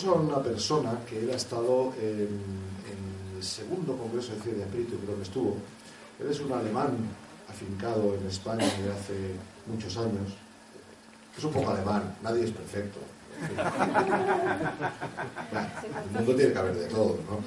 tenemos 0.00 0.04
a 0.04 0.34
una 0.34 0.42
persona 0.42 0.98
que 1.08 1.20
él 1.20 1.30
ha 1.30 1.36
estado 1.36 1.92
en, 2.00 2.70
el 3.36 3.42
segundo 3.42 3.96
Congreso 3.96 4.32
de 4.34 4.42
Ciencia 4.42 4.64
de 4.64 4.70
Espíritu, 4.70 4.98
creo 4.98 5.16
que 5.16 5.22
estuvo. 5.22 5.56
Él 6.18 6.26
es 6.30 6.40
un 6.40 6.52
alemán 6.52 6.90
afincado 7.48 8.14
en 8.14 8.26
España 8.26 8.64
desde 8.64 8.92
hace 8.92 9.34
muchos 9.66 9.96
años. 9.96 10.36
Es 11.36 11.44
un 11.44 11.52
poco 11.52 11.70
alemán, 11.70 12.14
nadie 12.22 12.44
es 12.44 12.50
perfecto. 12.50 12.98
el 16.04 16.18
mundo 16.18 16.34
tiene 16.34 16.52
que 16.52 16.58
haber 16.58 16.74
de 16.76 16.86
todo, 16.86 17.16
¿no? 17.30 17.40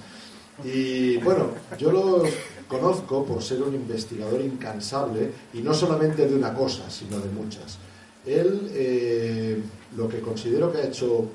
Y 0.68 1.18
bueno, 1.18 1.50
yo 1.78 1.92
lo 1.92 2.24
conozco 2.68 3.24
por 3.24 3.44
ser 3.44 3.62
un 3.62 3.76
investigador 3.76 4.42
incansable 4.42 5.32
y 5.54 5.60
no 5.60 5.74
solamente 5.74 6.28
de 6.28 6.36
una 6.36 6.54
cosa, 6.54 6.90
sino 6.90 7.20
de 7.20 7.30
muchas. 7.30 7.78
Él, 8.26 8.72
eh, 8.74 9.62
lo 9.96 10.08
que 10.08 10.22
considero 10.22 10.72
que 10.72 10.80
ha 10.80 10.86
hecho, 10.86 11.28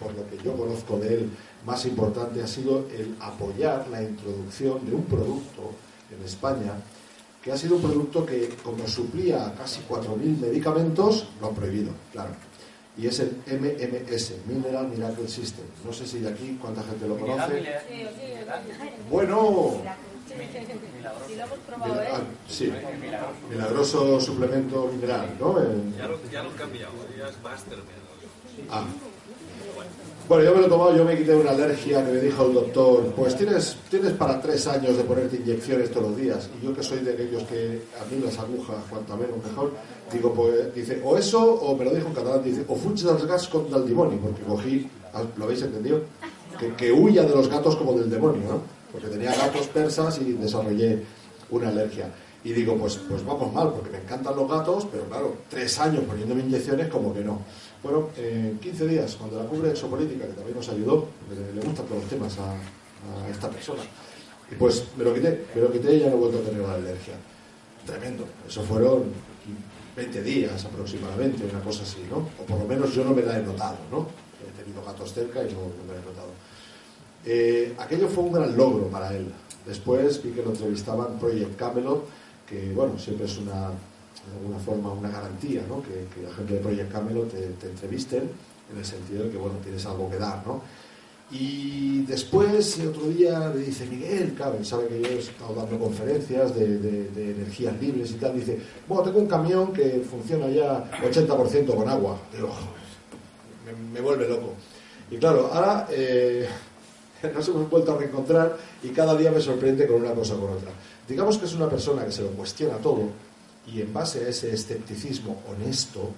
por 0.00 0.14
lo 0.14 0.28
que 0.28 0.42
yo 0.42 0.56
conozco 0.56 0.98
de 0.98 1.14
él, 1.14 1.30
más 1.66 1.84
importante 1.84 2.42
ha 2.42 2.46
sido 2.46 2.86
el 2.96 3.14
apoyar 3.20 3.86
la 3.88 4.02
introducción 4.02 4.84
de 4.86 4.94
un 4.94 5.04
producto 5.04 5.72
en 6.10 6.24
España 6.24 6.72
que 7.42 7.52
ha 7.52 7.56
sido 7.56 7.76
un 7.76 7.82
producto 7.82 8.26
que, 8.26 8.48
como 8.62 8.86
suplía 8.86 9.54
casi 9.56 9.80
4.000 9.88 10.40
medicamentos, 10.40 11.28
lo 11.40 11.48
han 11.48 11.54
prohibido, 11.54 11.90
claro. 12.12 12.30
Y 12.98 13.06
es 13.06 13.20
el 13.20 13.36
MMS, 13.46 14.34
Mineral 14.46 14.88
Miracle 14.88 15.28
System. 15.28 15.64
No 15.84 15.92
sé 15.92 16.06
si 16.06 16.18
de 16.18 16.28
aquí 16.28 16.58
cuánta 16.60 16.82
gente 16.82 17.06
lo 17.06 17.16
conoce. 17.16 17.64
Bueno, 19.10 19.80
Sí, 22.48 22.72
milagroso 23.50 24.20
suplemento 24.20 24.90
mineral, 24.92 25.34
¿no? 25.40 25.58
Ya, 25.96 26.06
lo, 26.06 26.18
ya 26.30 26.42
lo 26.42 26.50
han 26.50 26.56
cambiado, 26.56 26.92
ya 27.16 27.28
es 27.28 27.42
Master 27.42 27.78
Ah. 28.70 28.84
Bueno, 30.28 30.44
yo 30.44 30.54
me 30.54 30.60
lo 30.60 30.66
he 30.66 30.68
tomado, 30.68 30.96
yo 30.96 31.04
me 31.04 31.16
quité 31.16 31.34
una 31.34 31.50
alergia 31.50 32.06
que 32.06 32.12
me 32.12 32.20
dijo 32.20 32.46
el 32.46 32.54
doctor, 32.54 33.12
pues 33.16 33.36
tienes, 33.36 33.76
tienes 33.90 34.12
para 34.12 34.40
tres 34.40 34.64
años 34.68 34.96
de 34.96 35.02
ponerte 35.02 35.36
inyecciones 35.36 35.90
todos 35.90 36.10
los 36.10 36.16
días. 36.16 36.48
Y 36.60 36.64
yo 36.64 36.72
que 36.72 36.84
soy 36.84 37.00
de 37.00 37.14
aquellos 37.14 37.42
que 37.44 37.82
a 38.00 38.04
mí 38.04 38.22
las 38.24 38.38
agujas, 38.38 38.76
cuanto 38.88 39.16
menos 39.16 39.44
mejor, 39.44 39.72
digo, 40.12 40.32
pues, 40.32 40.72
dice, 40.72 41.00
o 41.04 41.16
eso, 41.16 41.42
o 41.42 41.76
me 41.76 41.84
lo 41.84 41.90
dijo 41.92 42.06
en 42.06 42.14
catalán, 42.14 42.44
dice, 42.44 42.64
o 42.68 42.76
fuig 42.76 42.94
dels 42.94 43.26
gas 43.26 43.48
contra 43.48 43.78
el 43.78 43.88
demonio, 43.88 44.18
porque 44.22 44.42
cogí, 44.42 44.88
¿lo 45.36 45.44
habéis 45.44 45.62
entendido? 45.62 46.02
Que, 46.56 46.74
que 46.74 46.92
huya 46.92 47.24
de 47.24 47.34
los 47.34 47.48
gatos 47.48 47.74
como 47.74 47.98
del 47.98 48.08
demonio, 48.08 48.42
¿no? 48.48 48.80
porque 48.92 49.08
tenía 49.08 49.34
gatos 49.34 49.66
persas 49.68 50.20
y 50.20 50.32
desarrollé 50.32 51.02
una 51.50 51.68
alergia. 51.68 52.10
Y 52.42 52.52
digo, 52.52 52.76
pues, 52.76 52.96
pues 53.08 53.24
vamos 53.24 53.52
mal, 53.52 53.70
porque 53.70 53.90
me 53.90 53.98
encantan 53.98 54.34
los 54.34 54.48
gatos, 54.48 54.86
pero 54.90 55.04
claro, 55.04 55.34
tres 55.48 55.78
años 55.78 56.04
poniéndome 56.04 56.40
inyecciones, 56.42 56.88
como 56.88 57.12
que 57.12 57.20
no. 57.20 57.40
Bueno, 57.82 58.10
en 58.16 58.58
15 58.58 58.88
días, 58.88 59.16
cuando 59.16 59.38
la 59.38 59.48
cubre 59.48 59.70
exopolítica, 59.70 60.26
que 60.26 60.34
también 60.34 60.56
nos 60.56 60.68
ayudó, 60.68 61.08
le, 61.30 61.60
gustan 61.62 61.86
todos 61.86 62.02
los 62.02 62.10
temas 62.10 62.36
a, 62.38 62.54
esta 63.30 63.48
persona, 63.48 63.80
y 64.50 64.54
pues 64.56 64.84
me 64.98 65.04
lo 65.04 65.14
quité, 65.14 65.46
me 65.54 65.62
lo 65.62 65.72
quité 65.72 65.96
y 65.96 66.00
ya 66.00 66.10
no 66.10 66.16
he 66.16 66.18
vuelto 66.18 66.38
a 66.38 66.42
tener 66.42 66.60
la 66.60 66.74
alergia. 66.74 67.14
Tremendo. 67.86 68.26
Eso 68.46 68.62
fueron 68.62 69.04
20 69.96 70.22
días 70.22 70.62
aproximadamente, 70.66 71.44
una 71.44 71.64
cosa 71.64 71.82
así, 71.84 72.04
¿no? 72.10 72.18
O 72.38 72.46
por 72.46 72.58
lo 72.58 72.66
menos 72.66 72.94
yo 72.94 73.02
no 73.04 73.14
me 73.14 73.22
la 73.22 73.38
he 73.38 73.42
notado, 73.42 73.78
¿no? 73.90 74.06
He 74.46 74.62
tenido 74.62 74.84
gatos 74.84 75.14
cerca 75.14 75.42
y 75.42 75.52
no 75.54 75.60
me 75.86 75.94
la 75.94 76.00
he 76.00 76.04
notado. 76.04 76.28
Eh, 77.24 77.74
aquello 77.78 78.08
fue 78.08 78.24
un 78.24 78.32
gran 78.32 78.54
logro 78.54 78.88
para 78.88 79.16
él. 79.16 79.32
Después 79.64 80.22
vi 80.22 80.32
que 80.32 80.42
lo 80.42 80.50
entrevistaban 80.50 81.18
Project 81.18 81.56
Camelot, 81.56 82.04
que 82.46 82.72
bueno, 82.74 82.98
siempre 82.98 83.24
es 83.24 83.38
una, 83.38 83.70
de 84.30 84.38
alguna 84.38 84.58
forma 84.58 84.92
una 84.92 85.10
garantía, 85.10 85.62
¿no? 85.68 85.82
que, 85.82 86.06
la 86.22 86.32
gente 86.34 86.54
de 86.54 86.60
Project 86.60 86.92
Camelot 86.92 87.30
te, 87.30 87.66
entrevisten, 87.66 88.30
en 88.72 88.78
el 88.78 88.84
sentido 88.84 89.24
de 89.24 89.30
que 89.30 89.36
bueno, 89.36 89.58
tienes 89.62 89.84
algo 89.86 90.08
que 90.08 90.16
dar. 90.16 90.46
¿no? 90.46 90.62
Y 91.32 92.02
después, 92.02 92.80
otro 92.80 93.06
día, 93.08 93.52
me 93.54 93.62
dice 93.62 93.86
Miguel, 93.86 94.34
claro, 94.34 94.62
sabe 94.64 94.88
que 94.88 95.00
yo 95.00 95.08
he 95.08 95.18
estado 95.18 95.54
dando 95.54 95.78
conferencias 95.78 96.54
de, 96.54 97.08
energías 97.16 97.80
libres 97.80 98.10
y 98.10 98.14
tal. 98.14 98.34
Dice, 98.34 98.58
bueno, 98.88 99.04
tengo 99.04 99.20
un 99.20 99.28
camión 99.28 99.72
que 99.72 100.02
funciona 100.08 100.48
ya 100.48 100.90
80% 101.02 101.74
con 101.74 101.88
agua. 101.88 102.18
Digo, 102.34 102.50
me, 103.64 103.72
me, 103.92 104.00
vuelve 104.00 104.28
loco. 104.28 104.54
Y 105.08 105.18
claro, 105.18 105.50
ahora 105.52 105.86
eh, 105.90 106.48
nos 107.34 107.46
hemos 107.48 107.70
vuelto 107.70 107.92
a 107.92 107.98
reencontrar 107.98 108.56
y 108.82 108.88
cada 108.88 109.16
día 109.16 109.30
me 109.30 109.40
sorprende 109.40 109.86
con 109.86 110.02
una 110.02 110.12
cosa 110.12 110.34
o 110.34 110.40
con 110.40 110.50
otra. 110.50 110.72
Digamos 111.06 111.38
que 111.38 111.46
es 111.46 111.54
una 111.54 111.68
persona 111.68 112.04
que 112.04 112.12
se 112.12 112.22
lo 112.22 112.30
cuestiona 112.30 112.76
todo 112.78 113.29
y 113.66 113.80
en 113.80 113.92
base 113.92 114.24
a 114.24 114.28
ese 114.28 114.52
escepticismo 114.52 115.42
honesto, 115.48 116.10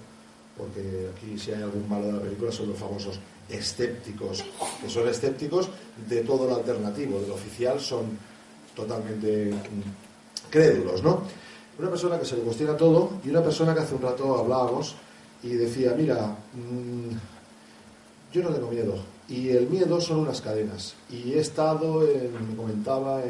porque 0.57 1.11
aquí 1.15 1.39
si 1.39 1.53
hay 1.53 1.63
algún 1.63 1.89
malo 1.89 2.07
de 2.07 2.13
la 2.13 2.21
película 2.21 2.53
son 2.53 2.69
los 2.69 2.79
famosos 2.79 3.19
escépticos, 3.49 4.45
que 4.81 4.89
son 4.89 5.09
escépticos 5.09 5.69
de 6.09 6.23
todo 6.23 6.49
lo 6.49 6.57
alternativo, 6.57 7.21
del 7.21 7.33
oficial 7.33 7.81
son 7.81 8.19
totalmente 8.75 9.53
mm, 9.53 10.51
crédulos, 10.51 11.03
¿no? 11.03 11.23
Una 11.79 11.91
persona 11.91 12.19
que 12.19 12.25
se 12.25 12.37
lo 12.37 12.43
cuestiona 12.43 12.77
todo 12.77 13.21
y 13.25 13.31
una 13.31 13.43
persona 13.43 13.75
que 13.75 13.81
hace 13.81 13.95
un 13.95 14.03
rato 14.03 14.39
hablábamos 14.39 14.95
y 15.43 15.49
decía, 15.49 15.95
mira, 15.97 16.37
mm, 16.55 17.17
yo 18.33 18.43
no 18.43 18.51
tengo 18.51 18.71
miedo, 18.71 18.95
y 19.29 19.51
el 19.51 19.69
miedo 19.69 20.01
son 20.01 20.21
unas 20.21 20.41
cadenas. 20.41 20.95
Y 21.11 21.33
he 21.33 21.39
estado, 21.39 22.01
me 22.01 22.57
comentaba, 22.57 23.23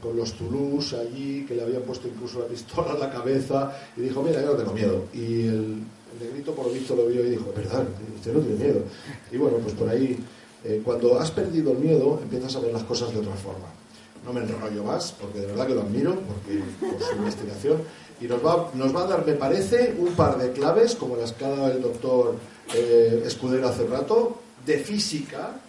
con 0.00 0.16
los 0.16 0.32
Toulouse 0.32 0.96
allí, 0.96 1.44
que 1.46 1.54
le 1.54 1.62
habían 1.62 1.82
puesto 1.82 2.08
incluso 2.08 2.40
la 2.40 2.46
pistola 2.46 2.92
en 2.94 3.00
la 3.00 3.10
cabeza, 3.10 3.72
y 3.96 4.02
dijo, 4.02 4.22
mira, 4.22 4.40
yo 4.40 4.52
no 4.52 4.56
tengo 4.56 4.72
miedo. 4.72 5.04
Y 5.12 5.46
el, 5.46 5.82
negrito, 6.20 6.54
por 6.54 6.66
lo 6.66 6.72
visto, 6.72 6.94
lo 6.94 7.06
vio 7.06 7.24
y 7.24 7.30
dijo, 7.30 7.52
verdad, 7.54 7.84
usted 8.16 8.32
no 8.32 8.40
tiene 8.40 8.56
miedo. 8.56 8.82
Y 9.30 9.36
bueno, 9.36 9.58
pues 9.58 9.74
por 9.74 9.88
ahí, 9.88 10.18
eh, 10.64 10.80
cuando 10.84 11.18
has 11.18 11.30
perdido 11.30 11.72
el 11.72 11.78
miedo, 11.78 12.18
empiezas 12.22 12.56
a 12.56 12.60
ver 12.60 12.72
las 12.72 12.84
cosas 12.84 13.12
de 13.12 13.18
otra 13.18 13.34
forma. 13.34 13.66
No 14.24 14.32
me 14.32 14.40
enrollo 14.40 14.84
más, 14.84 15.12
porque 15.12 15.40
de 15.40 15.46
verdad 15.46 15.66
que 15.66 15.74
lo 15.74 15.82
admiro, 15.82 16.14
porque, 16.14 16.62
por 16.80 17.02
su 17.02 17.16
investigación. 17.16 17.82
Y 18.20 18.26
nos 18.26 18.44
va, 18.44 18.70
nos 18.74 18.94
va 18.94 19.02
a 19.02 19.06
dar, 19.06 19.26
me 19.26 19.34
parece, 19.34 19.94
un 19.98 20.14
par 20.14 20.38
de 20.38 20.52
claves, 20.52 20.94
como 20.94 21.16
las 21.16 21.32
que 21.32 21.44
ha 21.44 21.50
dado 21.50 21.72
el 21.72 21.82
doctor 21.82 22.36
eh, 22.74 23.22
Escudero 23.26 23.68
hace 23.68 23.86
rato, 23.86 24.38
de 24.64 24.78
física. 24.78 25.60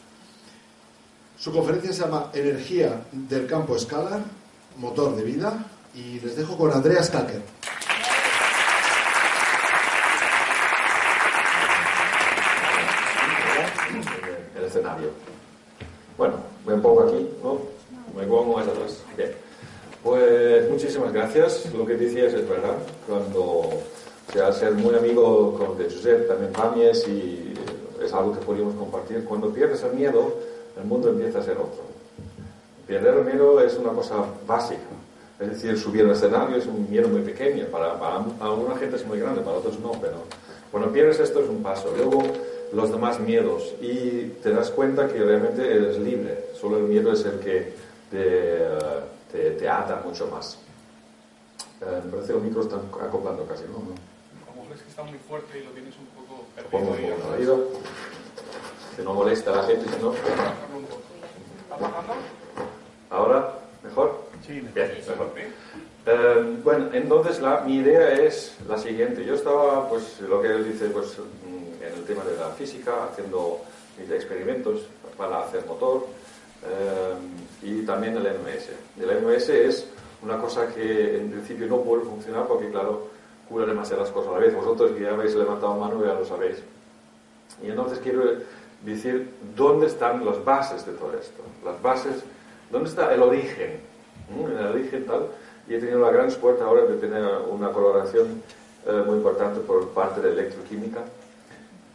Su 1.46 1.52
conferencia 1.52 1.94
se 1.94 2.02
llama 2.02 2.32
Energía 2.34 3.04
del 3.12 3.46
campo 3.46 3.76
escalar, 3.76 4.20
motor 4.78 5.16
de 5.16 5.24
vida, 5.24 5.64
y 5.94 6.20
les 6.20 6.36
dejo 6.36 6.58
con 6.58 6.72
Andrea 6.72 7.04
Skaker. 7.04 7.40
El 14.58 14.64
escenario. 14.64 15.10
Bueno, 16.18 16.34
me 16.66 16.78
pongo 16.78 17.04
aquí, 17.04 17.30
¿no? 17.44 17.60
Me 18.20 18.26
pongo 18.26 18.58
más 18.58 18.68
atrás. 18.68 19.04
Bien. 19.16 19.32
Pues 20.02 20.68
muchísimas 20.68 21.14
gracias. 21.14 21.72
Lo 21.72 21.86
que 21.86 21.94
decías 21.94 22.34
es 22.34 22.50
verdad. 22.50 22.78
Cuando, 23.08 23.44
o 23.44 23.84
sea, 24.34 24.52
ser 24.52 24.72
muy 24.72 24.96
amigo 24.96 25.56
con 25.60 25.78
de 25.78 25.94
Josep, 25.94 26.28
también 26.28 26.52
Pamies 26.52 27.08
y 27.08 27.54
es 28.04 28.12
algo 28.14 28.34
que 28.34 28.44
podríamos 28.44 28.74
compartir. 28.74 29.24
Cuando 29.26 29.54
pierdes 29.54 29.84
el 29.84 29.94
miedo, 29.94 30.55
el 30.78 30.86
mundo 30.86 31.10
empieza 31.10 31.40
a 31.40 31.44
ser 31.44 31.58
otro. 31.58 31.84
Perder 32.88 33.16
el 33.16 33.26
miedo 33.26 33.60
es 33.62 33.76
una 33.76 33.92
cosa 33.92 34.26
básica. 34.46 34.82
Es 35.40 35.50
decir, 35.50 35.78
subir 35.78 36.04
al 36.06 36.12
escenario 36.12 36.58
es 36.58 36.66
un 36.66 36.90
miedo 36.90 37.08
muy 37.10 37.22
pequeño. 37.22 37.66
Para, 37.66 38.00
para 38.00 38.24
alguna 38.42 38.76
gente 38.78 38.96
es 38.96 39.06
muy 39.06 39.20
grande, 39.20 39.42
para 39.42 39.58
otros 39.58 39.80
no, 39.80 39.92
pero 39.94 40.24
cuando 40.72 40.92
pierdes 40.92 41.20
esto 41.20 41.42
es 41.42 41.50
un 41.50 41.62
paso. 41.64 41.94
Luego 41.96 42.24
los 42.72 42.92
demás 42.92 43.20
miedos 43.20 43.74
y 43.82 44.28
te 44.44 44.52
das 44.52 44.70
cuenta 44.72 45.08
que 45.08 45.20
realmente 45.20 45.62
eres 45.66 45.98
libre. 45.98 46.50
Solo 46.60 46.78
el 46.78 46.84
miedo 46.84 47.12
es 47.12 47.26
el 47.26 47.40
que 47.40 47.74
te, 48.12 49.52
te, 49.58 49.70
ata 49.70 50.02
mucho 50.06 50.28
más. 50.28 50.58
Eh, 51.82 52.02
me 52.06 52.12
parece 52.12 52.28
que 52.28 52.34
los 52.34 52.44
micros 52.44 52.66
están 52.66 52.82
acoplando 53.02 53.46
casi, 53.46 53.64
¿no? 53.64 53.76
Como 54.46 54.70
ves 54.70 54.82
que 54.82 54.90
está 54.90 55.04
muy 55.04 55.18
fuerte 55.20 55.60
y 55.60 55.64
lo 55.64 55.72
tienes 55.72 55.96
un 55.98 56.06
poco 56.08 56.46
Pongo 56.72 56.96
Que 58.96 59.04
no 59.04 59.14
molesta 59.14 59.52
a 59.52 59.58
la 59.58 59.64
gente, 59.64 59.86
no. 60.02 60.14
¿Ahora? 63.10 63.60
¿Mejor? 63.84 64.26
Sí, 64.46 64.62
Bien, 64.74 64.92
mejor. 65.08 65.34
Eh, 66.08 66.58
bueno, 66.64 66.90
entonces 66.94 67.42
la, 67.42 67.62
mi 67.62 67.78
idea 67.78 68.14
es 68.14 68.56
la 68.68 68.78
siguiente. 68.78 69.26
Yo 69.26 69.36
estaba, 69.36 69.90
pues, 69.90 70.20
lo 70.22 70.42
que 70.42 70.50
él 70.50 70.72
dice, 70.72 70.86
pues, 70.90 71.18
mm, 71.18 71.84
en 71.84 71.94
el 71.94 72.04
tema 72.06 72.24
de 72.24 72.38
la 72.38 72.50
física, 72.50 73.06
haciendo 73.06 73.62
mis 74.00 74.10
experimentos 74.12 74.82
para 75.18 75.44
hacer 75.44 75.66
motor 75.66 76.06
eh, 76.64 77.14
y 77.64 77.86
también 77.86 78.18
el 78.18 78.24
MS. 78.24 78.70
El 79.00 79.12
MS 79.24 79.50
es 79.50 79.88
una 80.22 80.38
cosa 80.40 80.68
que 80.68 81.18
en 81.18 81.32
principio 81.32 81.68
no 81.68 81.82
puede 81.82 82.04
funcionar 82.04 82.48
porque, 82.48 82.70
claro, 82.70 83.08
cura 83.50 83.66
demasiadas 83.66 84.10
cosas 84.10 84.32
a 84.32 84.34
la 84.34 84.40
vez. 84.40 84.54
Vosotros 84.54 84.92
que 84.92 85.04
ya 85.04 85.12
habéis 85.12 85.36
levantado 85.36 85.76
mano 85.76 86.06
ya 86.06 86.14
lo 86.14 86.26
sabéis. 86.26 86.58
Y 87.64 87.70
entonces 87.70 88.00
quiero 88.00 88.24
decir 88.84 89.30
dónde 89.56 89.88
están 89.88 90.26
las 90.26 90.44
bases 90.44 90.86
de 90.86 90.94
todo 90.94 91.14
esto. 91.18 91.42
Las 91.64 91.82
bases, 91.82 92.24
dónde 92.72 92.90
está 92.90 93.14
el 93.14 93.22
origen. 93.22 93.80
El 94.30 94.68
origen 94.68 95.06
tal. 95.06 95.28
Y 95.68 95.76
he 95.76 95.80
tenido 95.80 96.00
la 96.00 96.12
gran 96.12 96.30
suerte 96.32 96.64
ahora 96.64 96.86
de 96.86 96.98
tener 96.98 97.24
una 97.50 97.72
colaboración 97.72 98.42
eh, 98.86 99.04
muy 99.06 99.18
importante 99.18 99.60
por 99.62 99.90
parte 99.90 100.22
de 100.22 100.32
electroquímica. 100.32 101.04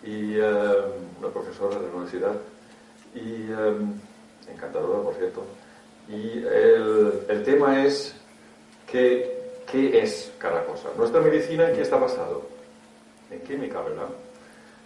Y, 0.03 0.35
eh, 0.37 0.75
una 1.21 1.29
profesora 1.29 1.77
de 1.77 1.87
la 1.87 1.93
universidad, 1.93 2.33
y 3.15 3.53
em, 3.53 3.93
encantadora, 4.51 5.03
por 5.03 5.15
cierto. 5.15 5.45
Y 6.09 6.39
el, 6.39 7.25
el 7.29 7.45
tema 7.45 7.85
es 7.85 8.15
que, 8.87 9.63
qué 9.71 10.01
es 10.03 10.33
cada 10.39 10.65
cosa. 10.65 10.89
Nuestra 10.97 11.21
medicina, 11.21 11.69
¿en 11.69 11.77
qué 11.77 11.83
está 11.83 11.97
basado? 11.97 12.43
En 13.31 13.41
química, 13.41 13.81
¿verdad? 13.83 14.09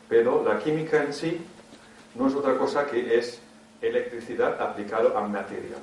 Pero 0.08 0.44
la 0.44 0.58
química 0.58 1.02
en 1.02 1.12
sí 1.14 1.40
no 2.14 2.28
es 2.28 2.34
otra 2.34 2.56
cosa 2.56 2.86
que 2.86 3.18
es 3.18 3.38
electricidad 3.80 4.60
aplicada 4.60 5.18
a 5.18 5.26
materia. 5.26 5.76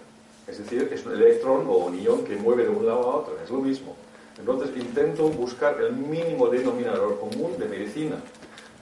Es 0.48 0.58
decir, 0.58 0.90
es 0.92 1.06
un 1.06 1.14
electrón 1.14 1.66
o 1.68 1.78
un 1.78 2.00
ion 2.00 2.24
que 2.24 2.36
mueve 2.36 2.64
de 2.64 2.70
un 2.70 2.86
lado 2.86 3.04
a 3.04 3.16
otro, 3.18 3.38
es 3.44 3.50
lo 3.50 3.60
mismo. 3.60 3.96
Entonces 4.38 4.76
intento 4.76 5.28
buscar 5.30 5.80
el 5.82 5.94
mínimo 5.94 6.48
denominador 6.48 7.20
común 7.20 7.58
de 7.60 7.66
medicina, 7.66 8.16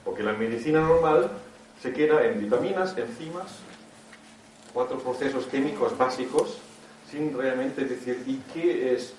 porque 0.04 0.22
la 0.22 0.32
medicina 0.32 0.80
normal 0.80 1.30
se 1.82 1.92
queda 1.92 2.24
en 2.24 2.40
vitaminas, 2.40 2.96
enzimas, 2.96 3.58
cuatro 4.72 4.98
procesos 4.98 5.46
químicos 5.46 5.96
básicos, 5.98 6.58
sin 7.10 7.36
realmente 7.36 7.84
decir, 7.84 8.22
¿y 8.26 8.36
qué 8.54 8.94
es 8.94 9.12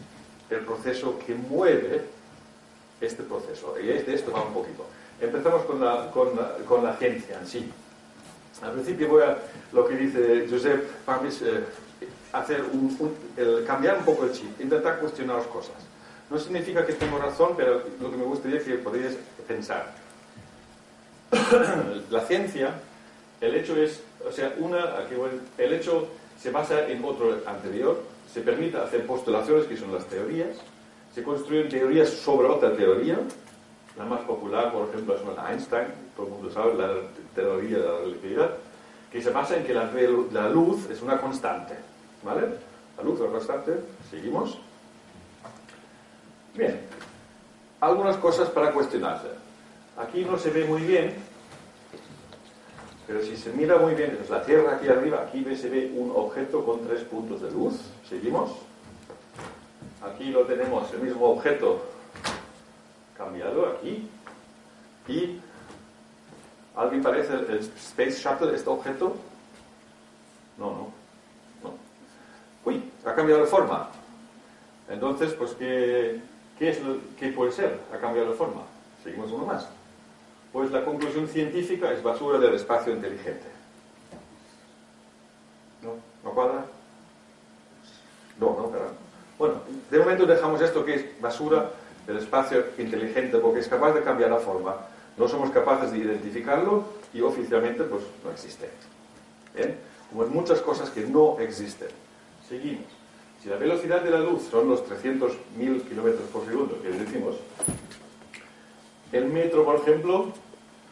el 0.49 0.59
proceso 0.59 1.19
que 1.19 1.35
mueve 1.35 2.01
este 3.01 3.23
proceso? 3.23 3.75
Y 3.79 3.87
de 3.87 4.13
esto 4.13 4.31
va 4.31 4.43
un 4.43 4.53
poquito. 4.53 4.85
Empezamos 5.19 5.63
con 5.63 5.79
la, 5.79 6.09
con 6.11 6.35
la, 6.35 6.55
con 6.65 6.85
en 7.01 7.47
sí. 7.47 7.71
Al 8.61 8.73
principio 8.73 9.09
voy 9.09 9.23
a 9.23 9.37
lo 9.71 9.87
que 9.87 9.95
dice 9.95 10.47
Josep 10.49 10.87
Pamis, 11.05 11.41
eh, 11.41 11.63
hacer 12.33 12.63
un, 12.73 12.95
un, 12.99 13.15
el, 13.37 13.65
cambiar 13.65 13.97
un 13.97 14.05
poco 14.05 14.25
el 14.25 14.31
chip, 14.31 14.59
intentar 14.59 14.99
cuestionar 14.99 15.37
las 15.37 15.47
cosas. 15.47 15.75
No 16.29 16.37
significa 16.37 16.85
que 16.85 16.93
tengo 16.93 17.17
razón, 17.17 17.53
pero 17.57 17.83
lo 17.99 18.11
que 18.11 18.17
me 18.17 18.23
gustaría 18.23 18.59
es 18.59 18.63
que 18.63 18.75
podríais 18.75 19.17
pensar. 19.47 19.93
la 22.09 22.21
ciencia, 22.21 22.79
el 23.39 23.55
hecho 23.55 23.75
es, 23.75 24.01
o 24.25 24.31
sea, 24.31 24.53
una, 24.59 24.95
el 25.57 25.73
hecho 25.73 26.07
se 26.39 26.51
basa 26.51 26.87
en 26.87 27.03
otro 27.03 27.37
anterior, 27.45 28.03
se 28.31 28.41
permite 28.41 28.77
hacer 28.77 29.05
postulaciones 29.05 29.65
que 29.65 29.77
son 29.77 29.93
las 29.93 30.05
teorías, 30.05 30.57
se 31.13 31.23
construyen 31.23 31.67
teorías 31.69 32.09
sobre 32.09 32.47
otra 32.47 32.75
teoría, 32.75 33.19
la 33.97 34.05
más 34.05 34.21
popular, 34.21 34.71
por 34.71 34.87
ejemplo, 34.89 35.15
es 35.15 35.21
la 35.25 35.43
de 35.43 35.51
Einstein, 35.51 35.87
todo 36.15 36.27
el 36.27 36.31
mundo 36.31 36.51
sabe, 36.51 36.75
la 36.75 36.93
teoría 37.35 37.77
de 37.77 37.85
la 37.85 37.97
relatividad, 37.99 38.51
que 39.11 39.21
se 39.21 39.31
basa 39.31 39.57
en 39.57 39.63
que 39.63 39.73
la, 39.73 39.91
la 40.31 40.49
luz 40.49 40.89
es 40.89 41.01
una 41.01 41.19
constante. 41.19 41.75
¿Vale? 42.23 42.41
La 42.97 43.03
luz 43.03 43.15
es 43.15 43.21
una 43.21 43.31
constante. 43.31 43.79
Seguimos. 44.09 44.57
Bien. 46.53 46.81
Algunas 47.79 48.17
cosas 48.17 48.49
para 48.49 48.71
cuestionarse. 48.71 49.27
Aquí 49.97 50.23
no 50.23 50.37
se 50.37 50.51
ve 50.51 50.65
muy 50.65 50.81
bien, 50.81 51.15
pero 53.11 53.21
si 53.23 53.35
se 53.35 53.51
mira 53.51 53.77
muy 53.77 53.93
bien, 53.93 54.17
es 54.21 54.29
la 54.29 54.41
Tierra 54.41 54.75
aquí 54.75 54.87
arriba, 54.87 55.25
aquí 55.27 55.43
se 55.55 55.67
ve 55.67 55.91
un 55.93 56.13
objeto 56.15 56.63
con 56.63 56.79
tres 56.87 57.01
puntos 57.01 57.41
de 57.41 57.51
luz. 57.51 57.73
Seguimos. 58.07 58.51
Aquí 60.01 60.29
lo 60.29 60.45
tenemos, 60.45 60.91
el 60.93 61.01
mismo 61.01 61.25
objeto 61.29 61.83
cambiado 63.17 63.65
aquí. 63.67 64.09
Y 65.09 65.41
¿Alguien 66.75 67.03
parece 67.03 67.33
el 67.33 67.59
Space 67.59 68.11
Shuttle, 68.11 68.55
este 68.55 68.69
objeto? 68.69 69.15
No, 70.57 70.65
no, 70.67 70.87
no. 71.63 71.73
Uy, 72.63 72.81
ha 73.05 73.13
cambiado 73.13 73.41
de 73.41 73.47
forma. 73.47 73.89
Entonces, 74.89 75.33
pues, 75.33 75.51
¿qué, 75.51 76.21
qué, 76.57 76.69
es 76.69 76.83
lo, 76.83 76.97
¿qué 77.17 77.29
puede 77.31 77.51
ser? 77.51 77.79
Ha 77.93 77.97
cambiado 77.97 78.31
de 78.31 78.37
forma. 78.37 78.61
Seguimos 79.03 79.31
uno 79.31 79.45
más. 79.45 79.67
Pues 80.53 80.71
la 80.71 80.85
conclusión 80.85 81.27
científica 81.27 81.91
es 81.91 82.01
basura 82.03 82.39
del 82.39 82.55
espacio 82.55 82.93
inteligente. 82.93 83.47
¿No? 85.81 85.95
¿No 86.23 86.35
cuadra? 86.35 86.65
No, 88.39 88.47
no, 88.57 88.69
pero... 88.69 88.91
Bueno, 89.37 89.55
de 89.89 89.99
momento 89.99 90.25
dejamos 90.25 90.61
esto 90.61 90.85
que 90.85 90.95
es 90.95 91.21
basura 91.21 91.71
del 92.05 92.17
espacio 92.17 92.63
inteligente 92.77 93.39
porque 93.39 93.59
es 93.59 93.67
capaz 93.67 93.93
de 93.93 94.03
cambiar 94.03 94.29
la 94.29 94.37
forma 94.37 94.75
no 95.21 95.27
somos 95.27 95.51
capaces 95.51 95.91
de 95.91 95.99
identificarlo 95.99 96.83
y 97.13 97.21
oficialmente 97.21 97.83
pues 97.83 98.01
no 98.23 98.31
existe. 98.31 98.71
¿Bien? 99.55 99.77
Como 100.09 100.23
en 100.23 100.33
muchas 100.33 100.61
cosas 100.61 100.89
que 100.89 101.01
no 101.01 101.37
existen. 101.39 101.89
Seguimos. 102.49 102.87
Si 103.39 103.47
la 103.47 103.57
velocidad 103.57 104.01
de 104.01 104.09
la 104.09 104.19
luz 104.19 104.47
son 104.49 104.67
los 104.67 104.83
300.000 104.83 105.83
kilómetros 105.83 106.27
por 106.33 106.43
segundo, 106.45 106.81
que 106.81 106.89
decimos, 106.89 107.35
el 109.11 109.25
metro, 109.25 109.63
por 109.63 109.75
ejemplo, 109.75 110.31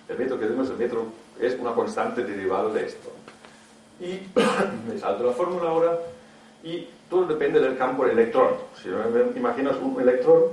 el 0.07 0.17
metro 0.19 0.39
que 0.39 0.45
tenemos, 0.45 0.69
el 0.69 0.77
metro 0.77 1.05
es 1.39 1.59
una 1.59 1.73
constante 1.73 2.23
derivada 2.23 2.71
de 2.71 2.85
esto. 2.85 3.11
Y 3.99 4.19
me 4.87 4.99
salto 4.99 5.23
la 5.23 5.33
fórmula 5.33 5.71
ahora 5.71 5.97
y 6.63 6.87
todo 7.09 7.25
depende 7.25 7.59
del 7.59 7.79
campo 7.79 8.05
del 8.05 8.19
electrón. 8.19 8.53
Si 8.79 8.89
imaginas 9.39 9.75
un 9.77 9.99
electrón, 9.99 10.43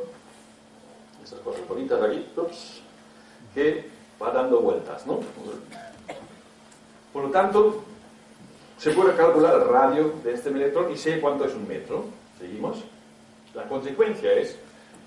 esas 1.23 1.41
cosas 1.41 1.69
bonitas 1.69 2.03
aquí, 2.03 2.27
que 3.57 3.87
va 4.23 4.31
dando 4.33 4.61
vueltas, 4.61 5.07
¿no? 5.07 5.21
Por 7.11 7.25
lo 7.25 7.31
tanto, 7.31 7.83
se 8.77 8.91
puede 8.91 9.17
calcular 9.17 9.55
el 9.55 9.67
radio 9.67 10.13
de 10.23 10.35
este 10.35 10.51
electrón 10.51 10.93
y 10.93 10.97
sé 10.99 11.19
cuánto 11.21 11.47
es 11.47 11.55
un 11.55 11.67
metro. 11.67 12.05
¿Seguimos? 12.39 12.85
La 13.55 13.67
consecuencia 13.67 14.31
es 14.35 14.59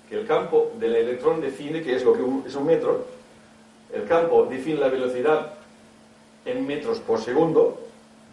que 0.08 0.18
el 0.18 0.26
campo 0.26 0.72
del 0.80 0.96
electrón 0.96 1.40
define 1.40 1.80
qué 1.80 1.94
es 1.94 2.04
lo 2.04 2.12
que 2.12 2.48
es 2.48 2.56
un 2.56 2.66
metro, 2.66 3.06
el 3.92 4.04
campo 4.08 4.44
define 4.46 4.80
la 4.80 4.88
velocidad 4.88 5.54
en 6.44 6.66
metros 6.66 6.98
por 6.98 7.20
segundo, 7.20 7.80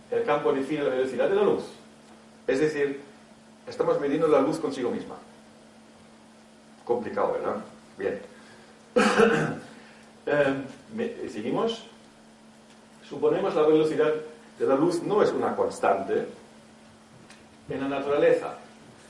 el 0.09 0.23
campo 0.23 0.51
define 0.51 0.83
la 0.83 0.89
velocidad 0.89 1.29
de 1.29 1.35
la 1.35 1.43
luz. 1.43 1.63
Es 2.47 2.59
decir, 2.59 3.01
estamos 3.67 4.01
midiendo 4.01 4.27
la 4.27 4.41
luz 4.41 4.57
consigo 4.57 4.89
misma. 4.89 5.17
Complicado, 6.83 7.33
¿verdad? 7.33 7.57
Bien. 7.99 8.19
Eh, 10.27 11.29
seguimos. 11.31 11.85
Suponemos 13.07 13.55
la 13.55 13.61
velocidad 13.61 14.13
de 14.59 14.67
la 14.67 14.75
luz 14.75 15.01
no 15.03 15.23
es 15.23 15.31
una 15.31 15.55
constante. 15.55 16.25
En 17.69 17.81
la 17.81 17.87
naturaleza, 17.87 18.55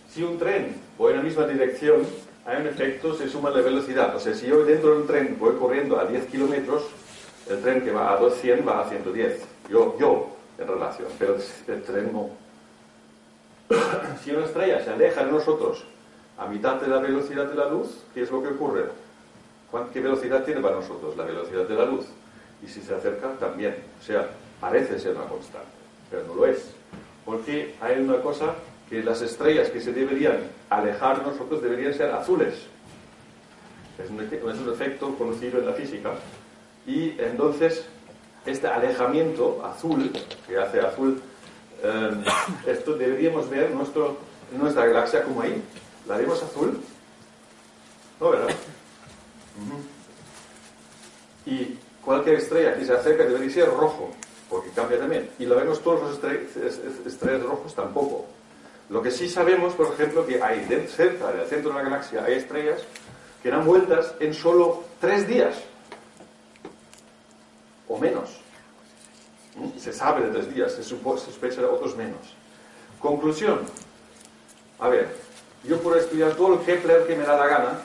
si 0.10 0.22
un 0.24 0.38
tren 0.38 0.76
va 1.02 1.10
en 1.10 1.18
la 1.18 1.24
misma 1.24 1.48
dirección, 1.48 2.04
hay 2.46 2.62
un 2.62 2.68
efecto, 2.68 3.16
se 3.16 3.28
suma 3.28 3.50
la 3.50 3.62
velocidad. 3.62 4.16
O 4.16 4.20
sea, 4.20 4.36
si 4.36 4.46
yo 4.46 4.64
dentro 4.64 4.92
de 4.92 5.02
un 5.02 5.08
tren 5.08 5.38
voy 5.40 5.56
corriendo 5.56 6.00
a 6.00 6.06
10 6.06 6.28
kilómetros, 6.28 6.84
el 7.50 7.62
tren 7.62 7.82
que 7.82 7.92
va 7.92 8.14
a 8.14 8.18
200 8.18 8.68
va 8.68 8.82
a 8.82 8.90
110. 8.90 9.44
Yo, 9.70 9.98
yo, 10.00 10.28
en 10.60 10.68
relación, 10.68 11.08
pero 11.18 11.38
el 11.68 11.84
tren 11.84 12.12
no. 12.14 12.30
si 14.24 14.32
una 14.32 14.46
estrella 14.46 14.84
se 14.84 14.92
aleja 14.92 15.26
de 15.26 15.32
nosotros 15.32 15.84
a 16.38 16.46
mitad 16.46 16.76
de 16.76 16.88
la 16.88 17.00
velocidad 17.00 17.46
de 17.46 17.56
la 17.56 17.70
luz, 17.70 18.04
¿qué 18.14 18.22
es 18.22 18.32
lo 18.32 18.42
que 18.42 18.50
ocurre? 18.50 18.86
¿Qué 19.94 20.00
velocidad 20.00 20.44
tiene 20.44 20.62
para 20.62 20.76
nosotros? 20.76 21.16
La 21.18 21.24
velocidad 21.24 21.66
de 21.66 21.76
la 21.76 21.86
luz. 21.86 22.06
Y 22.64 22.68
si 22.68 22.82
se 22.82 22.96
acerca, 22.96 23.34
también. 23.34 23.76
O 24.00 24.04
sea, 24.04 24.30
parece 24.60 25.00
ser 25.00 25.16
una 25.16 25.26
constante, 25.26 25.68
pero 26.10 26.24
no 26.26 26.36
lo 26.36 26.46
es. 26.46 26.72
Porque 27.26 27.76
hay 27.82 28.00
una 28.00 28.22
cosa 28.22 28.56
que 28.90 29.04
las 29.04 29.22
estrellas 29.22 29.70
que 29.70 29.82
se 29.82 29.92
deberían 29.92 30.40
alejar 30.70 31.20
de 31.20 31.32
nosotros 31.32 31.62
deberían 31.62 31.94
ser 31.94 32.12
azules. 32.12 32.56
Es 34.02 34.10
un, 34.10 34.22
efecto 34.72 35.16
conocido 35.16 35.60
en 35.60 35.66
la 35.66 35.74
física. 35.74 36.12
Y 36.86 37.20
entonces, 37.20 37.86
este 38.46 38.68
alejamiento 38.68 39.66
azul, 39.66 40.12
que 40.48 40.58
hace 40.58 40.80
azul, 40.80 41.22
eh, 41.84 42.12
esto 42.68 42.96
deberíamos 42.96 43.50
ver 43.50 43.72
nuestro, 43.72 44.18
nuestra 44.52 44.86
galaxia 44.86 45.24
como 45.24 45.42
ahí. 45.42 45.62
¿La 46.08 46.18
vemos 46.18 46.42
azul? 46.42 46.80
No, 48.20 48.30
¿verdad? 48.30 48.56
Y 51.46 51.78
cualquier 52.04 52.36
estrella 52.36 52.76
que 52.76 52.86
se 52.86 52.94
acerca 52.94 53.24
debería 53.24 53.50
ser 53.50 53.70
rojo, 53.70 54.12
porque 54.50 54.70
cambia 54.72 55.00
también. 55.00 55.30
Y 55.40 55.46
lo 55.46 55.56
vemos 55.56 55.82
todos 55.82 56.02
los 56.02 56.34
estrellas, 57.06 57.44
rojos 57.44 57.74
tampoco. 57.74 58.26
Lo 58.90 59.02
que 59.02 59.12
sí 59.12 59.30
sabemos, 59.30 59.74
por 59.74 59.94
ejemplo, 59.94 60.26
que 60.26 60.42
hay 60.42 60.66
cerca 60.88 61.32
del 61.32 61.48
centro 61.48 61.72
de 61.72 61.78
la 61.78 61.84
galaxia 61.84 62.24
hay 62.24 62.36
estrellas 62.36 62.82
que 63.44 63.50
dan 63.50 63.66
vueltas 63.66 64.14
en 64.20 64.34
solo 64.34 64.84
tres 65.00 65.28
días 65.28 65.56
o 67.88 67.98
menos. 67.98 68.30
¿Mm? 69.56 69.78
Se 69.80 69.92
sabe 69.92 70.26
de 70.26 70.32
tres 70.32 70.54
días, 70.54 70.72
se, 70.74 70.84
sospecha 70.84 71.62
de 71.62 71.68
otros 71.68 71.96
menos. 71.96 72.36
Conclusión. 73.00 73.62
A 74.80 74.90
ver, 74.90 75.16
yo 75.64 75.80
puedo 75.82 75.98
estudiar 75.98 76.34
todo 76.36 76.56
el 76.56 76.60
Kepler 76.62 77.08
que 77.08 77.16
me 77.16 77.24
da 77.24 77.38
la 77.38 77.48
gana, 77.48 77.82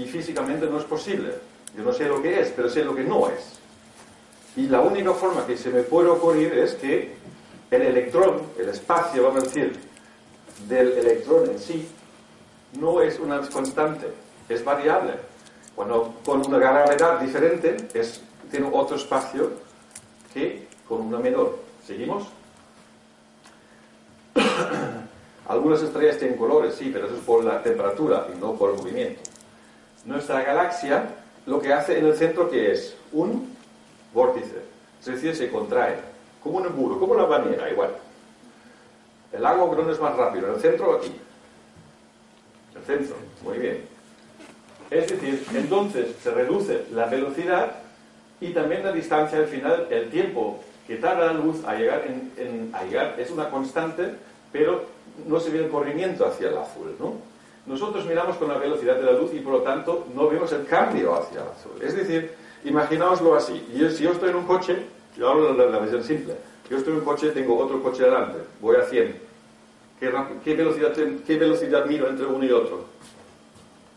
y 0.00 0.06
físicamente 0.06 0.66
no 0.66 0.78
es 0.78 0.84
posible. 0.84 1.34
Yo 1.76 1.84
no 1.84 1.92
sé 1.92 2.06
lo 2.06 2.22
que 2.22 2.40
es, 2.40 2.50
pero 2.56 2.70
sé 2.70 2.82
lo 2.82 2.94
que 2.94 3.04
no 3.04 3.28
es. 3.28 3.58
Y 4.56 4.66
la 4.66 4.80
única 4.80 5.12
forma 5.12 5.46
que 5.46 5.58
se 5.58 5.68
me 5.68 5.82
puede 5.82 6.08
ocurrir 6.08 6.54
es 6.54 6.74
que 6.74 7.14
el 7.70 7.82
electrón, 7.82 8.40
el 8.58 8.70
espacio, 8.70 9.22
vamos 9.22 9.42
a 9.42 9.46
decir, 9.46 9.78
del 10.66 10.92
electrón 10.92 11.50
en 11.50 11.58
sí, 11.58 11.86
no 12.78 13.02
es 13.02 13.18
una 13.20 13.40
constante, 13.48 14.06
es 14.48 14.64
variable. 14.64 15.12
Cuando 15.76 16.14
con 16.24 16.46
una 16.46 16.58
gravedad 16.58 17.20
diferente 17.20 17.76
es, 17.92 18.22
tiene 18.50 18.70
otro 18.72 18.96
espacio 18.96 19.50
que 20.32 20.66
con 20.88 21.02
una 21.02 21.18
menor. 21.18 21.58
¿Seguimos? 21.86 22.26
Algunas 25.48 25.82
estrellas 25.82 26.16
tienen 26.18 26.38
colores, 26.38 26.74
sí, 26.74 26.90
pero 26.90 27.06
eso 27.06 27.16
es 27.16 27.22
por 27.22 27.44
la 27.44 27.62
temperatura 27.62 28.26
y 28.34 28.38
no 28.40 28.54
por 28.54 28.70
el 28.70 28.76
movimiento. 28.76 29.29
Nuestra 30.04 30.42
galaxia 30.42 31.04
lo 31.46 31.60
que 31.60 31.72
hace 31.72 31.98
en 31.98 32.06
el 32.06 32.16
centro 32.16 32.50
que 32.50 32.72
es 32.72 32.96
un 33.12 33.54
vórtice, 34.14 34.62
es 35.00 35.06
decir, 35.06 35.34
se 35.34 35.50
contrae, 35.50 35.96
como 36.42 36.58
un 36.58 36.66
embudo, 36.66 36.98
como 36.98 37.12
una 37.12 37.24
bañera, 37.24 37.70
igual. 37.70 37.90
El 39.32 39.46
agua 39.46 39.76
no 39.76 39.90
es 39.90 40.00
más 40.00 40.16
rápido, 40.16 40.48
en 40.48 40.54
el 40.54 40.60
centro 40.60 40.94
aquí. 40.94 41.12
El 42.74 42.82
centro, 42.82 43.16
muy 43.42 43.58
bien. 43.58 43.84
Es 44.90 45.08
decir, 45.08 45.46
entonces 45.54 46.16
se 46.22 46.30
reduce 46.32 46.86
la 46.92 47.06
velocidad 47.06 47.76
y 48.40 48.52
también 48.52 48.82
la 48.82 48.92
distancia 48.92 49.38
al 49.38 49.46
final, 49.46 49.86
el 49.90 50.10
tiempo 50.10 50.60
que 50.86 50.96
tarda 50.96 51.26
la 51.26 51.32
luz 51.34 51.64
a 51.64 51.74
llegar, 51.76 52.04
en, 52.36 52.70
a 52.74 52.82
llegar 52.82 53.14
es 53.18 53.30
una 53.30 53.50
constante, 53.50 54.14
pero 54.50 54.86
no 55.26 55.38
se 55.38 55.50
ve 55.50 55.60
el 55.60 55.70
corrimiento 55.70 56.26
hacia 56.26 56.48
el 56.48 56.58
azul, 56.58 56.96
¿no? 56.98 57.14
Nosotros 57.66 58.06
miramos 58.06 58.36
con 58.36 58.48
la 58.48 58.58
velocidad 58.58 58.96
de 58.96 59.02
la 59.02 59.12
luz 59.12 59.32
y 59.34 59.40
por 59.40 59.52
lo 59.54 59.62
tanto 59.62 60.06
no 60.14 60.28
vemos 60.28 60.50
el 60.52 60.66
cambio 60.66 61.14
hacia 61.14 61.42
el 61.42 61.48
azul. 61.48 61.72
Es 61.82 61.94
decir, 61.94 62.32
imaginaoslo 62.64 63.34
así. 63.34 63.64
si 63.72 64.04
yo 64.04 64.12
estoy 64.12 64.30
en 64.30 64.36
un 64.36 64.46
coche, 64.46 64.76
yo 65.16 65.28
hablo 65.28 65.54
de 65.54 65.70
la, 65.70 65.78
versión 65.78 66.02
simple, 66.02 66.34
yo 66.68 66.76
estoy 66.76 66.94
en 66.94 67.00
un 67.00 67.04
coche, 67.04 67.30
tengo 67.30 67.58
otro 67.58 67.82
coche 67.82 68.04
delante, 68.04 68.38
voy 68.60 68.76
a 68.76 68.84
100. 68.84 69.30
¿Qué, 70.00 70.54
velocidad, 70.54 70.92
¿Qué 71.26 71.36
velocidad 71.36 71.84
miro 71.84 72.08
entre 72.08 72.24
uno 72.24 72.42
y 72.42 72.50
otro? 72.50 72.84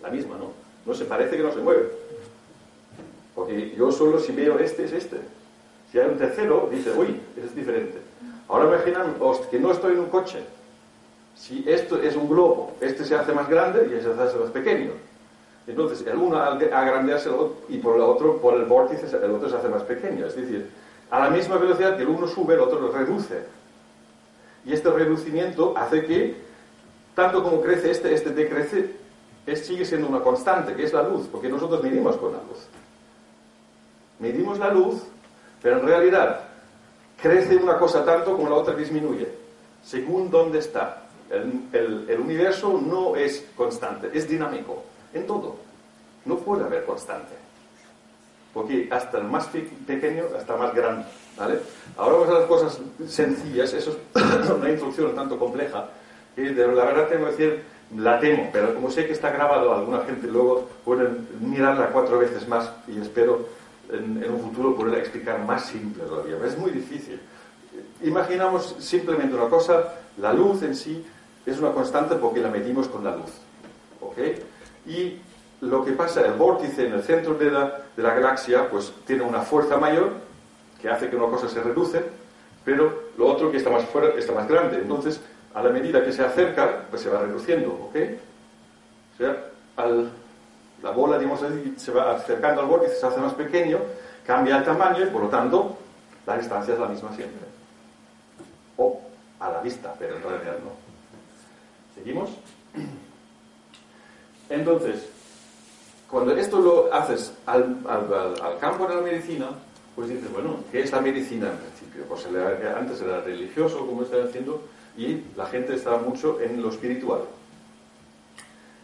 La 0.02 0.10
misma, 0.10 0.36
¿no? 0.38 0.52
No 0.86 0.94
se 0.94 1.06
parece 1.06 1.38
que 1.38 1.44
no 1.44 1.54
se 1.54 1.60
mueve. 1.60 1.90
Porque 3.34 3.74
yo 3.78 3.90
solo 3.92 4.20
si 4.20 4.34
veo 4.34 4.60
este 4.60 4.84
es 4.84 4.92
este. 4.92 5.18
Si 5.92 6.00
hay 6.00 6.10
un 6.10 6.18
tercero, 6.18 6.68
dice, 6.70 6.92
uy, 6.92 7.16
es 7.42 7.56
diferente. 7.56 8.00
Ahora 8.50 8.66
imaginan 8.66 9.16
que 9.50 9.60
no 9.60 9.72
estoy 9.72 9.94
en 9.94 10.00
un 10.00 10.08
coche. 10.08 10.40
Si 11.36 11.64
esto 11.68 12.02
es 12.02 12.16
un 12.16 12.30
globo, 12.30 12.76
este 12.80 13.04
se 13.04 13.16
hace 13.16 13.34
más 13.34 13.50
grande 13.50 13.88
y 13.92 13.96
este 13.98 14.14
se 14.14 14.22
hace 14.22 14.38
más 14.38 14.52
pequeño. 14.52 14.92
Entonces, 15.66 16.06
el 16.06 16.18
uno 16.18 16.38
al 16.38 16.62
agrandarse 16.74 17.30
y 17.70 17.78
por 17.78 17.96
el 17.96 18.02
otro, 18.02 18.38
por 18.38 18.56
el 18.56 18.66
vórtice, 18.66 19.06
el 19.16 19.32
otro 19.32 19.50
se 19.50 19.56
hace 19.56 19.70
más 19.70 19.84
pequeño. 19.84 20.26
Es 20.26 20.36
decir, 20.36 20.70
a 21.10 21.20
la 21.20 21.30
misma 21.30 21.58
velocidad 21.58 21.96
que 21.96 22.04
el 22.04 22.10
uno 22.10 22.28
sube, 22.28 22.56
el 22.56 22.60
otro 22.60 22.80
lo 22.80 22.92
reduce. 22.92 23.44
Y 24.66 24.74
este 24.74 24.90
reducimiento 24.90 25.74
hace 25.78 26.06
que, 26.06 26.36
tanto 27.16 27.44
como 27.44 27.62
crece 27.62 27.92
este, 27.92 28.14
este 28.14 28.32
decrece, 28.32 28.96
es, 29.46 29.66
sigue 29.66 29.86
siendo 29.86 30.08
una 30.08 30.22
constante, 30.22 30.74
que 30.74 30.84
es 30.84 30.94
la 30.94 31.04
luz, 31.04 31.28
porque 31.32 31.50
nosotros 31.50 31.84
medimos 31.84 32.18
con 32.18 32.34
la 32.34 32.40
luz. 32.40 32.68
Medimos 34.20 34.60
la 34.60 34.70
luz, 34.72 35.04
pero 35.62 35.80
en 35.80 35.86
realidad 35.86 36.42
crece 37.22 37.56
una 37.56 37.78
cosa 37.78 38.06
tanto 38.06 38.36
como 38.36 38.50
la 38.50 38.56
otra 38.56 38.74
disminuye, 38.74 39.28
según 39.84 40.30
dónde 40.30 40.60
está. 40.60 41.04
El, 41.30 42.06
el, 42.10 42.20
universo 42.20 42.80
no 42.86 43.16
es 43.16 43.46
constante, 43.56 44.10
es 44.14 44.28
dinámico, 44.28 44.84
en 45.14 45.26
todo. 45.26 45.56
No 46.26 46.38
puede 46.38 46.64
haber 46.64 46.86
constante. 46.86 47.34
Porque 48.54 48.88
hasta 48.92 49.18
el 49.18 49.24
más 49.24 49.48
pequeño 49.88 50.26
hasta 50.38 50.54
el 50.54 50.60
más 50.60 50.76
grande. 50.76 51.06
¿vale? 51.38 51.60
Ahora 51.98 52.14
vamos 52.18 52.30
a 52.30 52.40
las 52.40 52.48
cosas 52.48 52.80
sencillas, 53.08 53.74
eso 53.74 53.98
es 54.16 54.50
una 54.50 54.70
instrucción 54.70 55.16
tanto 55.16 55.40
compleja, 55.40 55.90
que 56.36 56.42
de 56.42 56.68
la 56.68 56.86
verdad 56.86 57.08
tengo 57.08 57.26
que 57.26 57.32
decir, 57.32 57.64
la 57.98 58.20
temo, 58.20 58.50
pero 58.52 58.74
como 58.74 58.90
sé 58.90 59.06
que 59.06 59.14
está 59.14 59.32
grabado, 59.32 59.74
alguna 59.74 60.02
gente 60.02 60.28
luego 60.28 60.68
puede 60.84 61.10
mirarla 61.40 61.90
cuatro 61.90 62.20
veces 62.20 62.48
más 62.48 62.72
y 62.88 63.00
espero 63.00 63.48
en, 63.92 64.24
un 64.32 64.42
futuro 64.42 64.76
poder 64.76 65.00
explicar 65.00 65.40
más 65.46 65.66
simple 65.66 66.04
todavía. 66.04 66.38
Es 66.46 66.58
muy 66.58 66.72
difícil. 66.72 67.20
Imaginamos 68.04 68.76
simplemente 68.80 69.36
una 69.36 69.50
cosa, 69.50 69.94
la 70.18 70.34
luz 70.34 70.64
en 70.64 70.76
sí 70.76 71.06
es 71.46 71.60
una 71.60 71.72
constante 71.72 72.16
porque 72.16 72.40
la 72.40 72.50
medimos 72.50 72.88
con 72.88 73.04
la 73.04 73.16
luz. 73.16 73.32
¿ok? 74.02 74.18
Y 74.88 75.20
lo 75.62 75.84
que 75.86 75.94
pasa, 75.94 76.22
el 76.22 76.34
vórtice 76.34 76.88
en 76.88 76.94
el 76.94 77.04
centro 77.04 77.36
de 77.36 77.52
la, 77.52 77.82
de 77.96 78.04
la 78.04 78.14
galaxia, 78.14 78.70
pues 78.70 78.94
tiene 79.06 79.24
una 79.24 79.42
fuerza 79.42 79.78
mayor 79.78 80.12
que 80.82 80.90
hace 80.90 81.10
que 81.10 81.16
una 81.16 81.28
cosa 81.28 81.48
se 81.48 81.62
reduce, 81.62 82.04
pero 82.66 83.04
lo 83.18 83.28
otro 83.28 83.50
que 83.52 83.58
está 83.58 83.70
más 83.70 83.86
fuera 83.86 84.10
está 84.18 84.34
más 84.34 84.48
grande. 84.48 84.78
Entonces, 84.78 85.22
a 85.54 85.64
la 85.64 85.70
medida 85.70 86.04
que 86.04 86.12
se 86.12 86.24
acerca, 86.24 86.86
pues 86.90 87.02
se 87.02 87.10
va 87.10 87.20
reduciendo, 87.20 87.70
¿ok? 87.70 87.96
O 89.14 89.18
sea, 89.18 89.46
la 90.82 90.92
bola, 90.92 91.18
digamos 91.18 91.40
se 91.78 91.92
va 91.92 92.12
acercando 92.12 92.62
al 92.62 92.68
vórtice, 92.68 92.96
se 92.96 93.06
hace 93.06 93.20
más 93.20 93.34
pequeño, 93.34 93.80
cambia 94.26 94.58
el 94.58 94.66
tamaño 94.66 95.04
y 95.04 95.08
por 95.08 95.24
lo 95.24 95.30
tanto 95.30 95.78
la 96.26 96.38
distancia 96.38 96.74
es 96.74 96.80
la 96.80 96.88
misma 96.88 97.14
siempre. 97.16 97.48
O 98.78 99.00
a 99.40 99.50
la 99.50 99.62
vista, 99.62 99.94
pero 99.98 100.18
en 100.18 100.24
realidad 100.24 100.58
no. 100.64 100.93
Entonces, 104.50 105.08
cuando 106.10 106.36
esto 106.36 106.60
lo 106.60 106.94
haces 106.94 107.34
al, 107.46 107.78
campo 108.60 108.88
de 108.88 108.96
la 108.96 109.02
medicina, 109.02 109.50
pues 109.96 110.10
dices, 110.10 110.32
bueno, 110.32 110.58
¿qué 110.72 110.82
es 110.82 110.92
la 110.92 111.02
medicina 111.02 111.50
en 111.52 111.58
principio? 111.58 112.04
Pues 112.08 112.26
antes 112.26 113.02
era 113.02 113.22
religioso, 113.22 113.86
como 113.86 114.04
estaba 114.04 114.26
diciendo, 114.26 114.62
y 114.98 115.22
la 115.36 115.46
gente 115.48 115.76
estaba 115.76 115.98
mucho 115.98 116.40
en 116.42 116.62
lo 116.62 116.70
espiritual. 116.70 117.22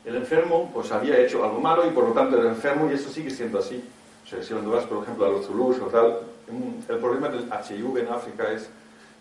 El 0.05 0.15
enfermo 0.15 0.71
pues 0.73 0.91
había 0.91 1.19
hecho 1.19 1.43
algo 1.43 1.59
malo 1.59 1.85
y 1.85 1.91
por 1.91 2.07
lo 2.07 2.13
tanto 2.13 2.39
era 2.39 2.49
enfermo 2.49 2.89
y 2.89 2.93
eso 2.95 3.09
sigue 3.09 3.29
siendo 3.29 3.59
así. 3.59 3.83
O 4.25 4.27
sea, 4.27 4.41
si 4.41 4.53
cuando 4.53 4.71
vas, 4.71 4.85
por 4.85 5.03
ejemplo, 5.03 5.25
a 5.25 5.29
los 5.29 5.45
Zulus 5.45 5.79
o 5.79 5.85
tal, 5.87 6.19
el 6.87 6.97
problema 6.97 7.29
del 7.29 7.47
HIV 7.47 7.97
en 7.97 8.07
África 8.07 8.51
es 8.51 8.69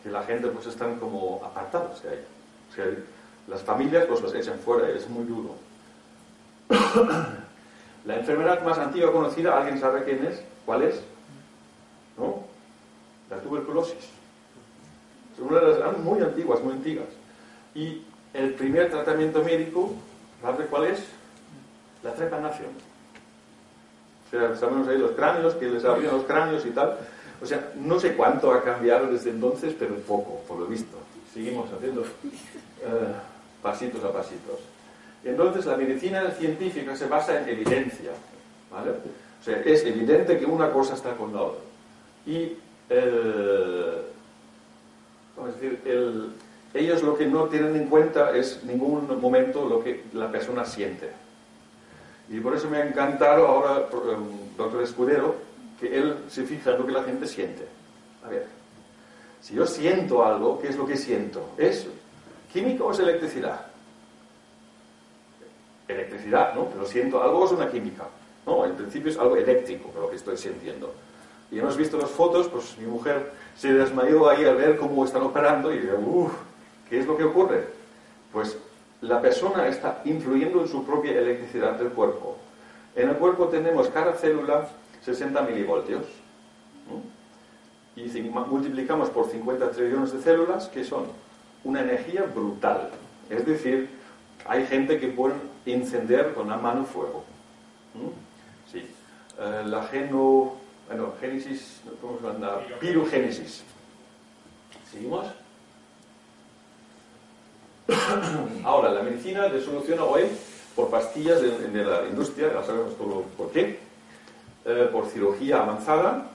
que 0.02 0.10
la 0.10 0.22
gente 0.22 0.48
pues 0.48 0.66
están 0.66 0.98
como 0.98 1.42
apartados 1.44 2.02
de 2.02 2.10
ahí. 2.10 2.24
Las 3.48 3.62
familias 3.62 4.06
pues 4.06 4.20
los 4.20 4.34
echan 4.34 4.58
fuera, 4.58 4.88
es 4.90 5.08
muy 5.08 5.24
duro. 5.24 5.54
la 8.04 8.16
enfermedad 8.16 8.62
más 8.62 8.78
antigua 8.78 9.12
conocida, 9.12 9.56
¿alguien 9.56 9.80
sabe 9.80 10.04
quién 10.04 10.24
es? 10.26 10.42
¿Cuál 10.66 10.82
es? 10.82 11.00
¿No? 12.16 12.44
La 13.30 13.38
tuberculosis. 13.38 14.10
Es 15.34 15.40
una 15.40 15.60
de 15.60 15.78
las 15.78 15.98
muy 15.98 16.20
antiguas, 16.20 16.62
muy 16.62 16.74
antiguas. 16.74 17.08
Y 17.74 18.02
el 18.34 18.54
primer 18.54 18.90
tratamiento 18.90 19.42
médico 19.42 19.94
¿Sabes 20.42 20.66
cuál 20.68 20.84
es? 20.84 21.00
La 22.02 22.12
trepanación. 22.12 22.70
O 24.26 24.30
sea, 24.30 24.56
sabemos 24.56 24.86
ahí 24.88 24.98
los 24.98 25.12
cráneos, 25.12 25.54
que 25.54 25.66
les 25.66 25.84
abrían 25.84 26.14
los 26.14 26.24
cráneos 26.24 26.64
y 26.64 26.70
tal. 26.70 26.96
O 27.42 27.46
sea, 27.46 27.72
no 27.76 27.98
sé 27.98 28.14
cuánto 28.14 28.52
ha 28.52 28.62
cambiado 28.62 29.06
desde 29.06 29.30
entonces, 29.30 29.74
pero 29.78 29.96
poco, 29.96 30.42
por 30.46 30.58
lo 30.58 30.66
visto. 30.66 30.96
Seguimos 31.32 31.70
haciendo 31.72 32.02
eh, 32.02 33.14
pasitos 33.62 34.02
a 34.04 34.12
pasitos. 34.12 34.60
Entonces, 35.24 35.66
la 35.66 35.76
medicina 35.76 36.30
científica 36.30 36.94
se 36.96 37.06
basa 37.06 37.40
en 37.40 37.48
evidencia. 37.48 38.12
¿vale? 38.70 38.90
O 38.90 39.44
sea, 39.44 39.60
es 39.60 39.84
evidente 39.84 40.38
que 40.38 40.44
una 40.44 40.70
cosa 40.72 40.94
está 40.94 41.14
con 41.14 41.32
la 41.32 41.42
otra. 41.42 41.60
Y 42.26 42.56
el, 42.88 44.02
vamos 45.36 45.54
decir, 45.54 45.80
el, 45.84 46.32
ellos 46.74 47.02
lo 47.02 47.16
que 47.16 47.26
no 47.26 47.44
tienen 47.44 47.76
en 47.76 47.86
cuenta 47.86 48.36
es 48.36 48.62
ningún 48.64 49.20
momento 49.20 49.68
lo 49.68 49.82
que 49.82 50.04
la 50.12 50.30
persona 50.30 50.64
siente. 50.64 51.10
Y 52.28 52.40
por 52.40 52.54
eso 52.54 52.68
me 52.68 52.78
ha 52.78 52.86
encantado 52.86 53.46
ahora, 53.46 53.88
um, 53.92 54.56
doctor 54.56 54.82
Escudero, 54.82 55.36
que 55.80 55.96
él 55.96 56.16
se 56.28 56.42
fija 56.42 56.72
en 56.72 56.78
lo 56.78 56.86
que 56.86 56.92
la 56.92 57.04
gente 57.04 57.26
siente. 57.26 57.66
A 58.24 58.28
ver, 58.28 58.46
si 59.40 59.54
yo 59.54 59.66
siento 59.66 60.24
algo, 60.24 60.58
¿qué 60.60 60.68
es 60.68 60.76
lo 60.76 60.86
que 60.86 60.96
siento? 60.96 61.50
¿Es 61.56 61.86
química 62.52 62.84
o 62.84 62.92
es 62.92 62.98
electricidad? 62.98 63.66
Electricidad, 65.86 66.54
¿no? 66.54 66.66
Pero 66.66 66.86
siento 66.86 67.22
algo 67.22 67.44
es 67.44 67.52
una 67.52 67.70
química. 67.70 68.04
No, 68.46 68.64
en 68.64 68.74
principio 68.74 69.10
es 69.10 69.18
algo 69.18 69.36
eléctrico 69.36 69.90
lo 69.98 70.10
que 70.10 70.16
estoy 70.16 70.36
sintiendo. 70.36 70.92
Y 71.50 71.58
hemos 71.58 71.76
visto 71.76 71.96
las 71.96 72.10
fotos, 72.10 72.48
pues 72.48 72.76
mi 72.78 72.86
mujer 72.86 73.32
se 73.56 73.72
desmayó 73.72 74.28
ahí 74.28 74.44
al 74.44 74.56
ver 74.56 74.76
cómo 74.76 75.04
están 75.04 75.22
operando 75.22 75.72
y 75.72 75.78
digo, 75.78 75.98
uff, 75.98 76.32
¿Qué 76.88 76.98
es 76.98 77.06
lo 77.06 77.16
que 77.16 77.24
ocurre? 77.24 77.66
Pues 78.32 78.56
la 79.02 79.20
persona 79.20 79.68
está 79.68 80.00
influyendo 80.04 80.60
en 80.62 80.68
su 80.68 80.84
propia 80.84 81.12
electricidad 81.12 81.72
del 81.72 81.90
cuerpo. 81.90 82.36
En 82.96 83.10
el 83.10 83.16
cuerpo 83.16 83.48
tenemos 83.48 83.88
cada 83.88 84.14
célula 84.14 84.68
60 85.02 85.42
milivoltios. 85.42 86.06
Y 87.94 88.02
multiplicamos 88.30 89.10
por 89.10 89.28
50 89.28 89.70
trillones 89.72 90.12
de 90.12 90.22
células, 90.22 90.68
que 90.68 90.84
son 90.84 91.06
una 91.64 91.80
energía 91.80 92.22
brutal. 92.22 92.90
Es 93.30 93.44
decir, 93.44 93.88
hay 94.46 94.66
gente 94.66 94.98
que 94.98 95.08
puede 95.08 95.34
encender 95.66 96.34
con 96.34 96.48
la 96.48 96.56
mano 96.56 96.84
fuego. 96.84 97.24
Sí. 98.70 98.78
Eh, 99.38 99.62
la 99.66 99.84
geno... 99.84 100.54
Bueno, 100.88 101.12
génesis... 101.20 101.82
¿Cómo 102.00 102.18
se 102.18 102.26
llama? 102.26 102.60
Pirogénesis. 102.80 103.62
¿Seguimos? 104.90 105.26
Ahora, 108.64 108.90
la 108.90 109.02
medicina 109.02 109.50
se 109.50 109.62
soluciona 109.62 110.04
hoy 110.04 110.24
por 110.74 110.90
pastillas 110.90 111.40
de, 111.42 111.84
la 111.84 112.06
industria, 112.06 112.52
ya 112.52 112.62
sabemos 112.62 112.96
todo 112.96 113.22
por 113.36 113.50
qué, 113.50 113.80
eh, 114.64 114.88
por 114.92 115.06
cirugía 115.06 115.62
avanzada, 115.62 116.30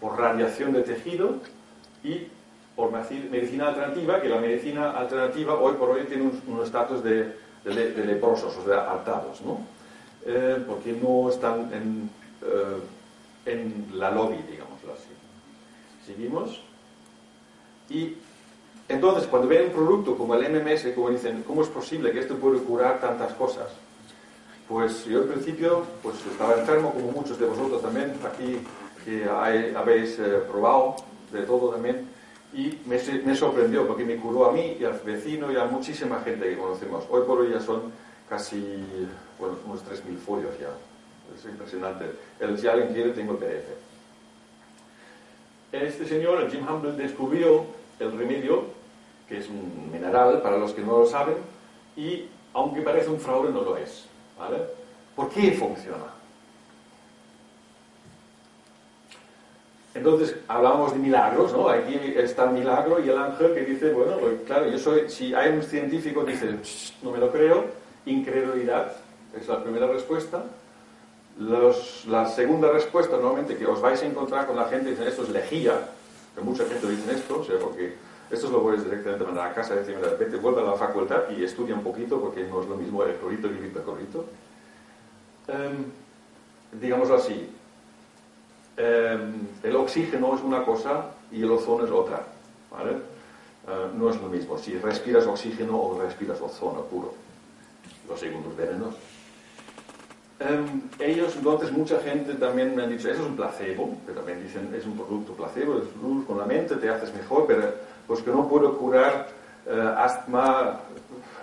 por 0.00 0.18
radiación 0.18 0.72
de 0.72 0.82
tejido 0.82 1.36
y 2.02 2.28
por 2.74 2.90
medicina 2.90 3.68
alternativa, 3.68 4.20
que 4.20 4.28
la 4.28 4.40
medicina 4.40 4.92
alternativa 4.92 5.54
hoy 5.54 5.74
por 5.74 5.90
hoy 5.90 6.04
tiene 6.04 6.30
un 6.46 6.62
estatus 6.62 7.02
de, 7.02 7.32
de, 7.64 8.04
leprosos, 8.04 8.56
o 8.56 8.64
sea, 8.64 8.90
hartados, 8.90 9.40
¿no? 9.42 9.60
Eh, 10.24 10.62
porque 10.66 10.92
no 10.92 11.28
están 11.28 11.72
en, 11.72 12.10
eh, 12.42 12.80
en 13.46 13.86
la 13.98 14.10
lobby, 14.10 14.38
digámoslo 14.50 14.92
así. 14.92 15.10
Seguimos. 16.06 16.60
Y 17.88 18.16
entonces, 18.88 19.26
cuando 19.26 19.48
ven 19.48 19.66
un 19.66 19.72
producto 19.72 20.16
como 20.16 20.34
el 20.34 20.48
MMS, 20.50 20.92
como 20.94 21.10
dicen, 21.10 21.44
¿cómo 21.46 21.62
es 21.62 21.68
posible 21.68 22.12
que 22.12 22.20
esto 22.20 22.36
puede 22.36 22.58
curar 22.58 23.00
tantas 23.00 23.32
cosas? 23.34 23.68
Pues 24.68 25.04
yo 25.04 25.20
al 25.20 25.26
principio 25.26 25.84
pues, 26.02 26.16
estaba 26.30 26.54
enfermo, 26.54 26.92
como 26.92 27.12
muchos 27.12 27.38
de 27.38 27.46
vosotros 27.46 27.82
también, 27.82 28.14
aquí 28.24 28.58
que 29.04 29.24
habéis 29.28 30.18
eh, 30.18 30.42
probado 30.48 30.96
de 31.32 31.42
todo 31.42 31.70
también, 31.70 32.08
y 32.52 32.78
me, 32.86 33.34
sorprendió 33.34 33.86
porque 33.86 34.04
me 34.04 34.16
curó 34.16 34.46
a 34.46 34.52
mí 34.52 34.76
y 34.78 34.84
al 34.84 34.98
vecino 35.00 35.50
y 35.50 35.56
a 35.56 35.64
muchísima 35.64 36.20
gente 36.20 36.48
que 36.48 36.58
conocemos. 36.58 37.04
Hoy 37.10 37.22
por 37.26 37.40
hoy 37.40 37.50
ya 37.50 37.60
son 37.60 37.92
casi, 38.28 38.84
bueno, 39.38 39.56
unos 39.66 39.84
3.000 39.84 40.18
folios 40.18 40.58
ya. 40.60 40.68
Es 41.34 41.44
impresionante. 41.44 42.06
El, 42.38 42.58
si 42.58 42.68
alguien 42.68 42.92
quiere, 42.92 43.10
tengo 43.10 43.36
PDF. 43.36 43.68
Este 45.72 46.06
señor, 46.06 46.50
Jim 46.50 46.66
Humble, 46.68 46.92
descubrió 46.92 47.64
el 47.98 48.18
remedio, 48.18 48.64
que 49.26 49.38
es 49.38 49.48
un 49.48 49.90
mineral, 49.90 50.42
para 50.42 50.58
los 50.58 50.72
que 50.72 50.82
no 50.82 50.98
lo 50.98 51.06
saben, 51.06 51.36
y 51.96 52.26
aunque 52.52 52.82
parece 52.82 53.08
un 53.08 53.18
fraude, 53.18 53.50
no 53.50 53.62
lo 53.62 53.78
es. 53.78 54.06
¿vale? 54.38 54.58
¿Por 55.14 55.28
qué 55.30 55.52
funciona? 55.52 56.21
Entonces 59.94 60.36
hablábamos 60.48 60.92
de 60.94 60.98
milagros, 60.98 61.52
¿no? 61.52 61.68
Aquí 61.68 61.94
está 62.16 62.44
el 62.44 62.52
milagro 62.52 63.04
y 63.04 63.10
el 63.10 63.18
ángel 63.18 63.52
que 63.52 63.60
dice, 63.60 63.92
bueno, 63.92 64.16
pues, 64.18 64.40
claro, 64.46 64.66
yo 64.68 64.78
soy, 64.78 65.10
si 65.10 65.34
hay 65.34 65.52
un 65.52 65.62
científico 65.62 66.24
que 66.24 66.32
dice, 66.32 66.56
no 67.02 67.10
me 67.10 67.18
lo 67.18 67.30
creo, 67.30 67.66
incredulidad, 68.06 68.92
es 69.38 69.46
la 69.48 69.62
primera 69.62 69.86
respuesta. 69.86 70.44
la 71.38 72.26
segunda 72.26 72.70
respuesta, 72.70 73.16
normalmente, 73.16 73.56
que 73.56 73.66
os 73.66 73.80
vais 73.80 74.02
a 74.02 74.06
encontrar 74.06 74.46
con 74.46 74.56
la 74.56 74.64
gente 74.64 74.90
dice, 74.90 75.06
esto 75.06 75.24
es 75.24 75.28
lejía, 75.28 75.74
que 76.34 76.40
mucha 76.40 76.64
gente 76.64 76.88
dice 76.88 77.12
esto, 77.12 77.40
o 77.40 77.44
sea, 77.44 77.58
porque 77.58 77.94
esto 78.30 78.48
lo 78.48 78.62
puedes 78.62 78.84
directamente 78.84 79.24
mandar 79.24 79.50
a 79.50 79.54
casa, 79.54 79.74
decir, 79.74 79.98
de 79.98 80.08
repente 80.08 80.38
vuelve 80.38 80.62
a 80.62 80.64
la 80.64 80.74
facultad 80.74 81.24
y 81.36 81.44
estudia 81.44 81.74
un 81.74 81.82
poquito, 81.82 82.18
porque 82.18 82.44
no 82.44 82.62
es 82.62 82.68
lo 82.68 82.76
mismo 82.76 83.04
el 83.04 83.14
clorito 83.16 83.48
que 83.48 83.58
el 83.58 83.66
hiperclorito. 83.66 84.24
Um, 85.48 86.80
digámoslo 86.80 87.16
así, 87.16 87.50
Em, 88.76 89.46
el 89.62 89.76
oxígeno 89.76 90.34
es 90.34 90.42
una 90.42 90.64
cosa 90.64 91.10
y 91.30 91.42
el 91.42 91.50
ozono 91.50 91.84
es 91.84 91.90
otra. 91.90 92.22
¿vale? 92.70 92.92
Eh, 92.92 93.90
no 93.96 94.10
es 94.10 94.20
lo 94.20 94.28
mismo 94.28 94.58
si 94.58 94.76
respiras 94.78 95.26
oxígeno 95.26 95.78
o 95.78 96.00
respiras 96.00 96.40
ozono 96.40 96.82
puro. 96.82 97.14
Los 98.08 98.18
segundos 98.18 98.56
venenos. 98.56 98.94
Em, 100.40 100.82
ellos, 100.98 101.36
entonces, 101.36 101.70
mucha 101.70 102.00
gente 102.00 102.34
también 102.34 102.74
me 102.74 102.82
han 102.82 102.90
dicho, 102.90 103.08
eso 103.08 103.22
es 103.22 103.28
un 103.28 103.36
placebo, 103.36 103.96
pero 104.04 104.18
también 104.18 104.42
dicen, 104.42 104.74
es 104.74 104.84
un 104.84 104.96
producto 104.96 105.34
placebo, 105.34 105.78
es 105.78 105.84
luz 106.02 106.26
con 106.26 106.38
la 106.38 106.46
mente, 106.46 106.74
te 106.76 106.88
haces 106.88 107.14
mejor, 107.14 107.46
pero 107.46 107.72
pues 108.08 108.22
que 108.22 108.30
no 108.30 108.48
puedo 108.48 108.76
curar 108.76 109.28
eh, 109.66 109.94
asma, 109.96 110.80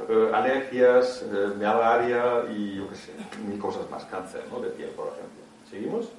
eh, 0.09 0.31
alergias, 0.33 1.23
malaria 1.57 2.43
y 2.51 2.75
yo 2.75 2.89
qué 2.89 2.95
sé, 2.95 3.13
mil 3.47 3.57
cosas 3.57 3.89
más, 3.89 4.03
cáncer 4.05 4.43
¿no? 4.51 4.59
de 4.59 4.69
piel, 4.71 4.89
por 4.89 5.07
ejemplo. 5.07 5.39
¿Seguimos? 5.69 6.09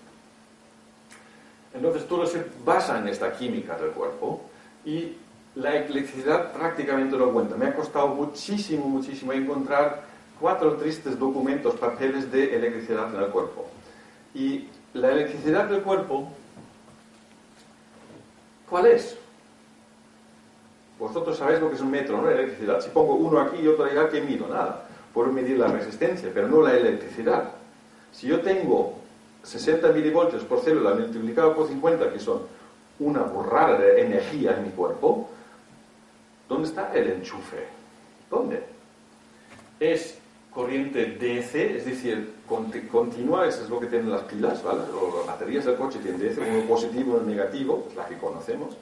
Entonces 1.75 2.07
todo 2.07 2.27
se 2.27 2.45
basa 2.65 2.99
en 2.99 3.09
esta 3.09 3.33
química 3.33 3.77
del 3.77 3.91
cuerpo 3.91 4.43
y 4.85 5.17
la 5.55 5.77
electricidad 5.77 6.53
prácticamente 6.53 7.17
no 7.17 7.31
cuenta. 7.31 7.57
Me 7.57 7.67
ha 7.67 7.75
costado 7.75 8.09
muchísimo, 8.09 8.87
muchísimo 8.87 9.33
encontrar 9.33 10.03
cuatro 10.41 10.77
tristes 10.77 11.19
documentos, 11.19 11.75
papeles 11.75 12.31
de 12.31 12.57
electricidad 12.57 13.15
en 13.15 13.23
el 13.23 13.29
cuerpo. 13.31 13.67
Y 14.35 14.69
la 14.95 15.13
electricidad 15.13 15.67
del 15.67 15.83
cuerpo, 15.83 16.29
¿cuál 18.69 18.87
es? 18.87 19.17
Vosotros 20.99 21.39
sabéis 21.39 21.61
lo 21.61 21.69
que 21.69 21.77
es 21.77 21.81
un 21.81 21.91
metro, 21.91 22.21
¿no? 22.21 22.31
electricidad. 22.31 22.81
Si 22.81 22.91
pongo 22.91 23.15
uno 23.15 23.41
aquí 23.41 23.59
y 23.59 23.69
otro 23.69 23.85
allá, 23.85 24.09
¿qué 24.09 24.21
mido? 24.21 24.47
Nada. 24.49 24.87
Puedo 25.15 25.33
medir 25.33 25.59
la 25.59 25.69
resistencia, 25.69 26.31
pero 26.33 26.47
no 26.47 26.61
la 26.61 26.77
electricidad. 26.77 27.53
Si 28.13 28.27
yo 28.27 28.41
tengo 28.41 29.00
60 29.43 29.89
milivoltios 29.93 30.45
por 30.45 30.61
célula 30.61 30.95
multiplicado 30.95 31.55
por 31.55 31.69
50, 31.69 32.13
que 32.13 32.19
son 32.19 32.43
una 32.99 33.23
burrada 33.23 33.79
de 33.79 34.03
energía 34.03 34.57
en 34.57 34.65
mi 34.65 34.71
cuerpo, 34.71 35.29
¿dónde 36.49 36.69
está 36.69 36.93
el 36.93 37.11
enchufe? 37.11 37.67
¿Dónde? 38.31 38.63
Es 39.79 40.19
corriente 40.53 41.07
DC, 41.07 41.77
es 41.77 41.85
decir, 41.87 42.35
continua, 42.91 43.47
eso 43.47 43.63
es 43.63 43.71
lo 43.71 43.81
que 43.81 43.87
tienen 43.87 44.11
las 44.11 44.23
pilas, 44.23 44.63
¿vale? 44.63 44.81
O 44.93 45.19
las 45.19 45.27
baterías 45.27 45.65
del 45.65 45.77
coche 45.77 45.99
tienen 46.01 46.21
DC, 46.21 46.41
uno 46.41 46.69
positivo 46.69 47.15
uno 47.15 47.23
negativo, 47.23 47.87
es 47.89 47.97
la 47.97 48.07
que 48.07 48.19
conocemos. 48.19 48.77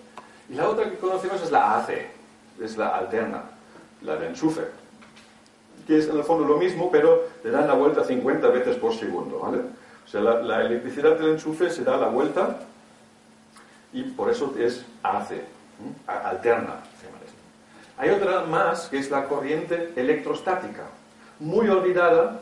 Y 0.50 0.54
la 0.54 0.68
otra 0.68 0.90
que 0.90 0.96
conocemos 0.96 1.42
es 1.42 1.50
la 1.50 1.78
AC, 1.78 1.90
es 2.60 2.76
la 2.76 2.88
alterna, 2.88 3.42
la 4.02 4.16
de 4.16 4.28
enchufe, 4.28 4.62
que 5.86 5.98
es 5.98 6.08
en 6.08 6.16
el 6.16 6.24
fondo 6.24 6.44
lo 6.44 6.56
mismo, 6.56 6.90
pero 6.90 7.24
le 7.44 7.50
dan 7.50 7.68
la 7.68 7.74
vuelta 7.74 8.02
50 8.02 8.48
veces 8.48 8.76
por 8.76 8.94
segundo, 8.94 9.38
¿vale? 9.38 9.58
O 10.08 10.10
sea, 10.10 10.22
la, 10.22 10.62
electricidad 10.62 11.18
del 11.18 11.32
enchufe 11.32 11.68
se 11.68 11.84
da 11.84 11.98
la 11.98 12.08
vuelta 12.08 12.60
y 13.92 14.04
por 14.04 14.30
eso 14.30 14.54
es 14.58 14.82
AC, 15.02 15.32
alterna, 16.06 16.76
Hay 17.98 18.08
otra 18.08 18.44
más 18.44 18.88
que 18.88 18.98
es 18.98 19.10
la 19.10 19.26
corriente 19.26 19.92
electrostática, 19.96 20.84
muy 21.38 21.68
olvidada 21.68 22.40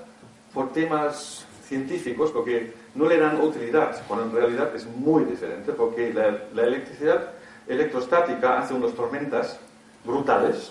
por 0.55 0.72
temas 0.72 1.44
científicos 1.64 2.31
porque 2.31 2.72
no 2.94 3.09
le 3.09 3.18
dan 3.18 3.40
utilidad, 3.40 4.00
cuando 4.07 4.26
en 4.26 4.33
realidad 4.33 4.70
es 4.76 4.87
muy 4.87 5.24
diferente 5.24 5.72
porque 5.72 6.14
la, 6.14 6.62
electricidad 6.62 7.33
electrostática 7.66 8.61
hace 8.61 8.74
unas 8.74 8.92
tormentas 8.92 9.59
brutales, 10.05 10.70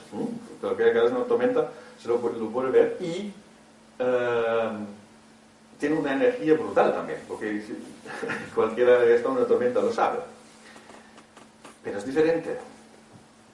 lo 0.62 0.78
que 0.78 0.90
es 0.92 1.12
una 1.12 1.26
tormenta 1.26 1.68
se 2.02 2.08
lo, 2.08 2.20
puede 2.20 2.72
ver 2.72 2.98
y 3.02 3.34
eh, 4.00 4.70
tiene 5.80 5.98
una 5.98 6.14
energía 6.14 6.54
brutal 6.54 6.94
también, 6.94 7.20
porque 7.28 7.64
cualquiera 8.56 9.00
que 9.00 9.16
está 9.16 9.30
en 9.30 9.38
una 9.38 9.46
tormenta 9.46 9.82
lo 9.82 9.92
sabe. 9.92 10.20
Pero 11.84 11.98
es 11.98 12.06
diferente. 12.06 12.58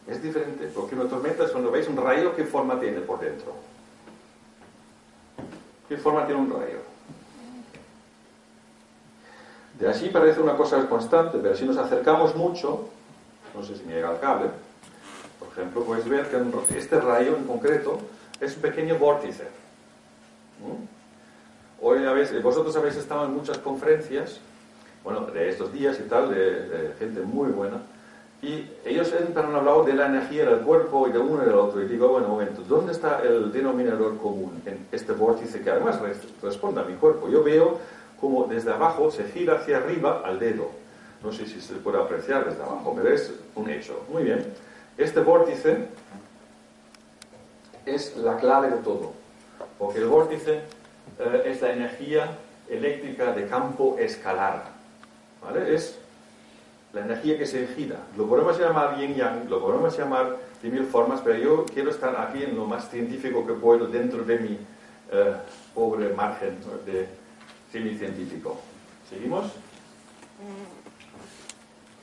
Es 0.08 0.22
diferente, 0.22 0.70
porque 0.74 0.96
una 0.96 1.08
tormenta 1.08 1.46
es 1.46 1.52
cuando 1.52 1.72
veis 1.72 1.88
un 1.88 1.98
rayo, 1.98 2.36
¿qué 2.36 2.44
forma 2.44 2.80
tiene 2.80 3.02
por 3.02 3.20
dentro? 3.20 3.54
¿Qué 5.88 5.98
forma 5.98 6.26
tiene 6.26 6.42
un 6.42 6.50
rayo? 6.50 6.80
De 9.80 9.90
así 9.90 10.10
parece 10.10 10.42
una 10.42 10.56
cosa 10.56 10.88
constante, 10.88 11.38
pero 11.42 11.56
si 11.56 11.66
nos 11.66 11.78
acercamos 11.78 12.36
mucho, 12.36 12.90
no 13.56 13.64
sé 13.64 13.76
si 13.76 13.84
me 13.84 13.94
llega 13.94 14.12
el 14.12 14.20
cable, 14.20 14.50
por 15.40 15.50
ejemplo, 15.50 15.84
podéis 15.84 16.08
ver 16.08 16.30
que 16.30 16.78
este 16.78 17.00
rayo 17.00 17.36
en 17.36 17.46
concreto 17.46 18.00
es 18.40 18.56
un 18.56 18.62
pequeño 18.62 18.98
vórtice. 18.98 19.48
Hoy 21.84 22.06
habéis, 22.06 22.44
vosotros 22.44 22.76
habéis 22.76 22.96
estado 22.96 23.26
en 23.26 23.34
muchas 23.34 23.58
conferencias, 23.58 24.40
bueno, 25.04 25.22
de 25.22 25.50
estos 25.50 25.74
días 25.74 26.00
y 26.00 26.08
tal, 26.08 26.30
de, 26.30 26.94
gente 27.00 27.22
muy 27.22 27.50
buena, 27.50 27.82
y 28.40 28.70
ellos 28.86 29.12
han 29.36 29.56
hablado 29.56 29.84
de 29.84 29.94
la 29.94 30.06
energía 30.06 30.46
del 30.46 30.60
cuerpo 30.60 31.08
y 31.08 31.12
de 31.12 31.18
uno 31.18 31.42
y 31.42 31.46
del 31.48 31.56
otro. 31.56 31.82
Y 31.82 31.88
digo, 31.88 32.10
bueno, 32.10 32.28
un 32.28 32.34
momento, 32.34 32.62
¿dónde 32.62 32.92
está 32.92 33.22
el 33.24 33.52
denominador 33.52 34.18
común 34.18 34.62
en 34.68 34.86
este 34.92 35.14
vórtice 35.14 35.62
que 35.62 35.72
además 35.72 36.00
responde 36.44 36.82
a 36.82 36.84
mi 36.84 36.94
cuerpo? 36.96 37.28
Yo 37.30 37.44
veo 37.44 37.80
como 38.20 38.46
desde 38.46 38.72
abajo 38.72 39.10
se 39.10 39.24
gira 39.26 39.56
hacia 39.56 39.78
arriba 39.78 40.22
al 40.24 40.40
dedo. 40.40 40.70
No 41.24 41.32
sé 41.32 41.48
si 41.48 41.62
se 41.62 41.76
puede 41.76 42.00
apreciar 42.00 42.48
desde 42.48 42.62
abajo, 42.62 42.94
pero 42.96 43.10
es 43.10 43.34
un 43.56 43.70
hecho. 43.70 44.06
Muy 44.12 44.24
bien. 44.24 44.54
Este 44.98 45.20
vórtice 45.20 45.88
es 47.86 48.16
la 48.18 48.38
clave 48.38 48.70
de 48.70 48.78
todo. 48.78 49.14
Porque 49.78 50.00
el 50.00 50.06
vórtice 50.06 50.62
eh, 51.20 51.44
es 51.46 51.62
la 51.62 51.74
energía 51.74 52.38
eléctrica 52.70 53.34
de 53.34 53.48
campo 53.48 53.98
escalar. 54.00 54.64
¿vale? 55.42 55.76
Es 55.76 55.98
la 56.94 57.02
energía 57.02 57.38
que 57.38 57.46
se 57.46 57.68
gira. 57.68 57.98
Lo 58.18 58.28
podemos 58.28 58.60
llamar 58.60 58.98
yin 59.00 59.16
yang, 59.16 59.50
lo 59.50 59.62
podemos 59.62 59.98
llamar 59.98 60.38
de 60.62 60.70
mil 60.70 60.86
formas, 60.86 61.22
pero 61.22 61.38
yo 61.38 61.66
quiero 61.66 61.90
estar 61.90 62.16
aquí 62.20 62.44
en 62.44 62.56
lo 62.56 62.66
más 62.66 62.90
científico 62.90 63.46
que 63.46 63.54
puedo 63.54 63.88
dentro 63.88 64.24
de 64.24 64.40
mi 64.40 64.58
eh, 65.12 65.34
pobre 65.74 66.14
margen 66.14 66.58
de 66.86 67.08
semi-científico. 67.72 68.58
¿Seguimos? 69.10 69.52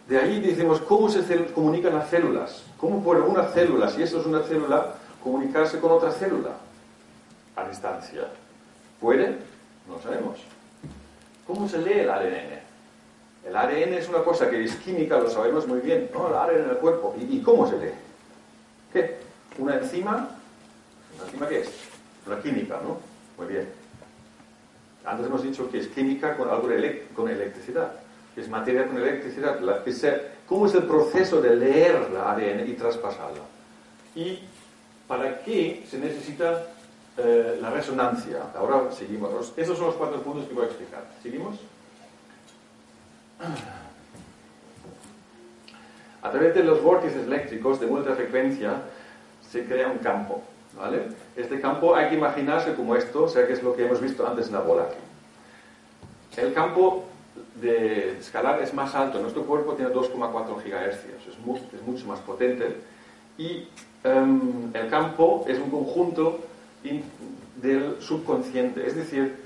De 0.09 0.19
ahí 0.19 0.41
decimos, 0.41 0.81
¿cómo 0.81 1.09
se 1.11 1.23
comunican 1.53 1.95
las 1.95 2.09
células? 2.09 2.65
¿Cómo 2.79 3.03
puede 3.03 3.21
una 3.21 3.45
célula, 3.45 3.91
si 3.91 4.03
eso 4.03 4.21
es 4.21 4.27
una 4.27 4.43
célula, 4.43 4.95
comunicarse 5.23 5.79
con 5.81 5.93
otra 5.93 6.11
célula? 6.13 6.51
A 7.57 7.69
distancia. 7.69 8.29
¿Puede? 9.01 9.37
No 9.89 10.01
sabemos. 10.03 10.39
¿Cómo 11.47 11.69
se 11.69 11.79
lee 11.79 12.01
el 12.01 12.11
ADN? 12.11 12.59
El 13.47 13.57
ADN 13.57 13.95
es 13.95 14.09
una 14.09 14.19
cosa 14.23 14.51
que 14.51 14.63
es 14.65 14.75
química, 14.77 15.19
lo 15.19 15.31
sabemos 15.31 15.67
muy 15.67 15.81
bien, 15.81 16.11
¿no? 16.13 16.29
El 16.29 16.35
ADN 16.35 16.65
en 16.65 16.71
el 16.71 16.77
cuerpo. 16.79 17.15
¿Y, 17.19 17.41
cómo 17.41 17.69
se 17.69 17.79
lee? 17.79 17.93
¿Qué? 18.93 19.17
¿Una 19.59 19.77
enzima? 19.77 20.31
¿Una 21.17 21.25
enzima 21.25 21.49
qué 21.49 21.61
es? 21.61 21.71
Una 22.27 22.41
química, 22.41 22.81
¿no? 22.83 22.99
Muy 23.39 23.53
bien. 23.53 23.69
Antes 25.05 25.27
hemos 25.27 25.43
dicho 25.43 25.71
que 25.71 25.79
es 25.79 25.87
química 25.89 26.37
con 26.37 26.49
con 27.15 27.29
electricidad. 27.29 27.93
Que 28.35 28.43
es 28.43 28.49
materia 28.49 28.87
con 28.87 28.99
electricidad. 28.99 29.61
La- 29.61 29.83
¿Cómo 30.47 30.67
es 30.67 30.75
el 30.75 30.85
proceso 30.85 31.41
de 31.41 31.57
leer 31.57 32.11
la 32.11 32.33
ADN 32.33 32.69
y 32.69 32.75
traspasarla? 32.75 33.43
¿Y 34.15 34.41
para 35.07 35.41
qué 35.43 35.85
se 35.91 35.99
necesita 35.99 36.67
eh, 37.19 37.59
la 37.61 37.71
resonancia? 37.71 38.45
Ahora 38.57 38.91
seguimos. 38.93 39.53
Esos 39.57 39.77
son 39.77 39.89
los 39.89 39.97
cuatro 39.97 40.23
puntos 40.23 40.47
que 40.47 40.55
voy 40.55 40.65
a 40.65 40.67
explicar. 40.69 41.05
¿Seguimos? 41.23 41.57
A 46.23 46.31
través 46.31 46.55
de 46.55 46.65
los 46.65 46.83
vórtices 46.83 47.25
eléctricos 47.25 47.81
de 47.81 47.93
alta 47.93 48.15
frecuencia 48.15 48.83
se 49.51 49.65
crea 49.65 49.89
un 49.89 49.99
campo. 49.99 50.43
¿vale? 50.77 51.09
Este 51.37 51.61
campo 51.61 51.95
hay 51.95 52.09
que 52.09 52.17
imaginarse 52.17 52.75
como 52.75 52.95
esto, 52.95 53.25
o 53.25 53.29
sea 53.29 53.47
que 53.47 53.53
es 53.53 53.63
lo 53.63 53.75
que 53.75 53.85
hemos 53.85 54.01
visto 54.01 54.27
antes 54.27 54.49
en 54.49 54.55
la 54.55 54.61
bola 54.61 54.85
aquí. 54.85 56.41
El 56.41 56.53
campo 56.53 57.05
de 57.61 58.19
escalar 58.19 58.63
es 58.63 58.73
más 58.75 58.95
alto. 58.95 59.21
Nuestro 59.21 59.45
cuerpo 59.45 59.75
tiene 59.75 59.93
2,4 59.93 60.63
gigahercios, 60.63 61.23
es, 61.27 61.35
es 61.75 61.83
mucho 61.87 62.07
más 62.07 62.21
potente. 62.21 62.77
Y 63.37 63.69
em, 64.05 64.71
el 64.75 64.89
campo 64.89 65.45
es 65.49 65.59
un 65.59 65.71
conjunto 65.71 66.41
del 67.57 68.01
subconsciente, 68.01 68.87
es 68.87 68.95
decir, 68.95 69.37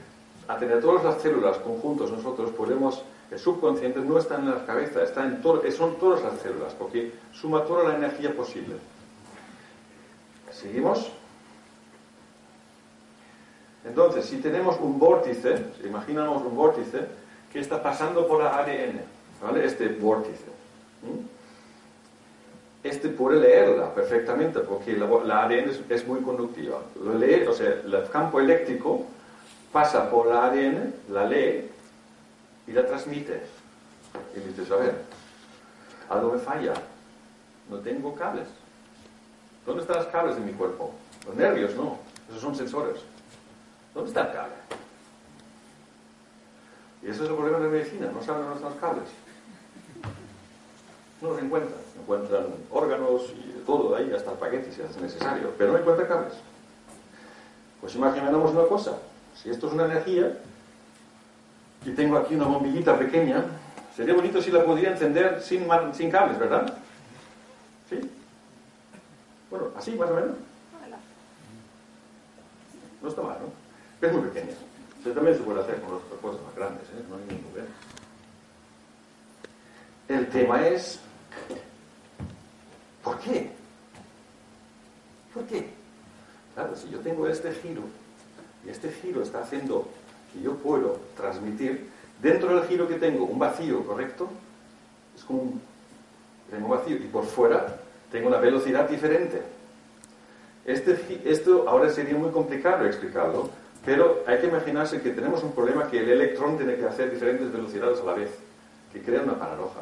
a 0.48 0.58
tener 0.58 0.80
todas 0.80 1.04
las 1.04 1.22
células 1.22 1.56
conjuntos 1.58 2.10
nosotros 2.10 2.50
podemos, 2.50 3.02
el 3.30 3.38
subconsciente 3.38 4.00
no 4.00 4.18
está 4.18 4.36
en 4.36 4.50
la 4.50 4.66
cabeza, 4.66 5.02
está 5.02 5.24
en 5.24 5.40
todo, 5.40 5.62
son 5.72 5.98
todas 5.98 6.22
las 6.22 6.38
células, 6.40 6.74
porque 6.74 7.12
suma 7.32 7.64
toda 7.64 7.88
la 7.88 7.96
energía 7.96 8.34
posible. 8.36 8.76
¿Seguimos? 10.50 11.10
Entonces, 13.84 14.26
si 14.26 14.36
tenemos 14.38 14.78
un 14.80 14.98
vórtice, 14.98 15.64
imaginamos 15.84 16.42
un 16.42 16.54
vórtice 16.54 17.06
que 17.52 17.60
está 17.60 17.82
pasando 17.82 18.26
por 18.26 18.42
la 18.42 18.58
ADN, 18.58 19.00
¿vale? 19.42 19.64
Este 19.64 19.88
vórtice. 19.88 20.44
Este 22.82 23.08
puede 23.10 23.40
leerla 23.40 23.94
perfectamente 23.94 24.60
porque 24.60 24.96
la, 24.96 25.06
la 25.24 25.44
ADN 25.44 25.70
es, 25.88 26.06
muy 26.06 26.20
conductiva. 26.20 26.80
Lo 27.02 27.14
lee, 27.14 27.46
o 27.46 27.52
sea, 27.52 27.68
el 27.68 28.08
campo 28.10 28.40
eléctrico 28.40 29.06
pasa 29.70 30.10
por 30.10 30.26
la 30.26 30.46
ADN, 30.46 30.94
la 31.10 31.24
lee 31.26 31.70
y 32.66 32.72
la 32.72 32.84
transmite. 32.84 33.42
Y 34.36 34.40
dices, 34.40 34.70
a 34.70 34.76
ver, 34.76 34.94
algo 36.10 36.32
me 36.32 36.38
falla. 36.38 36.74
No 37.70 37.78
tengo 37.78 38.14
cables. 38.14 38.48
¿Dónde 39.64 39.82
están 39.82 39.98
los 39.98 40.06
cables 40.06 40.36
en 40.36 40.46
mi 40.46 40.52
cuerpo? 40.52 40.92
Los 41.26 41.36
nervios, 41.36 41.74
no. 41.76 41.98
Esos 42.28 42.42
son 42.42 42.54
sensores. 42.54 42.96
¿Dónde 43.94 44.08
está 44.08 44.22
el 44.22 44.32
cable? 44.32 44.54
Y 47.02 47.06
ese 47.06 47.24
es 47.24 47.30
el 47.30 47.36
problema 47.36 47.58
de 47.58 47.64
la 47.64 47.70
medicina. 47.70 48.10
No 48.12 48.22
saben 48.22 48.42
dónde 48.42 48.56
están 48.56 48.72
los 48.72 48.80
cables. 48.80 49.08
No 51.22 51.30
los 51.30 51.40
encuentran. 51.40 51.80
Encuentran 52.00 52.46
órganos 52.70 53.32
y 53.32 53.52
de 53.52 53.60
todo 53.64 53.94
ahí, 53.94 54.12
hasta 54.12 54.32
espaguetis 54.32 54.74
si 54.74 54.82
es 54.82 54.96
necesario. 54.96 55.52
Pero 55.56 55.72
no 55.72 55.78
encuentran 55.78 56.08
cables. 56.08 56.34
Pues 57.80 57.94
imaginemos 57.94 58.50
una 58.50 58.64
cosa. 58.64 58.98
Si 59.40 59.48
esto 59.48 59.68
es 59.68 59.72
una 59.72 59.84
energía 59.84 60.36
y 61.86 61.90
tengo 61.92 62.18
aquí 62.18 62.34
una 62.34 62.46
bombillita 62.46 62.98
pequeña, 62.98 63.44
sería 63.96 64.14
bonito 64.14 64.42
si 64.42 64.50
la 64.50 64.64
podría 64.64 64.90
encender 64.90 65.40
sin, 65.40 65.66
sin 65.92 66.10
cables, 66.10 66.38
¿verdad? 66.38 66.74
¿Sí? 67.88 68.00
Bueno, 69.48 69.66
así 69.76 69.92
más 69.92 70.10
o 70.10 70.14
menos. 70.14 70.36
No 73.00 73.08
está 73.08 73.22
mal, 73.22 73.36
¿no? 73.40 74.06
Es 74.06 74.12
muy 74.12 74.28
pequeña. 74.28 74.52
O 75.00 75.02
sea, 75.02 75.14
también 75.14 75.36
se 75.36 75.42
puede 75.42 75.60
hacer 75.60 75.80
con 75.80 75.94
otras 75.94 76.20
cosas 76.20 76.40
más 76.42 76.54
grandes, 76.54 76.84
¿eh? 76.84 77.04
No 77.08 77.16
hay 77.16 77.22
ningún 77.22 77.50
problema. 77.50 77.74
El 80.08 80.28
tema 80.28 80.66
es, 80.68 81.00
¿por 83.02 83.18
qué? 83.18 83.50
¿Por 85.34 85.44
qué? 85.44 85.68
Claro, 86.54 86.76
si 86.76 86.90
yo 86.90 86.98
tengo 87.00 87.26
este 87.26 87.52
giro 87.52 87.82
y 88.66 88.70
este 88.70 88.90
giro 88.90 89.22
está 89.22 89.40
haciendo 89.40 89.88
que 90.32 90.42
yo 90.42 90.54
puedo 90.56 91.00
transmitir 91.16 91.88
dentro 92.20 92.54
del 92.54 92.68
giro 92.68 92.86
que 92.88 92.96
tengo 92.96 93.24
un 93.24 93.38
vacío, 93.38 93.84
¿correcto? 93.86 94.28
Es 95.16 95.24
como 95.24 95.42
un, 95.42 95.62
tengo 96.50 96.68
vacío 96.68 96.96
y 96.96 97.08
por 97.08 97.24
fuera 97.24 97.78
tengo 98.10 98.28
una 98.28 98.38
velocidad 98.38 98.88
diferente. 98.88 99.42
Este, 100.64 101.22
esto 101.24 101.68
ahora 101.68 101.90
sería 101.90 102.14
muy 102.14 102.30
complicado 102.30 102.86
explicarlo, 102.86 103.50
pero 103.84 104.22
hay 104.26 104.38
que 104.38 104.46
imaginarse 104.46 105.00
que 105.00 105.10
tenemos 105.10 105.42
un 105.42 105.52
problema 105.52 105.88
que 105.88 106.00
el 106.00 106.10
electrón 106.10 106.56
tiene 106.56 106.76
que 106.76 106.84
hacer 106.84 107.10
diferentes 107.10 107.50
velocidades 107.50 108.00
a 108.00 108.04
la 108.04 108.14
vez, 108.14 108.30
que 108.92 109.00
crea 109.00 109.22
una 109.22 109.38
paradoja. 109.38 109.80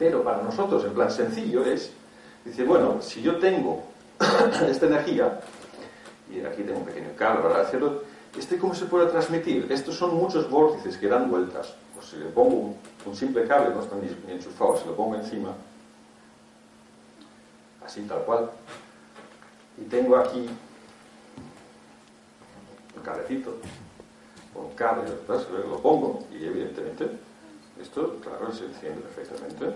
Pero 0.00 0.24
para 0.24 0.42
nosotros, 0.42 0.82
en 0.86 0.94
plan 0.94 1.10
sencillo, 1.10 1.62
es, 1.62 1.92
dice, 2.42 2.64
bueno, 2.64 3.02
si 3.02 3.20
yo 3.20 3.38
tengo 3.38 3.84
esta 4.66 4.86
energía, 4.86 5.38
y 6.32 6.40
aquí 6.40 6.62
tengo 6.62 6.78
un 6.78 6.86
pequeño 6.86 7.10
cable 7.18 7.42
para 7.42 7.60
hacerlo, 7.60 8.02
¿este 8.34 8.56
cómo 8.56 8.74
se 8.74 8.86
puede 8.86 9.10
transmitir? 9.10 9.70
Estos 9.70 9.96
son 9.96 10.14
muchos 10.14 10.48
vórtices 10.48 10.96
que 10.96 11.06
dan 11.06 11.30
vueltas. 11.30 11.74
Pues 11.94 12.06
si 12.06 12.16
le 12.16 12.24
pongo 12.30 12.74
un, 13.04 13.14
simple 13.14 13.46
cable, 13.46 13.74
no 13.74 13.82
está 13.82 13.94
ni, 13.96 14.32
enchufado, 14.32 14.78
si 14.78 14.86
lo 14.86 14.96
pongo 14.96 15.16
encima, 15.16 15.50
así 17.84 18.00
tal 18.04 18.22
cual, 18.22 18.50
y 19.76 19.82
tengo 19.82 20.16
aquí 20.16 20.48
un 22.96 23.02
cablecito, 23.02 23.54
un 24.54 24.74
cable, 24.74 25.10
lo 25.28 25.78
pongo 25.82 26.26
y 26.32 26.46
evidentemente 26.46 27.29
esto, 27.80 28.16
claro, 28.22 28.52
se 28.52 28.66
enciende 28.66 29.00
perfectamente. 29.02 29.74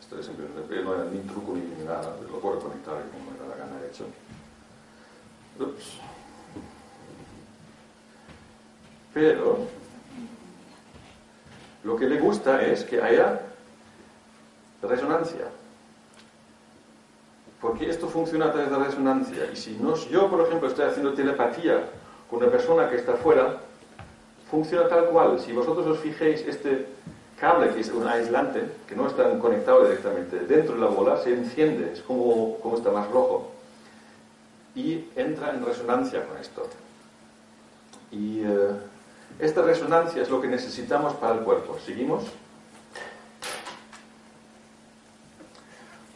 Esto 0.00 0.18
es 0.18 0.26
simplemente, 0.26 0.82
no 0.82 0.94
hay 0.94 1.08
ni 1.12 1.20
truco 1.20 1.54
ni 1.54 1.84
nada, 1.84 2.16
lo 2.30 2.38
puedo 2.38 2.60
conectar 2.60 2.94
como 3.10 3.30
me 3.30 3.38
da 3.38 3.56
la 3.56 3.56
gana 3.56 3.80
de 3.80 3.88
hecho. 3.88 4.04
Ups. 5.58 5.98
Pero 9.12 9.66
lo 11.84 11.96
que 11.96 12.06
le 12.06 12.20
gusta 12.20 12.62
es 12.62 12.84
que 12.84 13.00
haya 13.00 13.40
resonancia. 14.82 15.48
Porque 17.60 17.88
esto 17.88 18.08
funciona 18.08 18.46
a 18.46 18.52
través 18.52 18.70
de 18.70 18.78
la 18.78 18.84
resonancia. 18.84 19.50
Y 19.50 19.56
si 19.56 19.72
no, 19.72 19.96
yo, 19.96 20.28
por 20.28 20.46
ejemplo, 20.46 20.68
estoy 20.68 20.84
haciendo 20.84 21.14
telepatía 21.14 21.88
con 22.28 22.42
una 22.42 22.50
persona 22.50 22.90
que 22.90 22.96
está 22.96 23.14
fuera, 23.14 23.60
funciona 24.50 24.88
tal 24.88 25.06
cual. 25.06 25.40
Si 25.40 25.52
vosotros 25.52 25.86
os 25.86 25.98
fijéis, 26.00 26.40
este 26.46 26.86
cable 27.38 27.72
que 27.74 27.80
es 27.80 27.90
un 27.90 28.06
aislante, 28.06 28.62
que 28.88 28.96
no 28.96 29.06
está 29.06 29.38
conectado 29.38 29.84
directamente 29.84 30.38
dentro 30.40 30.74
de 30.74 30.80
la 30.80 30.86
bola, 30.86 31.18
se 31.18 31.32
enciende, 31.32 31.92
es 31.92 32.00
como, 32.00 32.58
como 32.58 32.76
está 32.76 32.90
más 32.90 33.10
rojo. 33.10 33.52
Y 34.74 35.06
entra 35.16 35.50
en 35.50 35.64
resonancia 35.64 36.24
con 36.24 36.38
esto. 36.38 36.68
Y 38.10 38.40
eh, 38.40 38.70
esta 39.38 39.62
resonancia 39.62 40.22
es 40.22 40.30
lo 40.30 40.40
que 40.40 40.48
necesitamos 40.48 41.14
para 41.14 41.34
el 41.34 41.40
cuerpo. 41.40 41.78
¿Seguimos? 41.84 42.24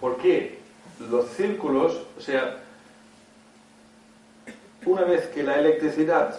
¿Por 0.01 0.17
qué? 0.17 0.59
Los 1.11 1.29
círculos, 1.31 2.03
o 2.17 2.21
sea, 2.21 2.59
una 4.87 5.03
vez 5.03 5.27
que 5.29 5.43
la 5.43 5.59
electricidad 5.59 6.39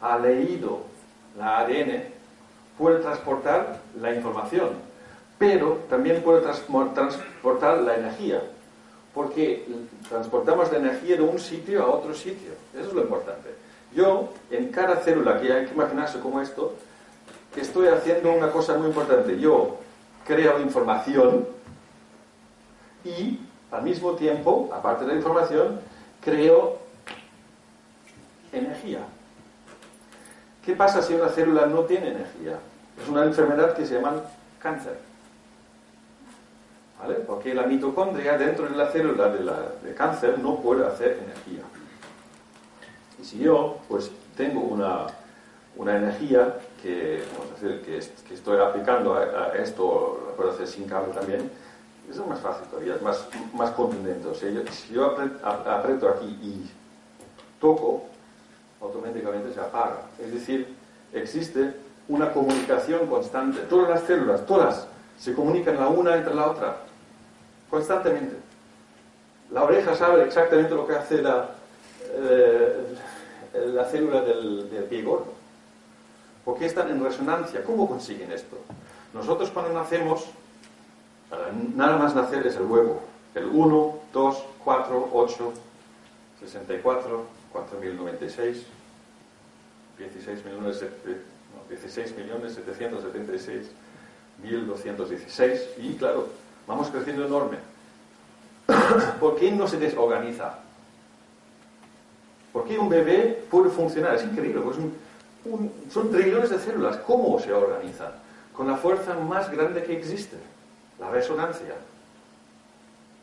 ha 0.00 0.18
leído 0.18 0.91
la 1.38 1.60
ADN, 1.60 2.04
puede 2.78 3.00
transportar 3.00 3.78
la 4.00 4.14
información, 4.14 4.70
pero 5.38 5.80
también 5.88 6.22
puede 6.22 6.42
transportar 6.42 7.78
la 7.82 7.96
energía, 7.96 8.42
porque 9.14 9.66
transportamos 10.08 10.70
la 10.72 10.78
energía 10.78 11.16
de 11.16 11.22
un 11.22 11.38
sitio 11.38 11.82
a 11.82 11.90
otro 11.90 12.14
sitio. 12.14 12.52
Eso 12.74 12.88
es 12.88 12.92
lo 12.92 13.02
importante. 13.02 13.50
Yo, 13.94 14.30
en 14.50 14.68
cada 14.68 14.96
célula, 14.96 15.40
que 15.40 15.52
hay 15.52 15.66
que 15.66 15.74
imaginarse 15.74 16.18
como 16.20 16.40
esto, 16.40 16.74
estoy 17.56 17.88
haciendo 17.88 18.32
una 18.32 18.50
cosa 18.50 18.76
muy 18.78 18.86
importante. 18.86 19.38
Yo 19.38 19.76
creo 20.26 20.58
información 20.60 21.46
y, 23.04 23.38
al 23.70 23.82
mismo 23.82 24.12
tiempo, 24.12 24.70
aparte 24.72 25.04
de 25.04 25.12
la 25.12 25.16
información, 25.18 25.80
creo 26.20 26.78
energía. 28.52 29.00
¿Qué 30.64 30.74
pasa 30.74 31.02
si 31.02 31.14
una 31.14 31.28
célula 31.28 31.66
no 31.66 31.80
tiene 31.80 32.08
energía? 32.10 32.58
Es 33.02 33.08
una 33.08 33.24
enfermedad 33.24 33.74
que 33.74 33.84
se 33.86 33.94
llama 33.94 34.22
cáncer. 34.60 34.96
¿Vale? 37.00 37.14
Porque 37.16 37.52
la 37.54 37.64
mitocondria 37.64 38.38
dentro 38.38 38.68
de 38.68 38.76
la 38.76 38.86
célula 38.90 39.28
de, 39.28 39.40
la- 39.44 39.72
de 39.82 39.94
cáncer 39.94 40.38
no 40.38 40.60
puede 40.60 40.86
hacer 40.86 41.18
energía. 41.24 41.64
Y 43.20 43.24
si 43.24 43.38
yo, 43.38 43.78
pues, 43.88 44.10
tengo 44.36 44.60
una, 44.60 45.06
una 45.76 45.96
energía 45.96 46.54
que, 46.80 47.24
vamos 47.36 47.50
a 47.50 47.64
decir, 47.64 47.82
que, 47.84 47.98
est- 47.98 48.20
que 48.26 48.34
estoy 48.34 48.60
aplicando 48.60 49.14
a, 49.14 49.48
esto, 49.56 50.22
lo 50.28 50.36
puedo 50.36 50.52
hacer 50.52 50.68
sin 50.68 50.84
cable 50.88 51.12
también, 51.12 51.50
eso 52.08 52.22
es 52.22 52.28
más 52.28 52.40
fácil 52.40 52.66
todavía, 52.68 52.94
es 52.94 53.02
más, 53.02 53.26
más 53.54 53.70
contundente. 53.72 54.28
O 54.28 54.34
sea, 54.34 54.48
si 54.70 54.94
yo 54.94 55.16
aprieto 55.66 56.08
aquí 56.08 56.26
y 56.42 56.70
toco, 57.60 58.04
automáticamente 58.82 59.52
se 59.52 59.60
apaga. 59.60 60.02
Es 60.18 60.32
decir, 60.32 60.74
existe 61.12 61.74
una 62.08 62.32
comunicación 62.32 63.06
constante. 63.06 63.60
Todas 63.62 63.88
las 63.88 64.02
células, 64.02 64.44
todas, 64.44 64.86
se 65.18 65.34
comunican 65.34 65.78
la 65.78 65.88
una 65.88 66.16
entre 66.16 66.34
la 66.34 66.50
otra, 66.50 66.76
constantemente. 67.70 68.36
La 69.50 69.64
oreja 69.64 69.94
sabe 69.94 70.24
exactamente 70.24 70.74
lo 70.74 70.86
que 70.86 70.94
hace 70.94 71.22
la, 71.22 71.50
eh, 72.10 72.96
la 73.66 73.84
célula 73.84 74.22
del, 74.22 74.68
del 74.70 74.84
pie 74.84 75.02
gordo. 75.02 75.32
Porque 76.44 76.66
están 76.66 76.90
en 76.90 77.02
resonancia. 77.02 77.62
¿Cómo 77.62 77.88
consiguen 77.88 78.32
esto? 78.32 78.58
Nosotros 79.14 79.50
cuando 79.50 79.72
nacemos, 79.72 80.26
nada 81.76 81.96
más 81.98 82.14
nacer 82.14 82.46
es 82.46 82.56
el 82.56 82.62
huevo. 82.62 83.00
El 83.34 83.46
1, 83.46 83.98
2, 84.12 84.44
4, 84.64 85.08
8, 85.12 85.52
64, 86.40 87.24
4096, 87.52 88.64
16 89.98 90.44
millones, 90.44 90.78
set- 90.78 91.04
no, 91.06 91.68
16 91.68 92.16
millones 92.16 92.54
776 92.54 93.70
1216 94.42 95.60
y 95.78 95.94
claro, 95.94 96.28
vamos 96.66 96.88
creciendo 96.88 97.26
enorme. 97.26 97.58
¿Por 99.20 99.36
qué 99.36 99.52
no 99.52 99.66
se 99.68 99.78
desorganiza? 99.78 100.58
¿Por 102.52 102.64
qué 102.64 102.78
un 102.78 102.88
bebé 102.88 103.44
puede 103.50 103.70
funcionar? 103.70 104.14
Es 104.16 104.24
increíble, 104.24 104.60
pues 104.62 104.76
son 105.92 106.10
trillones 106.10 106.50
de 106.50 106.58
células. 106.58 106.96
¿Cómo 106.98 107.38
se 107.38 107.52
organizan? 107.52 108.12
Con 108.52 108.66
la 108.66 108.76
fuerza 108.76 109.14
más 109.14 109.50
grande 109.50 109.82
que 109.82 109.96
existe, 109.96 110.36
la 110.98 111.10
resonancia. 111.10 111.74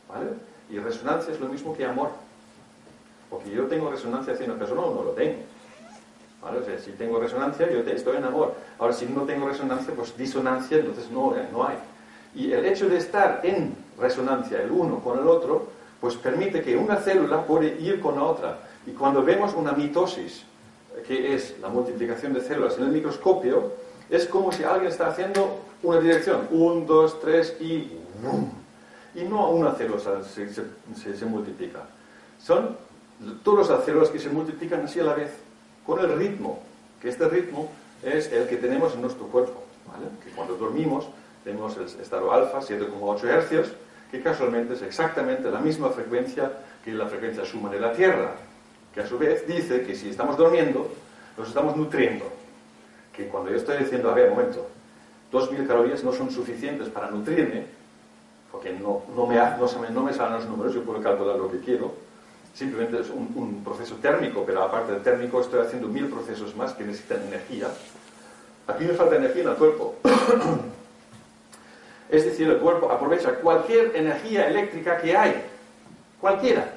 ¿Vale? 0.07 0.27
Y 0.71 0.79
resonancia 0.79 1.33
es 1.33 1.39
lo 1.39 1.47
mismo 1.47 1.75
que 1.75 1.85
amor. 1.85 2.11
Porque 3.29 3.51
yo 3.51 3.65
tengo 3.67 3.89
resonancia 3.91 4.33
hacia 4.33 4.45
una 4.45 4.55
persona 4.57 4.81
o 4.81 4.93
no 4.95 5.03
lo 5.03 5.11
tengo. 5.11 5.37
¿Vale? 6.41 6.59
Si 6.79 6.91
tengo 6.91 7.19
resonancia, 7.19 7.69
yo 7.69 7.79
estoy 7.79 8.17
en 8.17 8.23
amor. 8.23 8.53
Ahora, 8.79 8.93
si 8.93 9.05
no 9.05 9.23
tengo 9.23 9.47
resonancia, 9.47 9.93
pues 9.93 10.15
disonancia, 10.17 10.77
entonces 10.77 11.11
no, 11.11 11.35
eh, 11.35 11.47
no 11.51 11.67
hay. 11.67 11.77
Y 12.33 12.51
el 12.53 12.65
hecho 12.65 12.87
de 12.87 12.97
estar 12.97 13.41
en 13.43 13.75
resonancia 13.99 14.61
el 14.61 14.71
uno 14.71 14.99
con 14.99 15.19
el 15.19 15.27
otro, 15.27 15.67
pues 15.99 16.15
permite 16.15 16.61
que 16.61 16.77
una 16.77 16.95
célula 16.95 17.43
puede 17.45 17.75
ir 17.81 17.99
con 17.99 18.15
la 18.15 18.23
otra. 18.23 18.59
Y 18.87 18.91
cuando 18.91 19.21
vemos 19.21 19.53
una 19.53 19.73
mitosis, 19.73 20.43
que 21.05 21.33
es 21.35 21.55
la 21.61 21.67
multiplicación 21.67 22.33
de 22.33 22.41
células 22.41 22.77
en 22.77 22.85
el 22.85 22.89
microscopio, 22.91 23.73
es 24.09 24.25
como 24.25 24.51
si 24.51 24.63
alguien 24.63 24.89
está 24.91 25.07
haciendo 25.07 25.59
una 25.83 25.99
dirección, 25.99 26.47
un, 26.51 26.87
dos, 26.87 27.19
tres 27.19 27.55
y 27.59 27.91
¡vum! 28.23 28.49
Y 29.13 29.23
no 29.23 29.49
una 29.49 29.73
célula 29.73 29.99
se- 30.23 30.49
se 31.17 31.25
multiplica. 31.25 31.81
Son 32.41 32.77
todas 33.43 33.69
las 33.69 33.85
células 33.85 34.09
que 34.09 34.19
se 34.19 34.29
multiplican 34.29 34.81
así 34.81 34.99
a 34.99 35.03
la 35.03 35.13
vez, 35.13 35.31
con 35.85 35.99
el 35.99 36.17
ritmo, 36.17 36.59
que 37.01 37.09
este 37.09 37.27
ritmo 37.27 37.71
es 38.03 38.31
el 38.31 38.47
que 38.47 38.57
tenemos 38.57 38.93
en 38.93 39.01
nuestro 39.01 39.25
cuerpo. 39.27 39.63
Que 40.23 40.31
cuando 40.31 40.55
dormimos 40.55 41.07
tenemos 41.43 41.75
el 41.77 41.85
estado 41.85 42.31
alfa, 42.31 42.59
7,8 42.59 43.23
hercios, 43.25 43.73
que 44.11 44.21
casualmente 44.21 44.73
es 44.73 44.81
exactamente 44.81 45.49
la 45.49 45.59
misma 45.59 45.89
frecuencia 45.89 46.51
que 46.83 46.91
la 46.91 47.07
frecuencia 47.07 47.45
suma 47.45 47.69
de 47.69 47.79
la 47.79 47.93
Tierra, 47.93 48.35
que 48.93 49.01
a 49.01 49.07
su 49.07 49.17
vez 49.17 49.45
dice 49.47 49.83
que 49.83 49.95
si 49.95 50.09
estamos 50.09 50.37
durmiendo, 50.37 50.89
nos 51.37 51.47
estamos 51.47 51.75
nutriendo. 51.75 52.25
Que 53.13 53.27
cuando 53.27 53.51
yo 53.51 53.57
estoy 53.57 53.77
diciendo, 53.77 54.09
a 54.09 54.13
ver, 54.13 54.29
un 54.29 54.37
momento, 54.37 54.67
2.000 55.31 55.67
calorías 55.67 56.03
no 56.03 56.13
son 56.13 56.31
suficientes 56.31 56.89
para 56.89 57.11
nutrirme, 57.11 57.65
porque 58.51 58.73
no, 58.73 59.03
no, 59.15 59.27
me, 59.27 59.35
no, 59.35 59.89
no 59.91 60.03
me 60.03 60.13
salen 60.13 60.33
los 60.35 60.45
números, 60.45 60.73
yo 60.73 60.83
puedo 60.83 61.01
calcular 61.01 61.35
lo 61.37 61.51
que 61.51 61.59
quiero, 61.59 61.93
simplemente 62.53 63.01
es 63.01 63.09
un, 63.09 63.61
proceso 63.63 63.95
térmico, 63.95 64.43
pero 64.45 64.63
aparte 64.63 64.91
del 64.91 65.01
térmico 65.01 65.41
estoy 65.41 65.61
haciendo 65.61 65.87
mil 65.87 66.07
procesos 66.07 66.55
más 66.55 66.73
que 66.73 66.83
necesitan 66.83 67.21
energía. 67.27 67.67
Aquí 68.67 68.83
me 68.83 68.93
falta 68.93 69.15
energía 69.15 69.43
en 69.43 69.49
el 69.49 69.55
cuerpo. 69.55 69.95
es 72.09 72.25
decir, 72.25 72.49
el 72.49 72.57
cuerpo 72.57 72.91
aprovecha 72.91 73.35
cualquier 73.35 73.95
energía 73.95 74.47
eléctrica 74.47 74.97
que 74.97 75.15
hay, 75.15 75.41
cualquiera. 76.19 76.73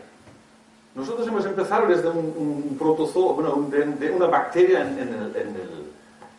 Nosotros 0.95 1.27
hemos 1.27 1.45
empezado 1.47 1.87
desde 1.87 2.09
un, 2.09 2.35
un 2.37 2.77
protozoo, 2.79 3.35
bueno, 3.35 3.67
de, 3.71 4.11
una 4.11 4.27
bacteria 4.27 4.83
en, 4.83 4.99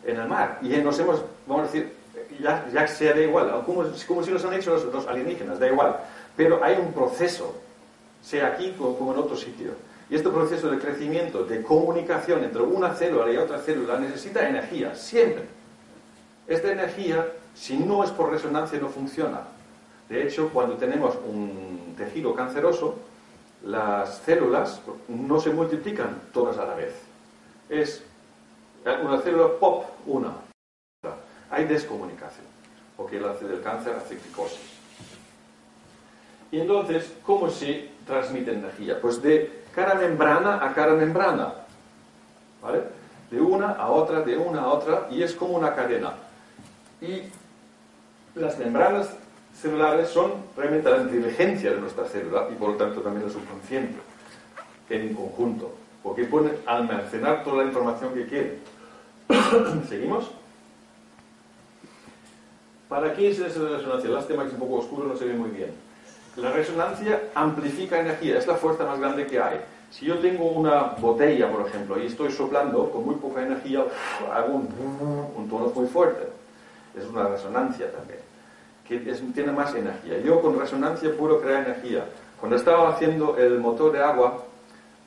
el, 0.06 0.28
mar 0.28 0.58
y 0.62 0.68
nos 0.78 0.98
hemos, 1.00 1.22
vamos 1.46 1.68
a 1.68 1.72
decir, 1.72 1.92
ya, 2.40 2.64
ya 2.72 2.86
sea 2.86 3.14
da 3.14 3.20
igual, 3.20 3.62
como, 3.66 3.84
como 4.06 4.22
si 4.22 4.30
nos 4.30 4.44
han 4.44 4.54
hecho 4.54 4.74
los, 4.74 4.84
los 4.84 5.06
alienígenas, 5.08 5.58
da 5.58 5.66
igual, 5.66 5.96
pero 6.36 6.62
hay 6.62 6.76
un 6.76 6.92
proceso, 6.92 7.52
sea 8.24 8.48
aquí 8.48 8.72
como, 8.78 9.12
en 9.12 9.18
otro 9.18 9.36
sitio. 9.36 9.72
Y 10.08 10.16
este 10.16 10.30
proceso 10.30 10.70
de 10.70 10.78
crecimiento, 10.78 11.44
de 11.44 11.62
comunicación 11.62 12.44
entre 12.44 12.62
una 12.62 12.94
célula 12.94 13.30
y 13.30 13.36
otra 13.36 13.58
célula 13.58 13.98
necesita 13.98 14.48
energía, 14.48 14.94
siempre. 14.94 15.44
Esta 16.46 16.72
energía, 16.72 17.26
si 17.54 17.78
no 17.78 18.04
es 18.04 18.10
por 18.10 18.30
resonancia, 18.30 18.78
no 18.78 18.88
funciona. 18.88 19.42
De 20.08 20.26
hecho, 20.26 20.50
cuando 20.52 20.76
tenemos 20.76 21.14
un 21.26 21.94
tejido 21.96 22.34
canceroso, 22.34 22.96
las 23.62 24.18
células 24.18 24.80
no 25.08 25.40
se 25.40 25.50
multiplican 25.50 26.20
todas 26.32 26.58
a 26.58 26.66
la 26.66 26.74
vez. 26.74 26.94
Es 27.68 28.02
una 29.02 29.20
célula 29.20 29.48
pop, 29.58 29.84
una. 30.06 30.32
Hay 31.50 31.64
descomunicación, 31.64 32.46
porque 32.96 33.16
el, 33.16 33.62
cáncer 33.62 33.94
hace 33.96 34.18
psicosis. 34.18 34.60
Y 36.50 36.60
entonces, 36.60 37.10
¿cómo 37.24 37.48
se 37.48 37.93
transmite 38.06 38.52
energía? 38.52 39.00
Pues 39.00 39.22
de 39.22 39.64
cada 39.74 39.94
membrana 39.94 40.64
a 40.64 40.72
cada 40.72 40.94
membrana. 40.94 41.52
¿Vale? 42.62 42.82
De 43.30 43.40
una 43.40 43.72
a 43.72 43.90
otra, 43.90 44.22
de 44.22 44.36
una 44.36 44.62
a 44.62 44.68
otra, 44.68 45.08
y 45.10 45.22
es 45.22 45.34
como 45.34 45.54
una 45.54 45.74
cadena. 45.74 46.14
Y 47.00 47.22
las 48.34 48.58
membranas 48.58 49.10
celulares 49.60 50.08
son 50.08 50.32
realmente 50.56 50.90
la 50.90 50.98
inteligencia 50.98 51.70
de 51.70 51.80
nuestra 51.80 52.04
célula 52.06 52.48
y 52.50 52.54
por 52.54 52.70
lo 52.70 52.76
tanto 52.76 53.00
también 53.00 53.26
el 53.26 53.32
subconsciente 53.32 53.98
en 54.90 55.14
conjunto, 55.14 55.74
porque 56.02 56.24
pueden 56.24 56.56
almacenar 56.66 57.44
toda 57.44 57.62
la 57.62 57.68
información 57.68 58.12
que 58.14 58.26
quieren. 58.26 58.58
¿Seguimos? 59.88 60.30
¿Para 62.88 63.14
qué 63.14 63.30
es 63.30 63.38
esa 63.38 63.60
resonancia? 63.60 64.10
Lástima 64.10 64.42
que 64.42 64.48
es 64.48 64.54
un 64.54 64.60
poco 64.60 64.76
oscuro, 64.76 65.08
no 65.08 65.16
se 65.16 65.24
ve 65.24 65.34
muy 65.34 65.50
bien. 65.50 65.83
La 66.36 66.50
resonancia 66.50 67.20
amplifica 67.34 68.00
energía, 68.00 68.38
es 68.38 68.46
la 68.46 68.54
fuerza 68.56 68.84
más 68.84 68.98
grande 68.98 69.26
que 69.26 69.40
hay. 69.40 69.60
Si 69.90 70.06
yo 70.06 70.18
tengo 70.18 70.46
una 70.50 70.82
botella, 70.98 71.48
por 71.50 71.66
ejemplo, 71.68 71.96
y 72.02 72.06
estoy 72.06 72.32
soplando 72.32 72.90
con 72.90 73.04
muy 73.04 73.14
poca 73.16 73.42
energía, 73.42 73.84
hago 74.32 74.54
un, 74.54 75.48
tono 75.48 75.70
muy 75.74 75.86
fuerte. 75.86 76.26
Es 76.98 77.06
una 77.06 77.28
resonancia 77.28 77.92
también, 77.92 78.18
que 78.88 78.98
tiene 79.32 79.52
más 79.52 79.74
energía. 79.74 80.18
Yo 80.20 80.40
con 80.42 80.58
resonancia 80.58 81.10
puedo 81.16 81.40
crear 81.40 81.62
energía. 81.64 82.04
Cuando 82.40 82.56
estaba 82.56 82.88
haciendo 82.90 83.36
el 83.38 83.60
motor 83.60 83.92
de 83.92 84.00
agua, 84.02 84.42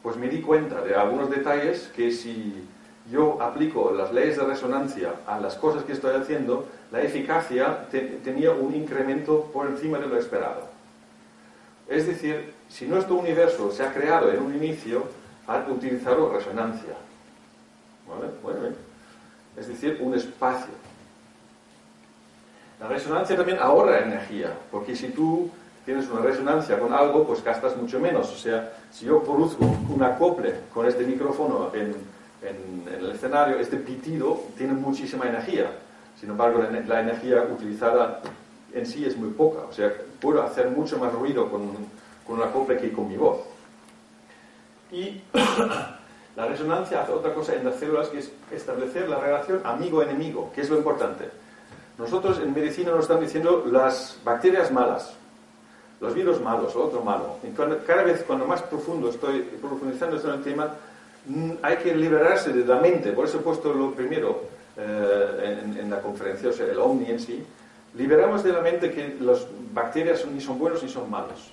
pues 0.01 0.15
me 0.15 0.29
di 0.29 0.41
cuenta 0.41 0.81
de 0.81 0.95
algunos 0.95 1.29
detalles 1.29 1.91
que 1.93 2.11
si 2.11 2.65
yo 3.11 3.41
aplico 3.41 3.91
las 3.91 4.13
leyes 4.13 4.37
de 4.37 4.43
resonancia 4.45 5.11
a 5.27 5.39
las 5.39 5.55
cosas 5.55 5.83
que 5.83 5.91
estoy 5.91 6.15
haciendo, 6.15 6.65
la 6.91 7.01
eficacia 7.01 7.87
te- 7.91 8.19
tenía 8.23 8.51
un 8.51 8.73
incremento 8.73 9.49
por 9.53 9.67
encima 9.67 9.97
de 9.97 10.07
lo 10.07 10.17
esperado. 10.17 10.76
Es 11.87 12.07
decir, 12.07 12.53
si 12.69 12.85
nuestro 12.85 13.15
universo 13.15 13.71
se 13.71 13.83
ha 13.83 13.93
creado 13.93 14.31
en 14.31 14.41
un 14.41 14.55
inicio, 14.55 15.05
ha 15.47 15.65
utilizado 15.69 16.31
resonancia. 16.31 16.95
¿Vale? 18.07 18.31
Bueno. 18.43 18.75
Es 19.57 19.67
decir, 19.67 19.97
un 20.01 20.13
espacio. 20.13 20.73
La 22.79 22.87
resonancia 22.87 23.35
también 23.35 23.57
ahorra 23.59 23.99
energía, 23.99 24.53
porque 24.69 24.95
si 24.95 25.07
tú 25.09 25.49
tienes 25.83 26.07
una 26.09 26.21
resonancia 26.21 26.77
con 26.77 26.93
algo, 26.93 27.25
pues 27.25 27.43
gastas 27.43 27.75
mucho 27.75 27.99
menos. 27.99 28.31
O 28.31 28.37
sea, 28.37 28.73
si 28.91 29.05
yo 29.05 29.23
produzco 29.23 29.65
un 29.65 30.03
acople 30.03 30.53
con 30.73 30.85
este 30.85 31.03
micrófono 31.05 31.71
en, 31.73 31.95
el 32.43 33.11
escenario, 33.11 33.57
este 33.57 33.77
pitido 33.77 34.43
tiene 34.57 34.73
muchísima 34.73 35.25
energía. 35.25 35.71
Sin 36.19 36.29
embargo, 36.29 36.61
la 36.61 36.99
energía 36.99 37.41
utilizada 37.51 38.21
en 38.73 38.85
sí 38.85 39.05
es 39.05 39.17
muy 39.17 39.29
poca. 39.29 39.61
O 39.69 39.73
sea, 39.73 39.93
puedo 40.19 40.41
hacer 40.41 40.69
mucho 40.69 40.97
más 40.97 41.13
ruido 41.13 41.49
con, 41.49 41.71
con 42.25 42.37
un 42.37 42.43
acople 42.43 42.77
que 42.77 42.91
con 42.91 43.07
mi 43.07 43.17
voz. 43.17 43.39
Y 44.91 45.21
la 46.35 46.45
resonancia 46.45 47.01
hace 47.01 47.11
otra 47.11 47.33
cosa 47.33 47.55
en 47.55 47.65
las 47.65 47.75
células 47.75 48.09
que 48.09 48.19
es 48.19 48.31
establecer 48.51 49.09
la 49.09 49.19
relación 49.19 49.61
amigo-enemigo, 49.63 50.51
que 50.53 50.61
es 50.61 50.69
lo 50.69 50.77
importante. 50.77 51.29
Nosotros 51.97 52.39
en 52.39 52.53
medicina 52.53 52.91
nos 52.91 53.01
están 53.01 53.19
diciendo 53.19 53.65
las 53.71 54.19
bacterias 54.23 54.71
malas, 54.71 55.13
los 55.99 56.13
virus 56.13 56.39
malos, 56.39 56.75
o 56.75 56.83
otro 56.83 57.03
malo. 57.03 57.37
Y 57.43 57.49
cada 57.55 58.03
vez 58.03 58.23
cuando 58.23 58.45
más 58.45 58.61
profundo 58.61 59.09
estoy 59.09 59.41
profundizando 59.41 60.21
en 60.21 60.29
el 60.29 60.43
tema, 60.43 60.75
mm, 61.25 61.51
hay 61.63 61.77
que 61.77 61.95
liberarse 61.95 62.53
de 62.53 62.65
la 62.65 62.79
mente. 62.79 63.13
Por 63.13 63.25
eso 63.25 63.39
he 63.39 63.41
puesto 63.41 63.73
lo 63.73 63.91
primero, 63.93 64.43
eh, 64.77 65.63
en, 65.63 65.79
en 65.79 65.89
la 65.89 65.99
conferencia, 65.99 66.49
o 66.49 66.53
sea, 66.53 66.67
el 66.67 66.77
Omni 66.77 67.09
en 67.09 67.19
sí, 67.19 67.43
liberamos 67.95 68.43
de 68.43 68.53
la 68.53 68.61
mente 68.61 68.91
que 68.91 69.17
las 69.19 69.45
bacterias 69.73 70.25
ni 70.25 70.41
son 70.41 70.59
buenos 70.59 70.83
ni 70.83 70.89
son 70.89 71.09
malos. 71.09 71.51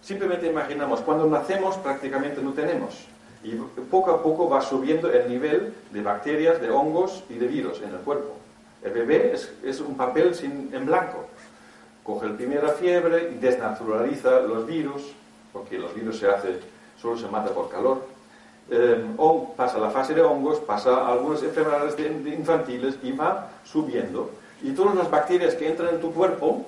Simplemente 0.00 0.46
imaginamos, 0.48 1.00
cuando 1.00 1.26
nacemos 1.26 1.76
prácticamente 1.78 2.42
no 2.42 2.52
tenemos. 2.52 3.06
Y 3.44 3.52
poco 3.90 4.10
a 4.12 4.22
poco 4.22 4.48
va 4.48 4.60
subiendo 4.60 5.10
el 5.12 5.28
nivel 5.28 5.74
de 5.90 6.02
bacterias, 6.02 6.60
de 6.60 6.70
hongos 6.70 7.24
y 7.28 7.34
de 7.34 7.46
virus 7.46 7.80
en 7.82 7.90
el 7.90 7.98
cuerpo. 7.98 8.36
El 8.82 8.92
bebé 8.92 9.32
es, 9.62 9.80
un 9.80 9.96
papel 9.96 10.34
sin, 10.34 10.70
en 10.72 10.86
blanco. 10.86 11.26
Coge 12.04 12.26
la 12.26 12.36
primera 12.36 12.68
fiebre 12.70 13.30
y 13.32 13.38
desnaturaliza 13.38 14.40
los 14.40 14.66
virus, 14.66 15.12
porque 15.52 15.78
los 15.78 15.94
virus 15.94 16.18
se 16.18 16.28
hace, 16.28 16.58
solo 17.00 17.16
se 17.16 17.28
mata 17.28 17.50
por 17.52 17.68
calor. 17.68 18.04
Eh, 18.70 19.04
o 19.18 19.54
pasa 19.54 19.78
la 19.78 19.90
fase 19.90 20.14
de 20.14 20.22
hongos, 20.22 20.58
pasa 20.60 21.06
algunas 21.08 21.42
enfermedades 21.42 21.96
de- 21.96 22.10
de 22.10 22.30
infantiles 22.30 22.96
y 23.02 23.12
va 23.12 23.50
subiendo. 23.64 24.30
Y 24.62 24.72
todas 24.72 24.94
las 24.94 25.10
bacterias 25.10 25.54
que 25.54 25.68
entran 25.68 25.94
en 25.94 26.00
tu 26.00 26.12
cuerpo 26.12 26.64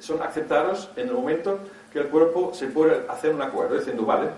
son 0.00 0.22
aceptados 0.22 0.90
en 0.96 1.08
el 1.08 1.14
momento 1.14 1.58
que 1.92 2.00
el 2.00 2.08
cuerpo 2.08 2.52
se 2.52 2.66
puede 2.66 3.06
hacer 3.08 3.34
un 3.34 3.40
acuerdo, 3.42 3.76
diciendo, 3.78 4.04
vale, 4.04 4.28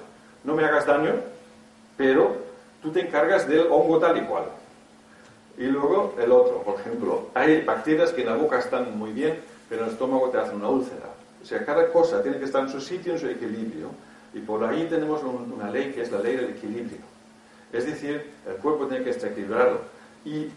no 0.45 0.55
me 0.55 0.65
hagas 0.65 0.87
daño, 0.87 1.15
pero 1.97 2.37
tú 2.81 2.91
te 2.93 3.01
encargas 3.01 3.49
del 3.49 3.67
hongo 3.71 3.99
tal 3.99 4.17
y 4.17 4.21
cual. 4.23 4.45
Y 5.57 5.65
luego 5.65 6.15
el 6.21 6.31
otro, 6.31 6.63
por 6.63 6.79
ejemplo, 6.79 7.31
hay 7.35 7.63
bacterias 7.63 8.13
que 8.13 8.21
en 8.23 8.29
la 8.29 8.37
boca 8.37 8.61
están 8.61 8.97
muy 8.97 9.11
bien, 9.11 9.41
pero 9.69 9.83
en 9.83 9.89
el 9.89 9.93
estómago 9.95 10.31
te 10.31 10.39
hacen 10.39 10.57
una 10.57 10.69
úlcera. 10.69 11.09
O 11.43 11.45
sea, 11.45 11.65
cada 11.65 11.91
cosa 11.91 12.23
tiene 12.23 12.39
que 12.39 12.45
estar 12.45 12.63
en 12.63 12.69
su 12.69 12.81
sitio, 12.81 13.15
en 13.15 13.19
su 13.19 13.27
equilibrio. 13.29 13.89
Y 14.33 14.39
por 14.39 14.63
ahí 14.65 14.87
tenemos 14.89 15.23
un- 15.25 15.53
una 15.53 15.71
ley 15.71 15.91
que 15.93 16.03
es 16.03 16.13
la 16.13 16.21
ley 16.21 16.37
del 16.37 16.51
equilibrio. 16.51 16.99
Es 17.73 17.87
decir, 17.87 18.31
el 18.47 18.55
cuerpo 18.57 18.87
tiene 18.87 19.03
que 19.03 19.11
estar 19.11 19.31
equilibrado. 19.31 19.81
Y 20.25 20.49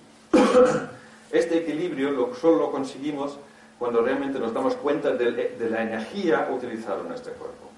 este 1.32 1.60
equilibrio 1.60 2.12
lo, 2.12 2.36
solo 2.36 2.58
lo 2.58 2.72
conseguimos 2.72 3.38
cuando 3.80 4.02
realmente 4.02 4.38
nos 4.40 4.54
damos 4.54 4.76
cuenta 4.76 5.12
del- 5.12 5.36
de, 5.58 5.70
la 5.70 5.82
energía 5.84 6.50
utilizada 6.52 7.02
en 7.02 7.10
nuestro 7.10 7.34
cuerpo. 7.34 7.70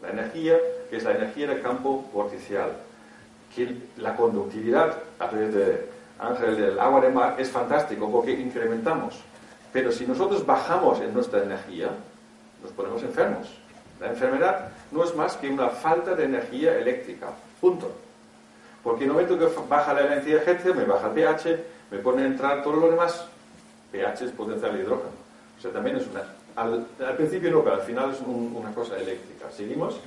La 0.00 0.10
energía, 0.10 0.56
que 0.88 0.96
es 0.96 1.04
la 1.04 1.12
energía 1.12 1.46
del 1.48 1.60
campo 1.62 2.08
vorticial. 2.12 2.70
Que 3.54 3.76
la 3.98 4.16
conductividad 4.16 4.96
a 5.18 5.28
través 5.28 5.52
de 5.54 5.86
Ángel 6.18 6.56
del 6.56 6.80
agua 6.80 7.00
de 7.02 7.10
mar 7.10 7.36
es 7.38 7.50
fantástico 7.50 8.10
porque 8.10 8.32
incrementamos. 8.32 9.20
Pero 9.72 9.92
si 9.92 10.06
nosotros 10.06 10.44
bajamos 10.46 11.00
en 11.00 11.12
nuestra 11.12 11.42
energía, 11.42 11.88
nos 12.62 12.72
ponemos 12.72 13.02
enfermos. 13.02 13.48
La 14.00 14.08
enfermedad 14.08 14.70
no 14.90 15.04
es 15.04 15.14
más 15.14 15.36
que 15.36 15.48
una 15.50 15.68
falta 15.68 16.14
de 16.14 16.24
energía 16.24 16.76
eléctrica. 16.78 17.28
Punto. 17.60 17.90
Porque 18.82 19.04
en 19.04 19.10
el 19.10 19.14
momento 19.14 19.38
que 19.38 19.48
baja 19.68 19.92
la 19.94 20.06
energía 20.06 20.42
eléctrica, 20.42 20.74
me 20.76 20.84
baja 20.84 21.08
el 21.08 21.12
pH, 21.12 21.58
me 21.92 21.98
pone 21.98 22.22
a 22.22 22.26
entrar 22.26 22.62
todo 22.64 22.76
lo 22.76 22.90
demás. 22.90 23.26
pH 23.92 24.24
es 24.24 24.30
potencial 24.32 24.72
de 24.74 24.82
hidrógeno. 24.82 25.10
O 25.58 25.60
sea, 25.60 25.70
también 25.70 25.96
es 25.96 26.06
una... 26.08 26.24
Al, 26.56 26.86
principio 27.16 27.50
no, 27.50 27.62
pero 27.62 27.76
al 27.76 27.82
final 27.82 28.10
es 28.12 28.20
un- 28.20 28.54
una 28.56 28.74
cosa 28.74 28.96
eléctrica. 28.96 29.50
¿Seguimos? 29.54 30.00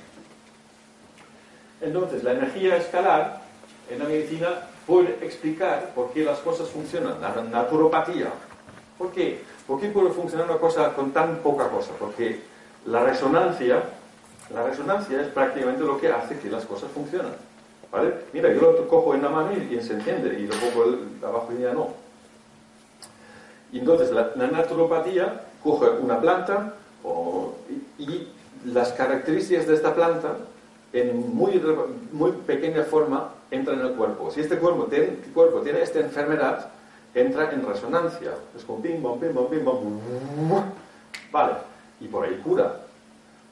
Entonces, 1.80 2.24
la 2.24 2.32
energía 2.32 2.76
escalar 2.76 3.42
en 3.88 4.00
la 4.00 4.06
medicina 4.06 4.48
puede 4.86 5.16
explicar 5.24 5.92
por 5.94 6.10
qué 6.12 6.24
las 6.24 6.38
cosas 6.40 6.68
funcionan. 6.68 7.20
La 7.20 7.30
naturopatía. 7.42 8.30
¿Por 8.98 9.12
qué? 9.12 9.40
¿Por 9.66 9.80
qué 9.80 9.88
puede 9.88 10.10
funcionar 10.10 10.48
una 10.50 10.58
cosa 10.58 10.92
con 10.94 11.12
tan 11.12 11.36
poca 11.38 11.68
cosa? 11.68 11.92
Porque 11.98 12.40
la 12.86 13.04
resonancia, 13.04 13.82
la 14.52 14.62
resonancia 14.64 15.20
es 15.20 15.28
prácticamente 15.28 15.84
lo 15.84 16.00
que 16.00 16.08
hace 16.08 16.38
que 16.38 16.50
las 16.50 16.64
cosas 16.64 16.90
funcionen. 16.90 17.32
Mira, 18.32 18.52
yo 18.52 18.72
lo 18.72 18.88
cojo 18.88 19.14
en 19.14 19.22
la 19.22 19.28
mano 19.30 19.52
y, 19.52 19.80
se 19.80 19.94
enciende, 19.94 20.38
y 20.38 20.46
lo 20.46 20.84
el- 20.84 21.24
abajo 21.24 21.48
y 21.56 21.62
ya 21.62 21.72
no. 21.72 21.88
Y 23.72 23.78
entonces 23.78 24.10
la, 24.10 24.32
naturopatía 24.36 25.42
coge 25.62 25.88
una 26.00 26.20
planta 26.20 26.74
y, 27.98 28.28
las 28.64 28.92
características 28.92 29.68
de 29.68 29.74
esta 29.74 29.94
planta 29.94 30.38
en 30.92 31.36
muy, 31.36 31.62
muy 32.10 32.32
pequeña 32.32 32.82
forma 32.82 33.30
entran 33.50 33.78
en 33.78 33.86
el 33.86 33.92
cuerpo. 33.92 34.30
Si 34.32 34.40
este 34.40 34.58
cuerpo 34.58 34.86
tiene, 34.86 35.82
esta 35.82 36.00
enfermedad, 36.00 36.70
entra 37.14 37.52
en 37.52 37.64
resonancia. 37.64 38.32
Es 38.56 38.64
como 38.64 38.82
pim, 38.82 39.00
bom, 39.00 39.20
pim, 39.20 39.32
bom, 39.32 39.48
pim, 39.48 39.64
bom. 39.64 40.00
Vale. 41.30 41.54
Y 42.00 42.08
por 42.08 42.24
ahí 42.24 42.40
cura. 42.42 42.80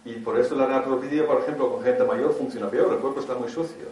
Y 0.05 0.15
por 0.15 0.39
eso 0.39 0.57
la 0.57 0.67
naturopatía, 0.67 1.27
por 1.27 1.41
ejemplo, 1.43 1.71
con 1.71 1.85
gente 1.85 2.03
mayor 2.03 2.35
funciona 2.35 2.69
peor. 2.69 2.93
El 2.93 2.99
cuerpo 2.99 3.21
está 3.21 3.35
muy 3.35 3.49
sucio. 3.49 3.87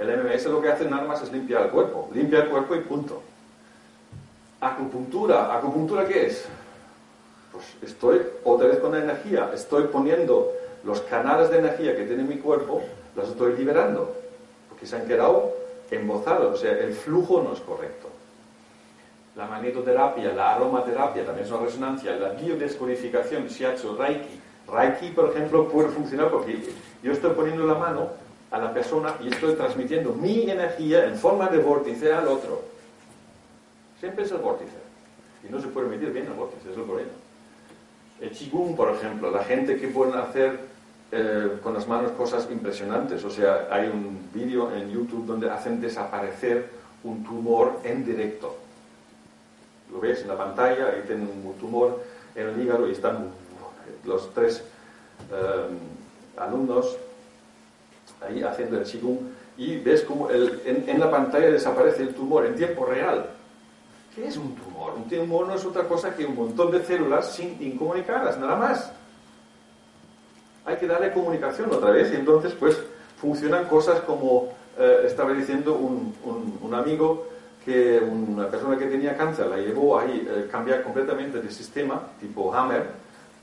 El 0.00 0.08
MMS 0.16 0.46
lo 0.46 0.62
que 0.62 0.70
hace 0.70 0.88
nada 0.88 1.06
más 1.06 1.22
es 1.22 1.30
limpiar 1.30 1.64
el 1.64 1.68
cuerpo. 1.68 2.08
Limpia 2.14 2.38
el 2.38 2.48
cuerpo 2.48 2.74
y 2.74 2.80
punto. 2.80 3.22
Acupuntura. 4.58 5.54
¿Acupuntura 5.54 6.08
qué 6.08 6.26
es? 6.26 6.46
Pues 7.52 7.66
estoy 7.82 8.22
otra 8.42 8.68
vez 8.68 8.78
con 8.78 8.92
la 8.92 9.00
energía. 9.00 9.50
Estoy 9.54 9.88
poniendo 9.88 10.52
los 10.84 11.02
canales 11.02 11.50
de 11.50 11.58
energía 11.58 11.94
que 11.94 12.04
tiene 12.04 12.22
mi 12.22 12.38
cuerpo, 12.38 12.82
los 13.14 13.28
estoy 13.28 13.58
liberando. 13.58 14.16
Porque 14.70 14.86
se 14.86 14.96
han 14.96 15.06
quedado 15.06 15.54
embozados. 15.90 16.54
O 16.54 16.56
sea, 16.56 16.72
el 16.78 16.94
flujo 16.94 17.42
no 17.42 17.52
es 17.52 17.60
correcto. 17.60 18.08
La 19.36 19.46
magnetoterapia, 19.48 20.32
la 20.32 20.54
aromaterapia, 20.54 21.26
también 21.26 21.44
es 21.44 21.52
una 21.52 21.66
resonancia. 21.66 22.16
La 22.16 22.30
biodescodificación, 22.30 23.48
shiatsu, 23.48 23.96
reiki. 23.96 24.40
Reiki, 24.66 25.10
por 25.10 25.28
ejemplo, 25.28 25.68
puede 25.68 25.90
funcionar 25.90 26.30
porque 26.30 26.58
yo 27.02 27.12
estoy 27.12 27.32
poniendo 27.32 27.66
la 27.66 27.74
mano 27.74 28.29
a 28.50 28.58
la 28.58 28.72
persona 28.72 29.14
y 29.22 29.28
estoy 29.28 29.54
transmitiendo 29.54 30.12
mi 30.12 30.50
energía 30.50 31.06
en 31.06 31.16
forma 31.16 31.48
de 31.48 31.58
vórtice 31.58 32.12
al 32.12 32.28
otro. 32.28 32.62
Siempre 33.98 34.24
es 34.24 34.32
el 34.32 34.38
vórtice. 34.38 34.78
Y 35.46 35.52
no 35.52 35.60
se 35.60 35.68
puede 35.68 35.88
medir 35.88 36.10
bien 36.10 36.26
el 36.26 36.32
vórtice, 36.32 36.70
es 36.70 36.76
el 36.76 36.82
problema. 36.82 37.10
El 38.20 38.30
Qigong, 38.30 38.76
por 38.76 38.94
ejemplo, 38.94 39.30
la 39.30 39.44
gente 39.44 39.78
que 39.78 39.88
puede 39.88 40.18
hacer 40.18 40.58
eh, 41.12 41.58
con 41.62 41.74
las 41.74 41.88
manos 41.88 42.12
cosas 42.12 42.48
impresionantes. 42.50 43.24
O 43.24 43.30
sea, 43.30 43.68
hay 43.70 43.88
un 43.88 44.28
vídeo 44.32 44.72
en 44.74 44.90
YouTube 44.90 45.26
donde 45.26 45.50
hacen 45.50 45.80
desaparecer 45.80 46.68
un 47.04 47.24
tumor 47.24 47.80
en 47.84 48.04
directo. 48.04 48.56
Lo 49.92 50.00
ves 50.00 50.22
en 50.22 50.28
la 50.28 50.36
pantalla, 50.36 50.88
ahí 50.88 51.02
tienen 51.06 51.28
un 51.28 51.54
tumor 51.54 52.02
en 52.34 52.48
el 52.48 52.62
hígado 52.62 52.88
y 52.88 52.92
están 52.92 53.30
los 54.04 54.32
tres 54.34 54.62
eh, 55.32 56.38
alumnos 56.38 56.96
ahí 58.26 58.42
haciendo 58.42 58.78
el 58.78 58.84
Qigong 58.84 59.18
y 59.56 59.76
ves 59.78 60.02
como 60.02 60.30
el- 60.30 60.60
en, 60.64 60.88
en 60.88 61.00
la 61.00 61.10
pantalla 61.10 61.50
desaparece 61.50 62.02
el 62.02 62.14
tumor 62.14 62.46
en 62.46 62.54
tiempo 62.56 62.84
real. 62.86 63.26
¿Qué 64.14 64.26
es 64.26 64.36
un 64.36 64.54
tumor? 64.56 64.94
Un 64.96 65.08
tumor 65.08 65.46
no 65.46 65.54
es 65.54 65.64
otra 65.64 65.84
cosa 65.84 66.14
que 66.14 66.24
un 66.26 66.34
montón 66.34 66.70
de 66.70 66.82
células 66.84 67.32
sin 67.32 67.56
incomunicadas, 67.62 68.38
nada 68.38 68.56
más. 68.56 68.92
Hay 70.64 70.76
que 70.76 70.86
darle 70.86 71.12
comunicación 71.12 71.70
otra 71.72 71.90
vez 71.90 72.12
y 72.12 72.16
entonces 72.16 72.52
pues 72.58 72.78
funcionan 73.20 73.64
cosas 73.66 74.00
como 74.00 74.48
eh, 74.78 75.02
estaba 75.06 75.32
diciendo 75.32 75.74
un, 75.74 76.14
un- 76.24 76.58
un 76.62 76.74
amigo 76.74 77.26
que 77.64 77.98
una 78.00 78.48
persona 78.48 78.78
que 78.78 78.86
tenía 78.86 79.16
cáncer 79.16 79.46
la 79.46 79.56
llevó 79.58 79.98
ahí 79.98 80.26
eh, 80.28 80.48
cambiar 80.50 80.82
completamente 80.82 81.40
de 81.40 81.50
sistema, 81.50 82.00
tipo 82.18 82.54
Hammer, 82.54 82.84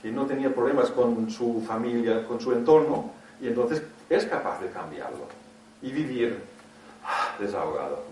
que 0.02 0.12
no 0.12 0.26
tenía 0.26 0.54
problemas 0.54 0.90
con 0.90 1.30
su 1.30 1.62
familia, 1.68 2.26
con 2.28 2.40
su 2.40 2.52
entorno, 2.52 3.12
y 3.42 3.48
entonces 3.48 3.82
es 4.10 4.26
capaz 4.26 4.60
de 4.62 4.70
cambiarlo 4.70 5.26
y 5.82 5.92
vivir 5.92 6.40
ah, 7.06 7.36
desahogado. 7.40 8.04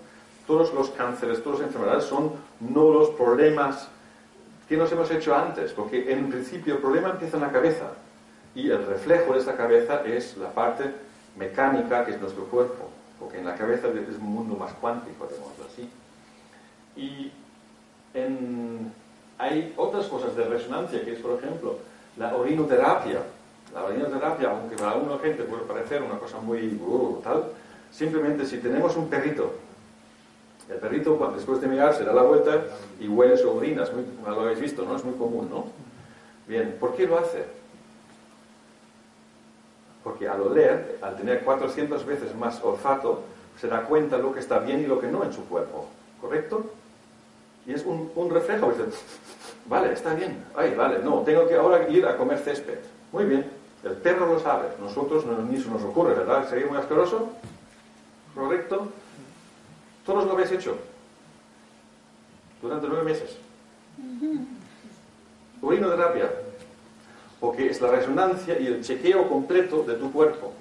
Todos 0.47 0.73
los 0.73 0.89
cánceres, 0.91 1.41
todas 1.43 1.59
las 1.59 1.67
enfermedades 1.69 2.03
son 2.05 2.34
no 2.59 2.91
los 2.91 3.09
problemas 3.11 3.88
que 4.69 4.78
nos 4.78 4.91
hemos 4.91 5.09
hecho 5.11 5.36
antes, 5.36 5.71
porque 5.73 6.11
en 6.11 6.30
principio 6.30 6.76
el 6.76 6.82
problema 6.82 7.09
empieza 7.11 7.38
en 7.38 7.43
la 7.43 7.51
cabeza 7.51 7.91
y 8.53 8.69
el 8.69 8.86
reflejo 8.86 9.34
de 9.34 9.39
esa 9.39 9.55
cabeza 9.55 10.01
es 10.05 10.38
la 10.38 10.49
parte 10.51 10.91
mecánica 11.38 12.05
que 12.05 12.11
es 12.11 12.21
nuestro 12.21 12.45
cuerpo, 12.45 12.89
porque 13.19 13.39
en 13.39 13.45
la 13.45 13.55
cabeza 13.55 13.88
es 13.89 14.15
un 14.17 14.26
mundo 14.28 14.55
más 14.55 14.73
cuántico, 14.73 15.28
digámoslo 15.28 15.65
así. 15.65 15.89
Y 16.95 17.32
en- 18.13 18.93
hay 19.38 19.73
otras 19.78 20.05
cosas 20.07 20.36
de 20.36 20.45
resonancia, 20.45 21.03
que 21.03 21.13
es, 21.13 21.19
por 21.19 21.38
ejemplo, 21.38 21.78
la 22.17 22.36
orinoterapia. 22.36 23.19
La 23.76 23.84
orinoterapia, 23.84 24.51
aunque 24.51 24.78
para 24.78 24.91
alguna 24.91 25.19
gente 25.19 25.43
puede 25.43 25.63
parecer 25.63 26.01
una 26.01 26.17
cosa 26.17 26.39
muy 26.39 26.80
uh, 26.82 27.19
tal, 27.21 27.51
simplemente 27.91 28.45
si 28.45 28.59
tenemos 28.59 28.95
un 28.95 29.09
perrito, 29.09 29.51
el 30.69 30.78
perrito 30.78 31.34
después 31.36 31.59
de 31.59 31.67
mirar 31.67 31.93
se 31.93 32.05
da 32.05 32.13
la 32.13 32.21
vuelta 32.23 32.63
y 33.01 33.09
huele 33.09 33.38
su 33.38 33.49
orina, 33.49 33.84
es 33.84 33.91
lo 34.26 34.41
habéis 34.41 34.61
visto, 34.61 34.86
¿no? 34.86 34.95
Es 34.95 35.03
muy 35.03 35.15
común, 35.15 35.49
¿no? 35.49 35.65
Bien, 36.47 36.78
¿por 36.80 36.95
qué 36.95 37.05
lo 37.05 37.19
hace? 37.19 37.43
Porque 40.05 40.30
al 40.30 40.39
oler, 40.41 40.97
al 41.01 41.17
tener 41.17 41.43
400 41.43 42.05
veces 42.05 42.34
más 42.34 42.63
olfato, 42.63 43.23
se 43.59 43.67
da 43.67 43.84
cuenta 43.84 44.17
lo 44.17 44.34
que 44.34 44.39
está 44.39 44.59
bien 44.59 44.82
y 44.84 44.88
lo 44.88 45.01
que 45.01 45.07
no 45.07 45.23
en 45.26 45.34
su 45.34 45.45
cuerpo, 45.49 45.88
¿correcto? 46.21 46.71
Y 47.67 47.73
es 47.73 47.84
un, 47.84 48.09
un 48.15 48.30
reflejo, 48.30 48.71
vale, 49.65 49.91
está 49.91 50.13
bien, 50.13 50.45
ay, 50.55 50.73
vale, 50.76 50.99
no, 50.99 51.23
tengo 51.23 51.45
que 51.45 51.55
ahora 51.55 51.89
ir 51.89 52.05
a 52.05 52.15
comer 52.15 52.38
césped. 52.39 52.80
Muy 53.11 53.26
bien, 53.26 53.55
el 53.86 53.93
perro 53.93 54.25
lo 54.25 54.39
sabe, 54.39 54.69
nosotros 54.81 55.25
no, 55.25 55.38
ni 55.43 55.61
se 55.61 55.69
nos 55.69 55.83
ocurre, 55.83 56.15
¿verdad? 56.15 56.49
¿Sería 56.49 56.65
muy 56.65 56.77
asqueroso? 56.77 57.29
¿Correcto? 58.33 58.89
Todos 60.05 60.25
lo 60.25 60.33
habéis 60.33 60.51
hecho. 60.51 60.77
durante 62.61 62.88
nueve 62.88 63.03
meses. 63.03 63.38
Urinoterapia, 65.61 66.31
porque 67.39 67.69
es 67.69 67.79
la 67.79 67.91
resonancia 67.91 68.59
y 68.59 68.67
el 68.67 68.83
chequeo 68.83 69.29
completo 69.29 69.83
de 69.83 69.93
tu 69.93 70.11
cuerpo. 70.11 70.51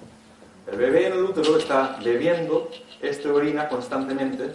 El 0.71 0.77
bebé 0.77 1.07
en 1.07 1.13
el 1.13 1.23
útero 1.23 1.57
está 1.57 1.97
bebiendo 2.03 2.69
esta 3.01 3.33
orina 3.33 3.67
constantemente 3.67 4.53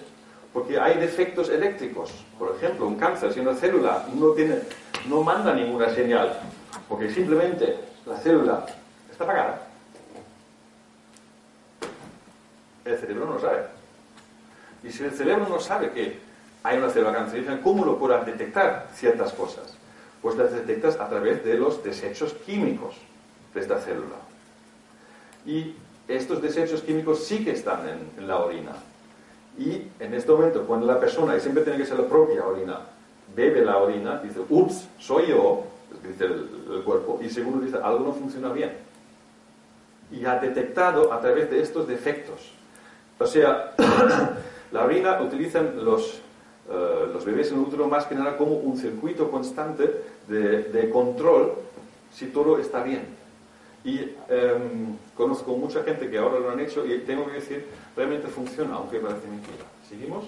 porque 0.53 0.79
hay 0.79 0.99
defectos 0.99 1.49
eléctricos. 1.49 2.11
Por 2.39 2.55
ejemplo, 2.57 2.87
un 2.87 2.97
cáncer, 2.97 3.33
si 3.33 3.41
una 3.41 3.55
célula 3.55 4.07
no, 4.15 4.31
tiene, 4.31 4.57
no 5.09 5.23
manda 5.23 5.55
ninguna 5.55 5.93
señal, 5.95 6.39
porque 6.89 7.11
simplemente 7.11 7.90
la 8.07 8.17
célula 8.19 8.67
está 9.11 9.25
apagada, 9.25 9.67
el 12.85 12.99
cerebro 12.99 13.27
no 13.27 13.39
sabe. 13.39 13.65
Y 14.83 14.91
si 14.91 15.05
el 15.05 15.13
cerebro 15.13 15.47
no 15.49 15.61
sabe 15.61 15.91
que 15.91 16.19
hay 16.63 16.79
una 16.79 16.91
célula 16.91 17.13
cancerígena, 17.13 17.61
¿cómo 17.63 17.85
lo 17.85 17.99
podrá 17.99 18.25
detectar 18.25 18.89
ciertas 18.95 19.33
cosas? 19.33 19.75
Pues 20.23 20.37
las 20.37 20.53
detectas 20.53 20.99
a 20.99 21.09
través 21.09 21.45
de 21.45 21.55
los 21.55 21.83
desechos 21.83 22.35
químicos 22.47 22.97
de 23.55 23.61
esta 23.61 23.79
célula. 23.79 24.17
Y 25.47 25.75
estos 26.09 26.43
desechos 26.43 26.83
químicos 26.83 27.25
sí 27.25 27.45
que 27.45 27.53
están 27.53 27.81
en, 27.89 28.27
la 28.27 28.39
orina. 28.39 28.73
Y 29.59 29.83
en 29.99 30.15
este 30.15 30.31
momento, 30.33 30.67
cuando 30.67 30.87
la 30.87 31.01
persona, 31.01 31.37
y 31.37 31.41
siempre 31.41 31.63
tiene 31.63 31.79
que 31.79 31.87
ser 31.87 31.99
la 31.99 32.07
propia 32.07 32.45
orina, 32.45 32.81
bebe 33.35 33.65
la 33.65 33.79
orina, 33.79 34.19
dice, 34.19 34.41
ups, 34.49 34.89
soy 34.99 35.29
yo, 35.29 35.65
dice 36.07 36.25
el, 36.25 36.83
cuerpo, 36.85 37.21
y 37.23 37.29
segundo 37.29 37.65
dice, 37.65 37.79
algo 37.83 38.07
no 38.07 38.13
funciona 38.13 38.53
bien. 38.53 38.73
Y 40.11 40.25
ha 40.25 40.39
detectado 40.39 41.13
a 41.13 41.21
través 41.21 41.51
de 41.51 41.61
estos 41.61 41.87
defectos. 41.87 42.53
O 43.19 43.27
sea, 43.27 43.75
la 44.73 44.85
orina 44.85 45.21
utilizan 45.21 45.85
los, 45.85 46.21
eh, 46.71 47.07
los 47.13 47.25
bebés 47.25 47.51
en 47.51 47.59
el 47.59 47.65
útero 47.65 47.87
más 47.87 48.07
que 48.07 48.15
nada 48.15 48.37
como 48.37 48.53
un 48.53 48.77
circuito 48.77 49.31
constante 49.31 50.03
de, 50.27 50.65
de 50.65 50.91
control 50.91 51.55
si 52.13 52.27
todo 52.27 52.59
está 52.59 52.83
bien. 52.83 53.21
Y 53.85 53.99
em, 54.29 54.97
conozco 55.17 55.57
mucha 55.57 55.83
gente 55.83 56.11
que 56.11 56.19
ahora 56.19 56.39
lo 56.39 56.51
han 56.51 56.61
hecho 56.61 56.85
y 56.85 56.99
tengo 57.01 57.27
que 57.27 57.35
decir, 57.35 57.67
realmente 57.97 58.29
funciona, 58.29 58.75
aunque 58.75 58.99
parece 58.99 59.27
mentira. 59.27 59.65
¿Seguimos? 59.89 60.25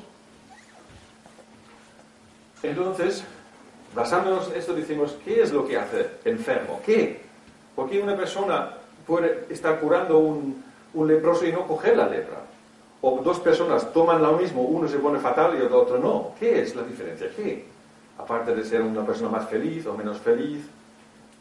Entonces, 2.63 3.25
basándonos 3.95 4.51
en 4.51 4.59
esto, 4.59 4.75
decimos, 4.75 5.17
¿qué 5.25 5.43
es 5.43 5.53
lo 5.53 5.67
que 5.67 5.77
hace 5.77 6.11
enfermo? 6.25 6.81
¿Qué? 6.85 7.21
¿Por 7.75 7.89
qué 7.89 8.01
una 8.01 8.17
persona 8.17 8.75
puede 9.07 9.47
estar 9.51 9.81
curando 9.81 10.19
un, 10.19 10.63
un 10.95 11.09
leproso 11.09 11.47
y 11.47 11.53
no 11.53 11.67
coger 11.67 11.97
la 11.97 12.09
lepra? 12.09 12.39
O 13.01 13.21
dos 13.23 13.41
personas 13.41 13.93
toman 13.93 14.23
lo 14.23 14.35
mismo, 14.35 14.63
uno 14.63 14.89
se 14.89 14.99
pone 14.99 15.19
fatal 15.19 15.57
y 15.59 15.63
el 15.63 15.73
otro 15.73 15.99
no. 15.99 16.33
¿Qué 16.39 16.63
es 16.63 16.75
la 16.77 16.83
diferencia? 16.83 17.29
¿Qué? 17.35 17.65
Aparte 18.19 18.55
de 18.55 18.65
ser 18.65 18.83
una 18.83 19.05
persona 19.05 19.31
más 19.31 19.49
feliz 19.49 19.87
o 19.87 19.95
menos 19.95 20.19
feliz, 20.19 20.65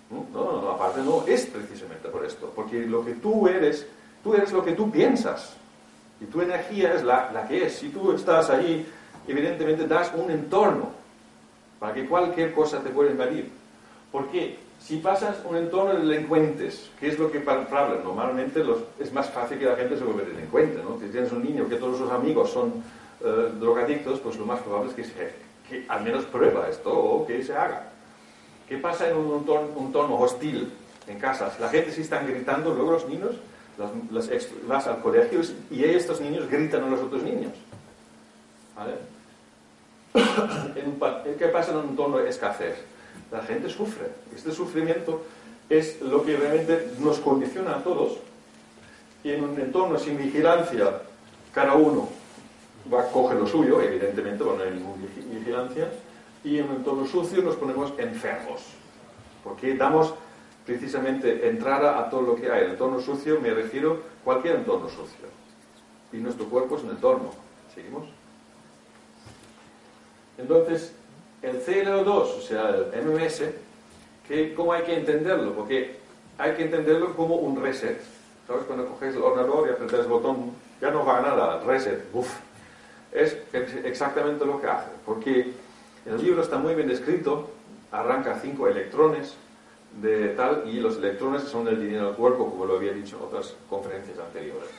no, 0.09 0.25
no, 0.33 0.61
no, 0.61 0.71
aparte 0.71 1.01
no 1.01 1.23
es 1.27 1.45
precisamente 1.45 2.09
por 2.09 2.25
esto, 2.25 2.51
porque 2.53 2.85
lo 2.85 3.05
que 3.05 3.13
tú 3.13 3.47
eres, 3.47 3.87
tú 4.23 4.33
eres 4.33 4.51
lo 4.51 4.63
que 4.63 4.73
tú 4.73 4.91
piensas. 4.91 5.55
Y 6.19 6.25
tu 6.25 6.41
energía 6.41 6.93
es 6.93 7.03
la, 7.03 7.31
la 7.31 7.47
que 7.47 7.65
es. 7.65 7.75
Si 7.75 7.89
tú 7.89 8.11
estás 8.11 8.49
ahí, 8.49 8.85
evidentemente 9.27 9.87
das 9.87 10.11
un 10.15 10.29
entorno 10.29 11.00
para 11.81 11.95
que 11.95 12.05
cualquier 12.05 12.53
cosa 12.53 12.79
te 12.79 12.91
pueda 12.91 13.09
invadir. 13.09 13.49
Porque 14.11 14.59
si 14.79 14.97
pasas 14.97 15.37
un 15.49 15.57
entorno 15.57 15.95
de 15.95 16.05
delincuentes, 16.05 16.91
¿qué 16.99 17.07
es 17.07 17.17
lo 17.17 17.31
que 17.31 17.39
hablan? 17.39 18.03
Normalmente 18.03 18.63
los, 18.63 18.83
es 18.99 19.11
más 19.11 19.31
fácil 19.31 19.57
que 19.57 19.65
la 19.65 19.75
gente 19.75 19.97
se 19.97 20.03
vuelva 20.03 20.21
delincuente, 20.21 20.79
¿no? 20.83 20.99
Si 20.99 21.07
tienes 21.07 21.31
un 21.31 21.43
niño 21.43 21.67
que 21.67 21.77
todos 21.77 21.97
sus 21.97 22.11
amigos 22.11 22.51
son 22.51 22.83
eh, 23.21 23.51
drogadictos, 23.59 24.19
pues 24.19 24.37
lo 24.37 24.45
más 24.45 24.59
probable 24.59 24.91
es 24.95 24.95
que, 24.95 25.31
que 25.67 25.85
al 25.87 26.03
menos 26.03 26.23
prueba 26.25 26.69
esto 26.69 26.93
o 26.93 27.25
que 27.25 27.43
se 27.43 27.55
haga. 27.55 27.89
¿Qué 28.69 28.77
pasa 28.77 29.09
en 29.09 29.17
un 29.17 29.39
entorno, 29.39 30.19
hostil 30.19 30.71
en 31.07 31.17
casa? 31.17 31.49
Si 31.49 31.63
la 31.63 31.69
gente 31.69 31.91
sí 31.91 32.01
está 32.01 32.21
gritando, 32.21 32.75
luego 32.75 32.91
los 32.91 33.07
niños, 33.07 33.37
las, 34.11 34.29
vas 34.67 34.85
al 34.85 35.01
colegio 35.01 35.41
y 35.71 35.83
estos 35.83 36.21
niños 36.21 36.47
gritan 36.47 36.83
a 36.83 36.89
los 36.89 36.99
otros 36.99 37.23
niños. 37.23 37.53
¿Vale? 38.75 38.93
¿Qué 41.37 41.47
pasa 41.47 41.71
en 41.71 41.77
un 41.77 41.89
entorno 41.89 42.17
de 42.17 42.29
escasez? 42.29 42.75
La 43.31 43.41
gente 43.43 43.69
sufre. 43.69 44.07
Este 44.35 44.51
sufrimiento 44.51 45.21
es 45.69 46.01
lo 46.01 46.23
que 46.23 46.35
realmente 46.35 46.91
nos 46.99 47.19
condiciona 47.19 47.77
a 47.77 47.83
todos. 47.83 48.17
Y 49.23 49.31
en 49.31 49.43
un 49.43 49.59
entorno 49.59 49.97
sin 49.97 50.17
vigilancia, 50.17 51.01
cada 51.53 51.75
uno 51.75 52.09
va 52.91 53.01
a 53.01 53.07
coger 53.07 53.37
lo 53.37 53.47
suyo, 53.47 53.81
evidentemente, 53.81 54.43
no 54.43 54.61
hay 54.61 54.71
ninguna 54.71 55.03
vigilancia, 55.31 55.89
y 56.43 56.57
en 56.57 56.69
un 56.69 56.75
entorno 56.77 57.05
sucio 57.05 57.41
nos 57.41 57.55
ponemos 57.55 57.93
enfermos. 57.97 58.61
Porque 59.43 59.75
damos 59.75 60.13
precisamente 60.65 61.47
entrada 61.47 61.99
a 61.99 62.09
todo 62.09 62.21
lo 62.21 62.35
que 62.35 62.51
hay. 62.51 62.65
El 62.65 62.71
entorno 62.71 62.99
sucio 62.99 63.39
me 63.39 63.51
refiero 63.51 63.93
a 63.93 64.23
cualquier 64.25 64.57
entorno 64.57 64.89
sucio. 64.89 65.27
Y 66.11 66.17
nuestro 66.17 66.45
cuerpo 66.47 66.77
es 66.77 66.83
un 66.83 66.91
entorno. 66.91 67.31
¿Seguimos? 67.73 68.20
Entonces, 70.41 70.93
el 71.41 71.63
CLO2, 71.63 72.07
o 72.07 72.41
sea, 72.41 72.69
el 72.69 73.05
MMS, 73.05 73.43
que, 74.27 74.53
¿cómo 74.53 74.73
hay 74.73 74.83
que 74.83 74.95
entenderlo? 74.95 75.53
Porque 75.53 75.97
hay 76.37 76.53
que 76.53 76.63
entenderlo 76.63 77.15
como 77.15 77.35
un 77.35 77.61
reset. 77.61 78.01
¿Sabes? 78.47 78.63
Cuando 78.65 78.87
coges 78.87 79.15
el 79.15 79.21
ordenador 79.21 79.67
y 79.67 79.71
apretas 79.71 80.01
el 80.01 80.07
botón, 80.07 80.51
ya 80.81 80.89
no 80.91 81.05
va 81.05 81.21
nada, 81.21 81.61
reset, 81.63 82.03
¡Uf! 82.13 82.39
Es 83.11 83.37
exactamente 83.83 84.45
lo 84.45 84.59
que 84.59 84.67
hace. 84.67 84.89
Porque 85.05 85.53
el 86.05 86.23
libro 86.23 86.41
está 86.41 86.57
muy 86.57 86.75
bien 86.75 86.87
descrito, 86.87 87.49
arranca 87.91 88.39
cinco 88.41 88.67
electrones 88.67 89.35
de 90.01 90.29
tal 90.29 90.63
y 90.65 90.79
los 90.79 90.97
electrones 90.97 91.43
son 91.43 91.67
el 91.67 91.79
dinero 91.79 92.07
del 92.07 92.15
cuerpo, 92.15 92.49
como 92.49 92.65
lo 92.65 92.77
había 92.77 92.93
dicho 92.93 93.17
en 93.17 93.23
otras 93.23 93.53
conferencias 93.69 94.17
anteriores. 94.17 94.69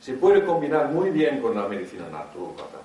Se 0.00 0.14
puede 0.14 0.44
combinar 0.44 0.90
muy 0.90 1.10
bien 1.10 1.40
con 1.40 1.54
la 1.54 1.68
medicina 1.68 2.08
naturópata, 2.10 2.78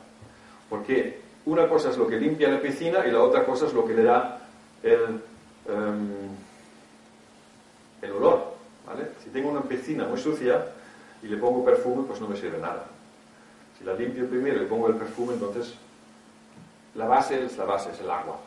porque 0.69 1.21
una 1.45 1.67
cosa 1.67 1.89
es 1.89 1.97
lo 1.97 2.07
que 2.07 2.17
limpia 2.19 2.49
la 2.49 2.61
piscina 2.61 3.05
y 3.07 3.11
la 3.11 3.21
otra 3.21 3.45
cosa 3.45 3.65
es 3.65 3.73
lo 3.73 3.85
que 3.85 3.93
le 3.93 4.03
da 4.03 4.39
el, 4.83 5.21
em, 5.67 6.29
el 8.01 8.11
olor. 8.11 8.53
¿vale? 8.85 9.09
Si 9.23 9.29
tengo 9.29 9.49
una 9.49 9.61
piscina 9.61 10.05
muy 10.05 10.19
sucia 10.19 10.65
y 11.23 11.27
le 11.27 11.37
pongo 11.37 11.65
perfume, 11.65 12.03
pues 12.07 12.21
no 12.21 12.27
me 12.27 12.37
sirve 12.37 12.59
nada. 12.59 12.85
Si 13.77 13.83
la 13.83 13.93
limpio 13.93 14.27
primero 14.27 14.57
y 14.57 14.59
le 14.59 14.65
pongo 14.65 14.87
el 14.87 14.95
perfume, 14.95 15.33
entonces 15.33 15.73
la 16.95 17.05
base 17.05 17.45
es 17.45 17.57
la 17.57 17.65
base, 17.65 17.91
es 17.91 17.99
el 17.99 18.09
agua, 18.09 18.39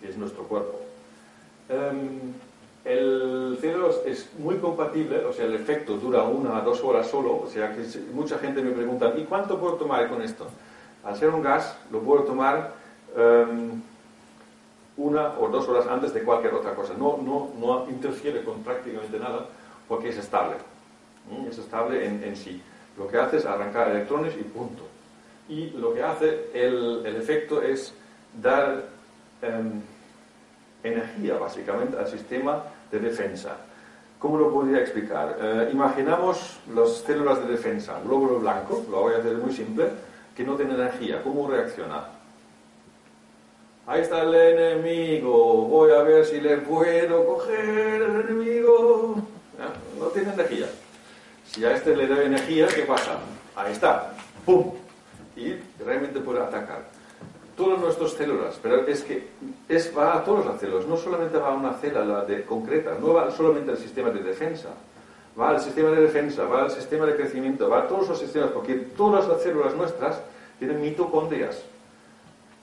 que 0.00 0.08
es 0.08 0.16
nuestro 0.16 0.44
cuerpo. 0.44 0.80
Em, 1.68 2.32
el 2.84 3.58
cielo 3.60 3.90
es 4.04 4.28
muy 4.38 4.56
compatible, 4.56 5.24
o 5.24 5.32
sea, 5.32 5.44
el 5.44 5.54
efecto 5.54 5.96
dura 5.96 6.22
una 6.24 6.58
o 6.58 6.62
dos 6.62 6.82
horas 6.82 7.06
solo, 7.06 7.42
o 7.42 7.48
sea, 7.48 7.74
que 7.74 7.82
mucha 8.12 8.38
gente 8.38 8.60
me 8.62 8.72
pregunta, 8.72 9.12
¿y 9.16 9.24
cuánto 9.24 9.58
puedo 9.58 9.74
tomar 9.74 10.08
con 10.08 10.22
esto? 10.22 10.48
Al 11.04 11.16
ser 11.16 11.30
un 11.30 11.42
gas, 11.42 11.76
lo 11.90 12.00
puedo 12.00 12.22
tomar 12.22 12.74
em, 13.16 13.82
una 14.96 15.38
o 15.38 15.48
dos 15.48 15.68
horas 15.68 15.86
antes 15.86 16.14
de 16.14 16.22
cualquier 16.22 16.54
otra 16.54 16.74
cosa. 16.74 16.94
No, 16.94 17.18
no, 17.18 17.50
no 17.58 17.90
interfiere 17.90 18.44
con 18.44 18.62
prácticamente 18.62 19.18
nada 19.18 19.46
porque 19.88 20.10
es 20.10 20.18
estable. 20.18 20.56
Es 21.48 21.58
estable 21.58 22.06
en, 22.06 22.22
en 22.22 22.36
sí. 22.36 22.62
Lo 22.96 23.08
que 23.08 23.18
hace 23.18 23.38
es 23.38 23.46
arrancar 23.46 23.88
electrones 23.88 24.34
y 24.38 24.42
punto 24.42 24.82
y 25.48 25.70
lo 25.70 25.92
que 25.92 26.02
hace 26.02 26.50
el, 26.54 27.04
efecto 27.04 27.62
es 27.62 27.92
dar 28.40 28.84
em, 29.42 29.80
energía 30.82 31.36
básicamente 31.36 31.98
al 31.98 32.06
sistema 32.06 32.62
de 32.90 33.00
defensa. 33.00 33.56
¿Cómo 34.18 34.38
lo 34.38 34.52
podría 34.52 34.78
explicar? 34.78 35.36
Eh, 35.40 35.70
imaginamos 35.72 36.60
las 36.74 36.90
células 36.98 37.40
de 37.44 37.52
defensa, 37.52 38.00
glóbulo 38.04 38.38
blanco, 38.38 38.84
lo 38.90 39.02
voy 39.02 39.14
a 39.14 39.18
hacer 39.18 39.36
muy 39.36 39.52
simple, 39.52 39.88
que 40.36 40.44
no 40.44 40.56
tiene 40.56 40.74
energía. 40.74 41.22
¿Cómo 41.22 41.48
reacciona? 41.48 42.04
Ahí 43.86 44.02
está 44.02 44.22
el 44.22 44.34
enemigo, 44.34 45.66
voy 45.66 45.90
a 45.90 46.02
ver 46.02 46.24
si 46.24 46.40
le 46.40 46.58
puedo 46.58 47.26
coger 47.26 48.02
el 48.02 48.20
enemigo. 48.20 49.16
No 49.98 50.06
tiene 50.06 50.32
energía. 50.32 50.66
Si 51.44 51.64
a 51.64 51.74
este 51.74 51.96
le 51.96 52.06
doy 52.06 52.26
energía, 52.26 52.68
¿qué 52.68 52.82
pasa? 52.82 53.18
Ahí 53.56 53.72
está, 53.72 54.14
¡pum! 54.46 54.72
y 55.36 55.54
realmente 55.82 56.20
puede 56.20 56.40
atacar. 56.40 56.82
Todas 57.56 57.80
nuestras 57.80 58.12
células, 58.12 58.58
pero 58.62 58.86
es 58.86 59.02
que 59.02 59.28
es, 59.68 59.92
va 59.96 60.16
a 60.16 60.24
todas 60.24 60.46
las 60.46 60.60
células, 60.60 60.86
no 60.86 60.96
solamente 60.96 61.38
va 61.38 61.48
a 61.48 61.54
una 61.54 61.74
célula 61.74 62.24
de, 62.24 62.44
concreta, 62.44 62.96
no 62.98 63.12
va 63.12 63.30
solamente 63.30 63.72
al 63.72 63.78
sistema 63.78 64.10
de 64.10 64.22
defensa, 64.22 64.70
va 65.38 65.50
al 65.50 65.60
sistema 65.60 65.90
de 65.90 66.02
defensa, 66.02 66.44
va 66.44 66.62
al 66.62 66.70
sistema 66.70 67.06
de 67.06 67.16
crecimiento, 67.16 67.68
va 67.68 67.80
a 67.80 67.88
todos 67.88 68.08
los 68.08 68.18
sistemas, 68.18 68.50
porque 68.50 68.74
todas 68.74 69.26
las 69.28 69.42
células 69.42 69.74
nuestras 69.74 70.20
tienen 70.58 70.80
mitocondrias. 70.80 71.62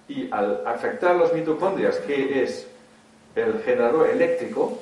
Y 0.07 0.31
al 0.31 0.65
afectar 0.65 1.15
las 1.15 1.33
mitocondrias, 1.33 1.97
que 1.97 2.43
es 2.43 2.67
el 3.35 3.61
generador 3.63 4.09
eléctrico, 4.09 4.79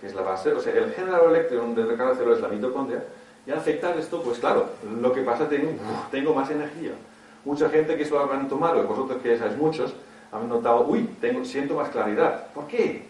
que 0.00 0.06
es 0.06 0.14
la 0.14 0.22
base, 0.22 0.52
o 0.52 0.60
sea, 0.60 0.74
el 0.74 0.92
generador 0.92 1.30
eléctrico 1.30 1.64
de 1.66 1.96
cada 1.96 2.14
célula 2.14 2.36
es 2.36 2.42
la 2.42 2.48
mitocondria, 2.48 3.04
y 3.46 3.50
al 3.50 3.58
afectar 3.58 3.98
esto, 3.98 4.22
pues 4.22 4.38
claro, 4.38 4.66
lo 5.00 5.12
que 5.12 5.22
pasa 5.22 5.44
es 5.44 5.50
que 5.50 5.76
tengo, 6.10 6.32
más 6.32 6.50
energía 6.50 6.92
Mucha 7.44 7.68
gente 7.70 7.96
que 7.96 8.04
eso 8.04 8.14
lo 8.14 8.20
habrán 8.20 8.48
tomado, 8.48 8.82
y 8.82 8.86
vosotros 8.86 9.20
que 9.20 9.36
sabéis 9.36 9.58
muchos, 9.58 9.94
han 10.30 10.48
notado, 10.48 10.86
uy, 10.86 11.08
tengo, 11.20 11.44
siento 11.44 11.74
más 11.74 11.88
claridad. 11.90 12.46
¿Por 12.54 12.66
qué? 12.68 13.04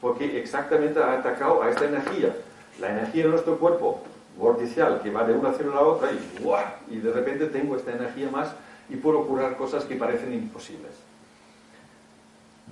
Porque 0.00 0.40
exactamente 0.40 0.98
ha 1.00 1.12
atacado 1.14 1.62
a 1.62 1.68
esta 1.68 1.84
energía. 1.84 2.34
La 2.80 2.90
energía 2.90 3.24
de 3.24 3.30
nuestro 3.30 3.58
cuerpo, 3.58 4.02
vorticial, 4.36 5.00
que 5.02 5.10
va 5.10 5.24
de 5.24 5.34
una 5.34 5.52
célula 5.52 5.78
a 5.78 5.82
otra, 5.82 6.10
y, 6.12 6.94
y 6.94 6.98
de 6.98 7.12
repente 7.12 7.46
tengo 7.46 7.76
esta 7.76 7.92
energía 7.92 8.30
más 8.30 8.54
y 8.88 8.96
puedo 8.96 9.26
curar 9.26 9.56
cosas 9.56 9.84
que 9.84 9.96
parecen 9.96 10.32
imposibles. 10.32 10.92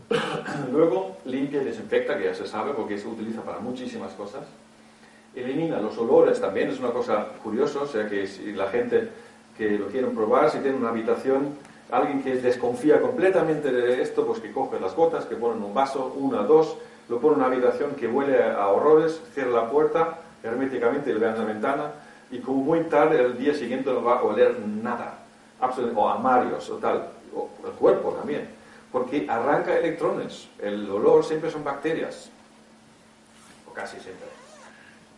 Luego 0.73 1.17
limpia 1.25 1.63
y 1.63 1.65
desinfecta, 1.65 2.17
que 2.17 2.25
ya 2.25 2.35
se 2.35 2.47
sabe 2.47 2.73
porque 2.73 2.99
se 2.99 3.09
utiliza 3.09 3.43
para 3.43 3.59
muchísimas 3.59 4.13
cosas. 4.13 4.45
Elimina 5.35 5.81
los 5.81 5.99
olores 5.99 6.41
también, 6.41 6.71
es 6.71 6.79
una 6.79 6.91
cosa 6.91 7.27
curiosa, 7.43 7.81
o 7.81 7.87
sea 7.87 8.09
que 8.09 8.27
si 8.27 8.53
la 8.53 8.69
gente 8.69 9.11
que 9.59 9.79
lo 9.79 9.89
quieren 9.89 10.15
probar, 10.15 10.51
si 10.51 10.59
tiene 10.59 10.77
una 10.77 10.91
habitación, 10.91 11.57
alguien 11.91 12.23
que 12.23 12.37
desconfía 12.37 13.01
completamente 13.01 13.71
de 13.71 14.03
esto, 14.03 14.27
pues 14.27 14.41
que 14.41 14.53
coge 14.53 14.81
las 14.81 14.95
gotas, 14.95 15.27
que 15.27 15.37
pone 15.37 15.57
en 15.57 15.63
un 15.63 15.75
vaso, 15.75 16.15
una, 16.17 16.43
dos, 16.43 16.77
lo 17.09 17.21
pone 17.21 17.35
en 17.35 17.41
una 17.41 17.47
habitación 17.47 17.93
que 17.93 18.09
huele 18.09 18.43
a 18.43 18.69
horrores, 18.69 19.21
cierra 19.35 19.51
la 19.51 19.71
puerta 19.71 20.19
herméticamente 20.43 21.11
y 21.11 21.15
le 21.15 21.29
en 21.29 21.39
la 21.39 21.45
ventana, 21.45 21.93
y 22.31 22.39
como 22.39 22.63
muy 22.63 22.81
tarde, 22.85 23.21
el 23.21 23.39
día 23.39 23.55
siguiente 23.55 23.91
no 23.91 24.03
va 24.03 24.19
a 24.19 24.23
oler 24.23 24.59
nada, 24.61 25.19
o 25.95 26.09
a 26.09 26.19
Marios 26.19 26.69
o 26.71 26.77
tal, 26.77 27.09
o 27.35 27.49
el 27.65 27.73
cuerpo 27.73 28.11
también 28.13 28.57
porque 28.97 29.27
arranca 29.29 29.77
electrones. 29.77 30.49
El 30.59 30.89
olor 30.91 31.23
siempre 31.23 31.51
son 31.51 31.63
bacterias, 31.63 32.31
o 33.69 33.73
casi 33.75 33.99
siempre. 34.01 34.27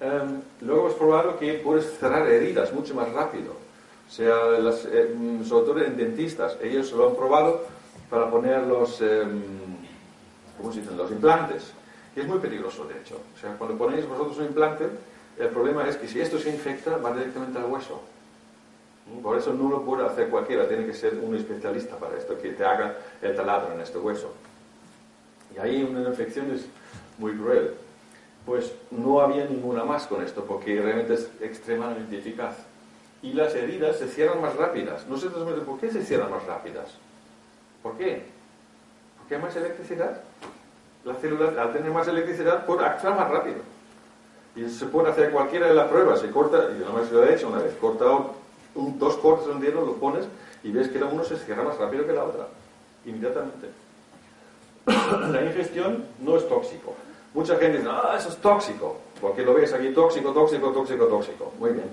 Em, 0.01 0.41
luego 0.63 0.87
hemos 0.87 0.95
probado 0.95 1.39
que 1.39 1.55
puedes 1.55 1.97
cerrar 1.99 2.27
heridas 2.29 2.73
mucho 2.73 2.93
más 2.97 3.13
rápido. 3.13 3.53
O 3.53 4.11
sea, 4.11 4.35
las, 4.59 4.85
eh, 4.87 5.15
sobre 5.45 5.67
todo 5.67 5.79
en 5.81 5.97
dentistas, 5.97 6.57
ellos 6.61 6.91
lo 6.91 7.09
han 7.09 7.15
probado 7.15 7.67
para 8.11 8.29
poner 8.29 8.63
los, 8.63 9.01
em, 9.01 9.43
¿cómo 10.59 10.73
se 10.73 10.81
dicen? 10.81 10.97
los 10.97 11.11
implantes, 11.11 11.73
que 12.15 12.21
es 12.21 12.27
muy 12.27 12.39
peligroso 12.39 12.85
de 12.85 12.99
hecho. 12.99 13.21
O 13.35 13.41
sea, 13.41 13.55
cuando 13.57 13.79
ponéis 13.79 14.07
vosotros 14.07 14.37
un 14.39 14.47
implante, 14.47 14.89
el 15.39 15.49
problema 15.49 15.89
es 15.89 15.97
que 15.97 16.09
si 16.09 16.21
esto 16.21 16.39
se 16.39 16.51
infecta, 16.51 16.97
va 16.97 17.13
directamente 17.13 17.59
al 17.59 17.67
hueso. 17.67 18.03
Por 19.23 19.39
eso 19.39 19.55
no 19.55 19.71
lo 19.71 19.83
puede 19.83 20.05
hacer 20.05 20.29
cualquiera, 20.29 20.69
tiene 20.69 20.85
que 20.85 20.93
ser 20.93 21.15
un 21.15 21.35
especialista 21.35 21.97
para 21.97 22.17
esto, 22.19 22.37
que 22.39 22.51
te 22.51 22.65
haga 22.65 22.97
el 23.23 23.35
taladro 23.35 23.73
en 23.73 23.81
este 23.81 23.99
hueso. 23.99 24.33
Y 25.55 25.59
ahí 25.59 25.83
una 25.83 26.09
infección 26.09 26.51
es 26.51 26.67
muy 27.17 27.33
cruel. 27.33 27.75
Pues 28.45 28.73
no 28.91 29.21
había 29.21 29.45
ninguna 29.47 29.85
más 29.85 30.07
con 30.07 30.23
esto, 30.23 30.45
porque 30.45 30.81
realmente 30.81 31.15
es 31.15 31.31
extremadamente 31.41 32.19
eficaz. 32.19 32.57
Y 33.23 33.33
las 33.33 33.55
heridas 33.55 33.97
se 33.97 34.09
cierran 34.09 34.41
más 34.41 34.55
rápidas. 34.57 35.07
No 35.07 35.17
sé 35.17 35.29
por 35.29 35.81
qué 35.81 35.91
se 35.91 36.05
cierran 36.05 36.31
más 36.31 36.45
rápidas. 36.45 36.95
¿Por 37.83 37.97
qué? 37.97 38.27
Hay 39.31 39.39
más 39.39 39.55
electricidad. 39.57 40.21
La 41.05 41.15
célula, 41.15 41.61
al 41.61 41.73
tener 41.73 41.91
más 41.91 42.09
electricidad, 42.09 42.67
puede 42.67 42.85
actuar 42.85 43.17
más 43.17 43.31
rápido. 43.31 43.59
Y 44.57 44.69
se 44.69 44.87
puede 44.87 45.11
hacer 45.11 45.31
cualquiera 45.31 45.69
de 45.69 45.75
las 45.75 45.89
pruebas. 45.89 46.21
Se 46.21 46.31
corta, 46.31 46.69
y 46.71 46.79
me 46.79 47.11
lo 47.11 47.25
he 47.25 47.35
hecho 47.35 47.49
una 47.49 47.59
vez, 47.59 47.75
cortado 47.81 48.35
dos 48.75 49.17
cortes 49.17 49.61
de 49.61 49.67
hielo, 49.67 49.85
lo 49.85 49.95
pones 49.95 50.27
y 50.63 50.71
ves 50.71 50.89
que 50.89 50.99
la 50.99 51.07
uno 51.07 51.25
se 51.25 51.37
cierra 51.37 51.63
más 51.63 51.79
rápido 51.79 52.07
que 52.07 52.13
la 52.13 52.25
otra, 52.25 52.49
inmediatamente. 53.05 53.69
la 54.87 55.45
ingestión 55.45 56.05
no 56.21 56.37
es 56.37 56.49
tóxico. 56.49 56.95
Mucha 57.35 57.57
gente 57.57 57.79
dice, 57.79 57.91
ah, 57.91 58.15
eso 58.19 58.29
es 58.31 58.37
tóxico, 58.37 58.99
porque 59.21 59.43
lo 59.43 59.55
ves 59.55 59.73
aquí 59.73 59.91
tóxico, 59.91 60.33
tóxico, 60.33 60.71
tóxico, 60.73 61.07
tóxico. 61.07 61.53
Muy 61.59 61.73
bien. 61.73 61.89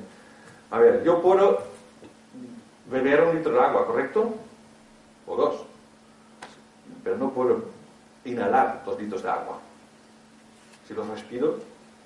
A 0.71 0.79
ver, 0.79 1.03
yo 1.03 1.21
puedo 1.21 1.59
beber 2.89 3.23
un 3.23 3.35
litro 3.35 3.53
de 3.53 3.59
agua, 3.59 3.85
¿correcto? 3.85 4.33
O 5.27 5.35
dos. 5.35 5.55
Pero 7.05 7.17
no 7.17 7.29
puedo 7.29 7.63
inhalar 8.25 8.81
dos 8.83 8.99
litros 8.99 9.21
de 9.21 9.29
agua. 9.29 9.59
Si 10.87 10.93
los 10.95 11.07
respiro, 11.07 11.59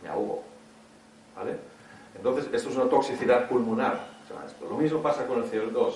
me 0.03 0.09
ahogo. 0.09 0.43
¿Vale? 1.37 1.55
Entonces, 2.15 2.49
esto 2.51 2.69
es 2.69 2.75
una 2.75 2.89
toxicidad 2.89 3.47
pulmonar. 3.47 4.09
Lo 4.61 4.75
mismo 4.75 5.01
pasa 5.01 5.25
con 5.25 5.41
el 5.41 5.49
CO2. 5.49 5.93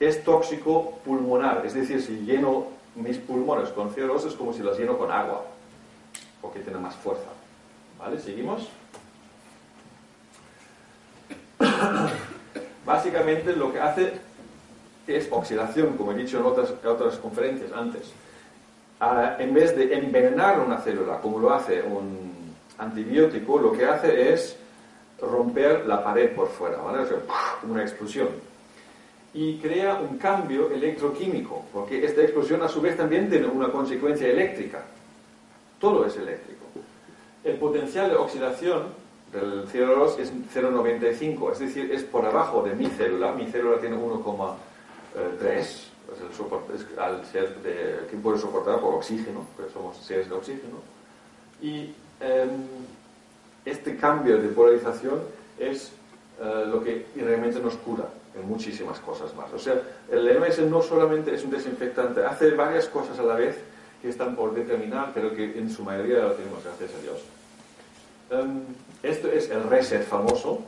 Es 0.00 0.24
tóxico 0.24 0.98
pulmonar, 1.04 1.64
es 1.66 1.74
decir, 1.74 2.02
si 2.02 2.24
lleno 2.24 2.68
mis 2.94 3.18
pulmones 3.18 3.68
con 3.68 3.94
CO2 3.94 4.26
es 4.26 4.34
como 4.34 4.52
si 4.54 4.62
las 4.62 4.78
lleno 4.78 4.96
con 4.98 5.12
agua, 5.12 5.44
porque 6.40 6.60
tiene 6.60 6.78
más 6.78 6.94
fuerza. 6.96 7.28
¿Vale? 7.98 8.18
¿Seguimos? 8.18 8.68
Básicamente 12.86 13.54
lo 13.54 13.72
que 13.72 13.80
hace 13.80 14.20
es 15.06 15.28
oxidación, 15.30 15.96
como 15.96 16.12
he 16.12 16.16
dicho 16.16 16.38
en 16.38 16.46
otras, 16.46 16.72
otras 16.84 17.16
conferencias 17.18 17.72
antes. 17.72 18.12
Ah, 19.00 19.36
en 19.38 19.52
vez 19.52 19.76
de 19.76 19.94
envenenar 19.94 20.60
una 20.60 20.78
célula, 20.78 21.18
como 21.20 21.38
lo 21.38 21.52
hace 21.52 21.82
un 21.82 22.32
antibiótico, 22.78 23.58
lo 23.58 23.72
que 23.72 23.84
hace 23.84 24.32
es 24.32 24.56
romper 25.20 25.86
la 25.86 26.02
pared 26.02 26.34
por 26.34 26.48
fuera, 26.48 26.78
¿vale? 26.78 27.04
una 27.68 27.82
explosión. 27.82 28.28
Y 29.34 29.56
crea 29.58 29.94
un 29.94 30.18
cambio 30.18 30.70
electroquímico, 30.70 31.64
porque 31.72 32.04
esta 32.04 32.22
explosión 32.22 32.62
a 32.62 32.68
su 32.68 32.80
vez 32.80 32.96
también 32.96 33.30
tiene 33.30 33.46
una 33.46 33.70
consecuencia 33.70 34.28
eléctrica. 34.28 34.82
Todo 35.80 36.06
es 36.06 36.16
eléctrico. 36.16 36.66
El 37.42 37.56
potencial 37.56 38.10
de 38.10 38.16
oxidación 38.16 38.84
del 39.32 39.66
CO2 39.66 40.18
es 40.18 40.32
0,95, 40.54 41.52
es 41.52 41.58
decir, 41.58 41.90
es 41.90 42.04
por 42.04 42.24
abajo 42.26 42.62
de 42.62 42.74
mi 42.74 42.86
célula. 42.86 43.32
Mi 43.32 43.46
célula 43.46 43.80
tiene 43.80 43.96
1,3, 45.14 45.58
es 45.58 45.88
el 46.20 46.74
es 46.74 46.98
al 46.98 47.24
ser 47.26 47.54
de, 47.62 48.06
que 48.10 48.16
puede 48.16 48.38
soportar 48.38 48.80
por 48.80 48.94
oxígeno, 48.94 49.46
porque 49.56 49.72
somos 49.72 49.96
seres 49.98 50.28
de 50.28 50.34
oxígeno. 50.34 50.76
Y 51.60 51.94
em, 52.20 52.66
este 53.64 53.96
cambio 53.96 54.38
de 54.38 54.48
polarización 54.48 55.20
es 55.58 55.92
eh, 56.40 56.64
lo 56.66 56.82
que 56.82 57.06
realmente 57.16 57.60
nos 57.60 57.76
cura 57.76 58.04
en 58.34 58.48
muchísimas 58.48 58.98
cosas 59.00 59.34
más. 59.34 59.52
O 59.52 59.58
sea, 59.58 59.80
el 60.10 60.38
MS 60.38 60.60
no 60.70 60.82
solamente 60.82 61.34
es 61.34 61.44
un 61.44 61.50
desinfectante, 61.50 62.24
hace 62.24 62.50
varias 62.52 62.86
cosas 62.86 63.18
a 63.18 63.22
la 63.22 63.34
vez 63.34 63.58
que 64.00 64.08
están 64.08 64.34
por 64.34 64.54
determinar, 64.54 65.12
pero 65.14 65.34
que 65.34 65.58
en 65.58 65.70
su 65.70 65.84
mayoría 65.84 66.20
lo 66.20 66.32
tenemos, 66.32 66.64
gracias 66.64 66.90
a 66.94 67.02
Dios. 67.02 67.20
Um, 68.30 68.62
esto 69.02 69.28
es 69.28 69.50
el 69.50 69.64
reset 69.64 70.04
famoso 70.04 70.62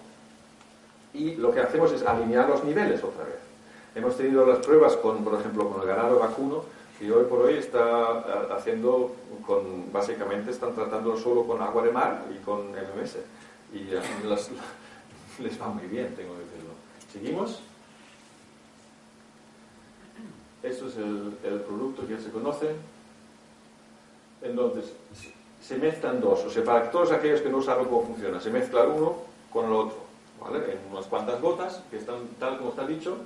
y 1.15 1.35
lo 1.37 1.53
que 1.53 1.61
hacemos 1.61 1.93
es 1.93 2.03
alinear 2.03 2.49
los 2.49 2.63
niveles 2.63 3.03
otra 3.03 3.25
vez. 3.25 3.54
Hemos 3.95 4.17
tenido 4.17 4.45
las 4.45 4.59
pruebas 4.59 4.97
con, 4.97 5.23
por 5.23 5.39
ejemplo, 5.39 5.69
con 5.71 5.81
el 5.81 5.87
ganado 5.87 6.19
vacuno 6.19 6.65
y 7.01 7.11
hoy 7.11 7.25
por 7.27 7.41
hoy 7.41 7.55
está 7.55 8.25
eh, 8.27 8.53
haciendo 8.57 9.15
con, 9.47 9.93
básicamente 9.93 10.51
están 10.51 10.75
tratando 10.75 11.17
solo 11.17 11.45
con 11.45 11.63
agua 11.63 11.83
de 11.83 11.93
mar 11.93 12.25
y 12.35 12.43
con 12.45 12.71
MMS. 12.73 13.17
Y 13.73 13.79
les 15.43 15.61
va 15.61 15.69
muy 15.69 15.87
bien, 15.87 16.15
tengo 16.17 16.35
que 16.35 16.41
decirlo. 16.41 16.71
¿Seguimos? 17.13 17.61
Esto 20.63 20.89
es 20.89 20.97
el, 20.97 21.37
el 21.45 21.61
producto 21.61 22.07
que 22.07 22.15
ya 22.15 22.21
se 22.21 22.31
conoce. 22.31 22.75
Entonces, 24.43 24.93
se 25.63 25.77
mezclan 25.77 26.21
dos, 26.21 26.45
o 26.45 26.51
sea, 26.51 26.65
para 26.65 26.91
todos 26.91 27.13
aquellos 27.13 27.41
que 27.41 27.49
no 27.49 27.63
saben 27.63 27.87
cómo 27.87 28.07
funciona, 28.07 28.41
se 28.41 28.51
mezcla 28.51 28.83
uno 28.85 29.15
con 29.51 29.67
el 29.67 29.73
otro, 29.73 29.97
¿vale? 30.41 30.59
En 30.73 30.79
unas 30.93 31.07
cuantas 31.07 31.41
gotas, 31.41 31.83
que 31.91 31.97
están 31.97 32.17
tal 32.39 32.59
como 32.59 32.71
está 32.71 32.87
dicho, 32.87 33.17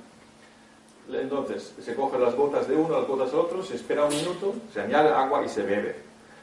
entonces, 1.12 1.74
se 1.82 1.94
cogen 1.94 2.20
las 2.20 2.34
gotas 2.34 2.68
de 2.68 2.76
uno, 2.76 2.98
las 2.98 3.08
gotas 3.08 3.32
de 3.32 3.38
otro, 3.38 3.62
se 3.62 3.76
espera 3.76 4.04
un 4.04 4.14
minuto, 4.14 4.54
se 4.72 4.80
añade 4.80 5.08
agua 5.10 5.42
y 5.44 5.48
se 5.48 5.62
bebe. 5.62 5.96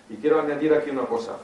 Y 0.10 0.16
quiero 0.16 0.40
añadir 0.40 0.74
aquí 0.74 0.90
una 0.90 1.06
cosa. 1.06 1.38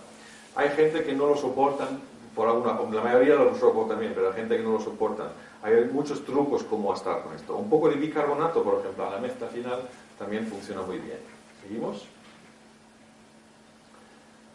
Hay 0.56 0.70
gente 0.70 1.04
que 1.04 1.14
no 1.14 1.28
lo 1.28 1.38
soportan, 1.38 2.02
por 2.36 2.48
alguna, 2.48 2.80
la 2.92 3.02
mayoría 3.04 3.36
lo 3.36 3.56
soportan 3.56 4.00
bien, 4.00 4.14
pero 4.16 4.30
hay 4.30 4.36
gente 4.36 4.58
que 4.58 4.64
no 4.64 4.74
lo 4.74 4.80
soportan. 4.80 5.28
Hay 5.62 5.90
muchos 5.92 6.26
trucos 6.26 6.64
como 6.64 6.94
estar 6.94 7.22
con 7.22 7.36
esto. 7.36 7.56
Un 7.56 7.70
poco 7.70 7.90
de 7.90 7.96
bicarbonato, 7.96 8.64
por 8.64 8.80
ejemplo, 8.80 9.08
a 9.08 9.12
la 9.12 9.18
mezcla 9.20 9.48
final 9.48 9.82
también 10.18 10.48
funciona 10.48 10.82
muy 10.82 10.98
bien. 10.98 11.18
¿Seguimos? 11.62 12.08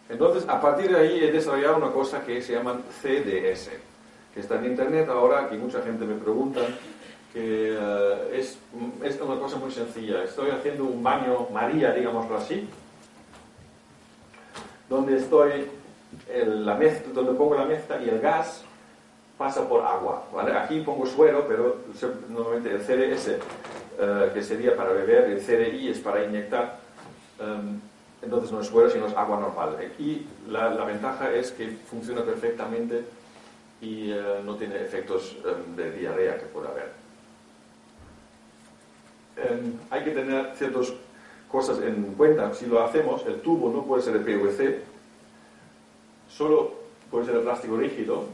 Entonces, 0.08 0.48
a 0.48 0.60
partir 0.60 0.90
de 0.90 0.98
ahí 0.98 1.24
he 1.24 1.32
desarrollado 1.32 1.76
una 1.76 1.90
cosa 1.90 2.24
que 2.24 2.40
se 2.40 2.54
llama 2.54 2.80
CDS, 3.02 3.70
que 4.34 4.40
está 4.40 4.56
en 4.56 4.66
internet 4.66 5.08
ahora, 5.08 5.48
que 5.48 5.56
mucha 5.56 5.82
gente 5.82 6.04
me 6.04 6.14
pregunta 6.14 6.60
que 7.36 7.76
eh, 7.78 8.30
es, 8.32 8.58
es, 9.02 9.20
una 9.20 9.38
cosa 9.38 9.58
muy 9.58 9.70
sencilla. 9.70 10.24
Estoy 10.24 10.48
haciendo 10.48 10.84
un 10.84 11.02
baño 11.02 11.46
María, 11.52 11.92
digámoslo 11.92 12.38
así, 12.38 12.66
donde 14.88 15.18
estoy, 15.18 15.66
la 16.46 16.74
mezcla, 16.76 17.12
donde 17.12 17.34
pongo 17.34 17.54
la 17.54 17.66
mezcla 17.66 18.00
y 18.00 18.08
el 18.08 18.20
gas 18.20 18.64
pasa 19.36 19.68
por 19.68 19.84
agua. 19.84 20.24
¿vale? 20.32 20.52
Aquí 20.56 20.80
pongo 20.80 21.04
suero, 21.04 21.44
pero 21.46 21.76
normalmente 22.30 22.70
el 22.72 22.80
CDS, 22.80 23.28
eh, 23.28 24.30
que 24.32 24.42
sería 24.42 24.74
para 24.74 24.92
beber, 24.92 25.24
el 25.24 25.40
CDI 25.40 25.90
es 25.90 25.98
para 25.98 26.24
inyectar. 26.24 26.78
Em, 27.38 27.78
entonces 28.22 28.50
no 28.50 28.62
es 28.62 28.66
suero, 28.66 28.88
sino 28.88 29.08
es 29.08 29.14
agua 29.14 29.38
normal. 29.38 29.76
Y 29.98 30.26
la, 30.48 30.70
la 30.70 30.86
ventaja 30.86 31.30
es 31.34 31.50
que 31.50 31.68
funciona 31.68 32.22
perfectamente 32.22 33.04
y 33.82 34.10
eh, 34.10 34.40
no 34.42 34.56
tiene 34.56 34.76
efectos 34.76 35.36
em, 35.44 35.76
de 35.76 35.92
diarrea 35.92 36.38
que 36.38 36.46
pueda 36.46 36.70
haber. 36.70 37.05
Em, 39.36 39.74
hay 39.90 40.04
que 40.04 40.10
tener 40.10 40.52
ciertas 40.56 40.92
cosas 41.50 41.80
en 41.80 42.14
cuenta. 42.16 42.52
Si 42.54 42.66
lo 42.66 42.82
hacemos, 42.82 43.24
el 43.26 43.40
tubo 43.40 43.70
no 43.70 43.84
puede 43.84 44.02
ser 44.02 44.18
de 44.18 44.20
PVC, 44.20 44.82
solo 46.28 46.72
puede 47.10 47.26
ser 47.26 47.34
de 47.36 47.40
plástico 47.40 47.76
rígido, 47.76 48.24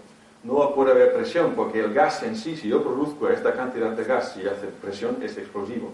no 0.45 0.75
puede 0.75 0.91
haber 0.91 1.15
presión, 1.15 1.53
porque 1.55 1.81
el 1.81 1.95
gas 1.95 2.23
en 2.23 2.37
sí, 2.37 2.57
si 2.57 2.69
yo 2.69 2.83
produzco 2.83 3.29
esta 3.29 3.55
cantidad 3.55 3.91
de 3.91 4.05
gas 4.05 4.37
y 4.37 4.47
hace 4.47 4.67
presión, 4.67 5.19
es 5.23 5.37
explosivo. 5.39 5.93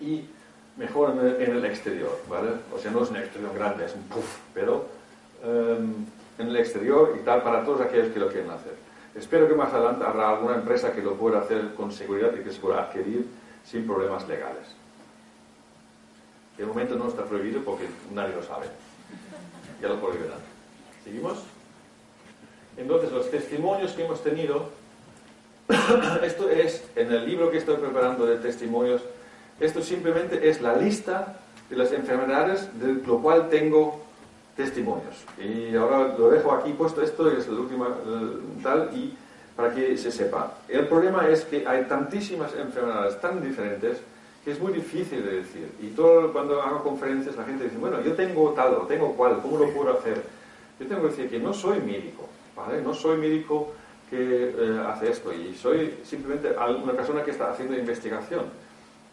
Y 0.00 0.24
mejor 0.76 1.10
en 1.10 1.56
el, 1.56 1.64
exterior, 1.64 2.18
¿vale? 2.28 2.50
O 2.74 2.78
sea, 2.78 2.90
no 2.90 3.02
es 3.02 3.10
un 3.10 3.16
exterior 3.16 3.52
grande, 3.54 3.84
es 3.84 3.94
un 3.94 4.02
puff, 4.04 4.38
pero 4.54 4.86
em, 5.42 6.06
en 6.38 6.48
el 6.48 6.56
exterior 6.56 7.16
y 7.20 7.24
tal 7.24 7.42
para 7.42 7.64
todos 7.64 7.80
aquellos 7.80 8.12
que 8.12 8.20
lo 8.20 8.28
quieren 8.28 8.50
hacer. 8.50 8.74
Espero 9.14 9.48
que 9.48 9.54
más 9.54 9.72
adelante 9.72 10.04
habrá 10.04 10.30
alguna 10.30 10.54
empresa 10.54 10.92
que 10.92 11.02
lo 11.02 11.14
pueda 11.14 11.40
hacer 11.40 11.74
con 11.74 11.90
seguridad 11.90 12.30
y 12.38 12.44
que 12.44 12.52
se 12.52 12.60
pueda 12.60 12.82
adquirir 12.82 13.26
sin 13.64 13.86
problemas 13.86 14.26
legales. 14.28 14.66
De 16.56 16.66
momento 16.66 16.94
no 16.96 17.08
está 17.08 17.24
prohibido 17.24 17.62
porque 17.62 17.86
nadie 18.12 18.34
lo 18.34 18.42
sabe. 18.42 18.66
Ya 19.80 19.88
lo 19.88 20.00
prohibirán. 20.00 20.38
¿Seguimos? 21.04 21.38
Entonces, 22.76 23.12
los 23.12 23.30
testimonios 23.30 23.92
que 23.92 24.04
hemos 24.04 24.22
tenido, 24.22 24.68
esto 26.22 26.50
es, 26.50 26.84
en 26.96 27.12
el 27.12 27.26
libro 27.26 27.50
que 27.50 27.58
estoy 27.58 27.76
preparando 27.76 28.26
de 28.26 28.36
testimonios, 28.36 29.02
esto 29.58 29.82
simplemente 29.82 30.48
es 30.48 30.60
la 30.60 30.76
lista 30.76 31.40
de 31.68 31.76
las 31.76 31.92
enfermedades 31.92 32.68
de 32.80 32.94
lo 32.94 33.20
cual 33.20 33.48
tengo 33.48 34.02
testimonios. 34.56 35.24
Y 35.38 35.74
ahora 35.76 36.14
lo 36.18 36.30
dejo 36.30 36.52
aquí 36.52 36.72
puesto, 36.72 37.02
esto 37.02 37.30
es 37.30 37.48
la 37.48 37.60
última 37.60 37.96
tal, 38.62 38.90
y 38.94 39.16
para 39.60 39.74
que 39.74 39.96
se 39.98 40.10
sepa. 40.10 40.54
El 40.68 40.86
problema 40.88 41.28
es 41.28 41.44
que 41.44 41.66
hay 41.66 41.84
tantísimas 41.84 42.54
enfermedades 42.54 43.20
tan 43.20 43.42
diferentes 43.42 43.98
que 44.42 44.52
es 44.52 44.58
muy 44.58 44.72
difícil 44.72 45.22
de 45.22 45.36
decir. 45.42 45.70
Y 45.82 45.88
todo 45.88 46.32
cuando 46.32 46.62
hago 46.62 46.82
conferencias 46.82 47.36
la 47.36 47.44
gente 47.44 47.64
dice, 47.64 47.76
bueno, 47.76 48.00
yo 48.00 48.14
tengo 48.14 48.52
tal 48.52 48.74
o 48.74 48.86
tengo 48.86 49.14
cual, 49.14 49.40
¿cómo 49.42 49.58
lo 49.58 49.70
puedo 49.70 49.92
hacer? 49.98 50.22
Yo 50.78 50.86
tengo 50.86 51.02
que 51.02 51.08
decir 51.08 51.28
que 51.28 51.38
no 51.38 51.52
soy 51.52 51.78
médico, 51.80 52.26
¿vale? 52.56 52.80
No 52.80 52.94
soy 52.94 53.18
médico 53.18 53.74
que 54.08 54.54
eh, 54.56 54.82
hace 54.88 55.10
esto 55.10 55.30
y 55.30 55.54
soy 55.54 55.98
simplemente 56.04 56.52
una 56.82 56.94
persona 56.94 57.22
que 57.22 57.32
está 57.32 57.50
haciendo 57.50 57.76
investigación, 57.76 58.46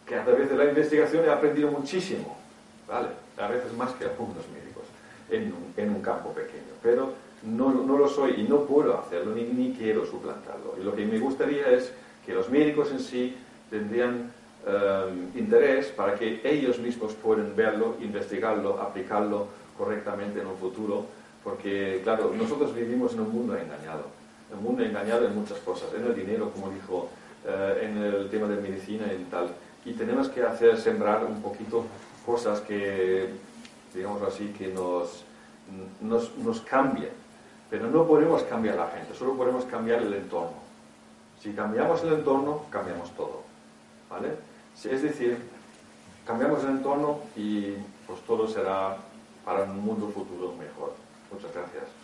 que 0.06 0.16
a 0.16 0.24
través 0.24 0.50
de 0.50 0.56
la 0.56 0.64
investigación 0.64 1.26
he 1.26 1.30
aprendido 1.30 1.70
muchísimo, 1.70 2.38
¿vale? 2.88 3.10
A 3.38 3.48
veces 3.50 3.74
más 3.74 3.92
que 3.96 4.06
algunos 4.06 4.48
médicos 4.48 4.86
en 5.30 5.54
un, 5.54 5.74
en 5.76 5.90
un 5.90 6.02
campo 6.02 6.32
pequeño, 6.32 6.72
pero 6.82 7.27
no, 7.44 7.72
no, 7.74 7.98
lo 7.98 8.08
soy 8.08 8.36
y 8.38 8.44
no 8.44 8.62
puedo 8.66 8.98
hacerlo 8.98 9.34
ni, 9.36 9.44
ni 9.44 9.74
quiero 9.74 10.06
suplantarlo. 10.06 10.76
Y 10.80 10.84
lo 10.84 10.96
que 10.96 11.06
me 11.06 11.20
gustaría 11.20 11.70
es 11.70 11.92
que 12.26 12.34
los 12.34 12.50
médicos 12.50 12.92
en 12.92 13.00
sí 13.00 13.36
tendrían 13.70 14.32
eh, 14.66 15.30
interés 15.36 15.88
para 15.88 16.16
que 16.16 16.42
ellos 16.44 16.80
mismos 16.80 17.14
puedan 17.14 17.56
verlo, 17.56 17.96
investigarlo, 18.02 18.82
aplicarlo 18.82 19.48
correctamente 19.78 20.42
en 20.42 20.48
un 20.48 20.58
futuro, 20.58 21.06
porque, 21.44 22.02
claro, 22.04 22.34
nosotros 22.38 22.76
vivimos 22.76 23.14
en 23.14 23.22
un 23.22 23.32
mundo 23.32 23.56
engañado, 23.56 24.06
un 24.52 24.64
mundo 24.64 24.84
engañado 24.84 25.26
en 25.26 25.36
muchas 25.36 25.60
cosas, 25.60 25.94
en 25.94 26.06
el 26.06 26.14
dinero, 26.14 26.52
como 26.52 26.70
dijo, 26.70 27.10
eh, 27.46 27.82
en 27.84 27.98
el 27.98 28.30
tema 28.30 28.48
de 28.48 28.62
medicina 28.62 29.06
y 29.14 29.24
tal, 29.32 29.48
y 29.86 29.94
tenemos 29.94 30.28
que 30.28 30.44
hacer 30.44 30.78
sembrar 30.78 31.24
un 31.24 31.42
poquito 31.42 31.86
cosas 32.26 32.60
que, 32.60 33.30
digamos 33.94 34.22
así, 34.24 34.54
que 34.58 34.68
nos, 34.68 35.24
nos, 36.02 36.36
nos 36.40 36.60
cambien, 36.62 37.12
pero 37.70 37.90
no 37.90 38.06
podemos 38.06 38.44
cambiar 38.44 38.76
la 38.76 38.88
gente, 38.88 39.14
solo 39.14 39.34
podemos 39.34 39.66
cambiar 39.66 40.02
el 40.02 40.14
entorno. 40.14 40.68
Si 41.42 41.52
cambiamos 41.54 42.04
el 42.04 42.14
entorno, 42.14 42.64
cambiamos 42.70 43.12
todo. 43.12 43.44
¿Vale? 44.10 44.36
Es 44.84 45.02
decir, 45.02 45.38
cambiamos 46.26 46.64
el 46.64 46.72
entorno 46.72 47.20
y 47.36 47.74
pues 48.06 48.22
todo 48.26 48.48
será 48.48 48.98
para 49.44 49.64
un 49.64 49.84
mundo 49.84 50.10
futuro 50.10 50.54
mejor. 50.54 50.94
Muchas 51.32 51.54
gracias. 51.54 51.97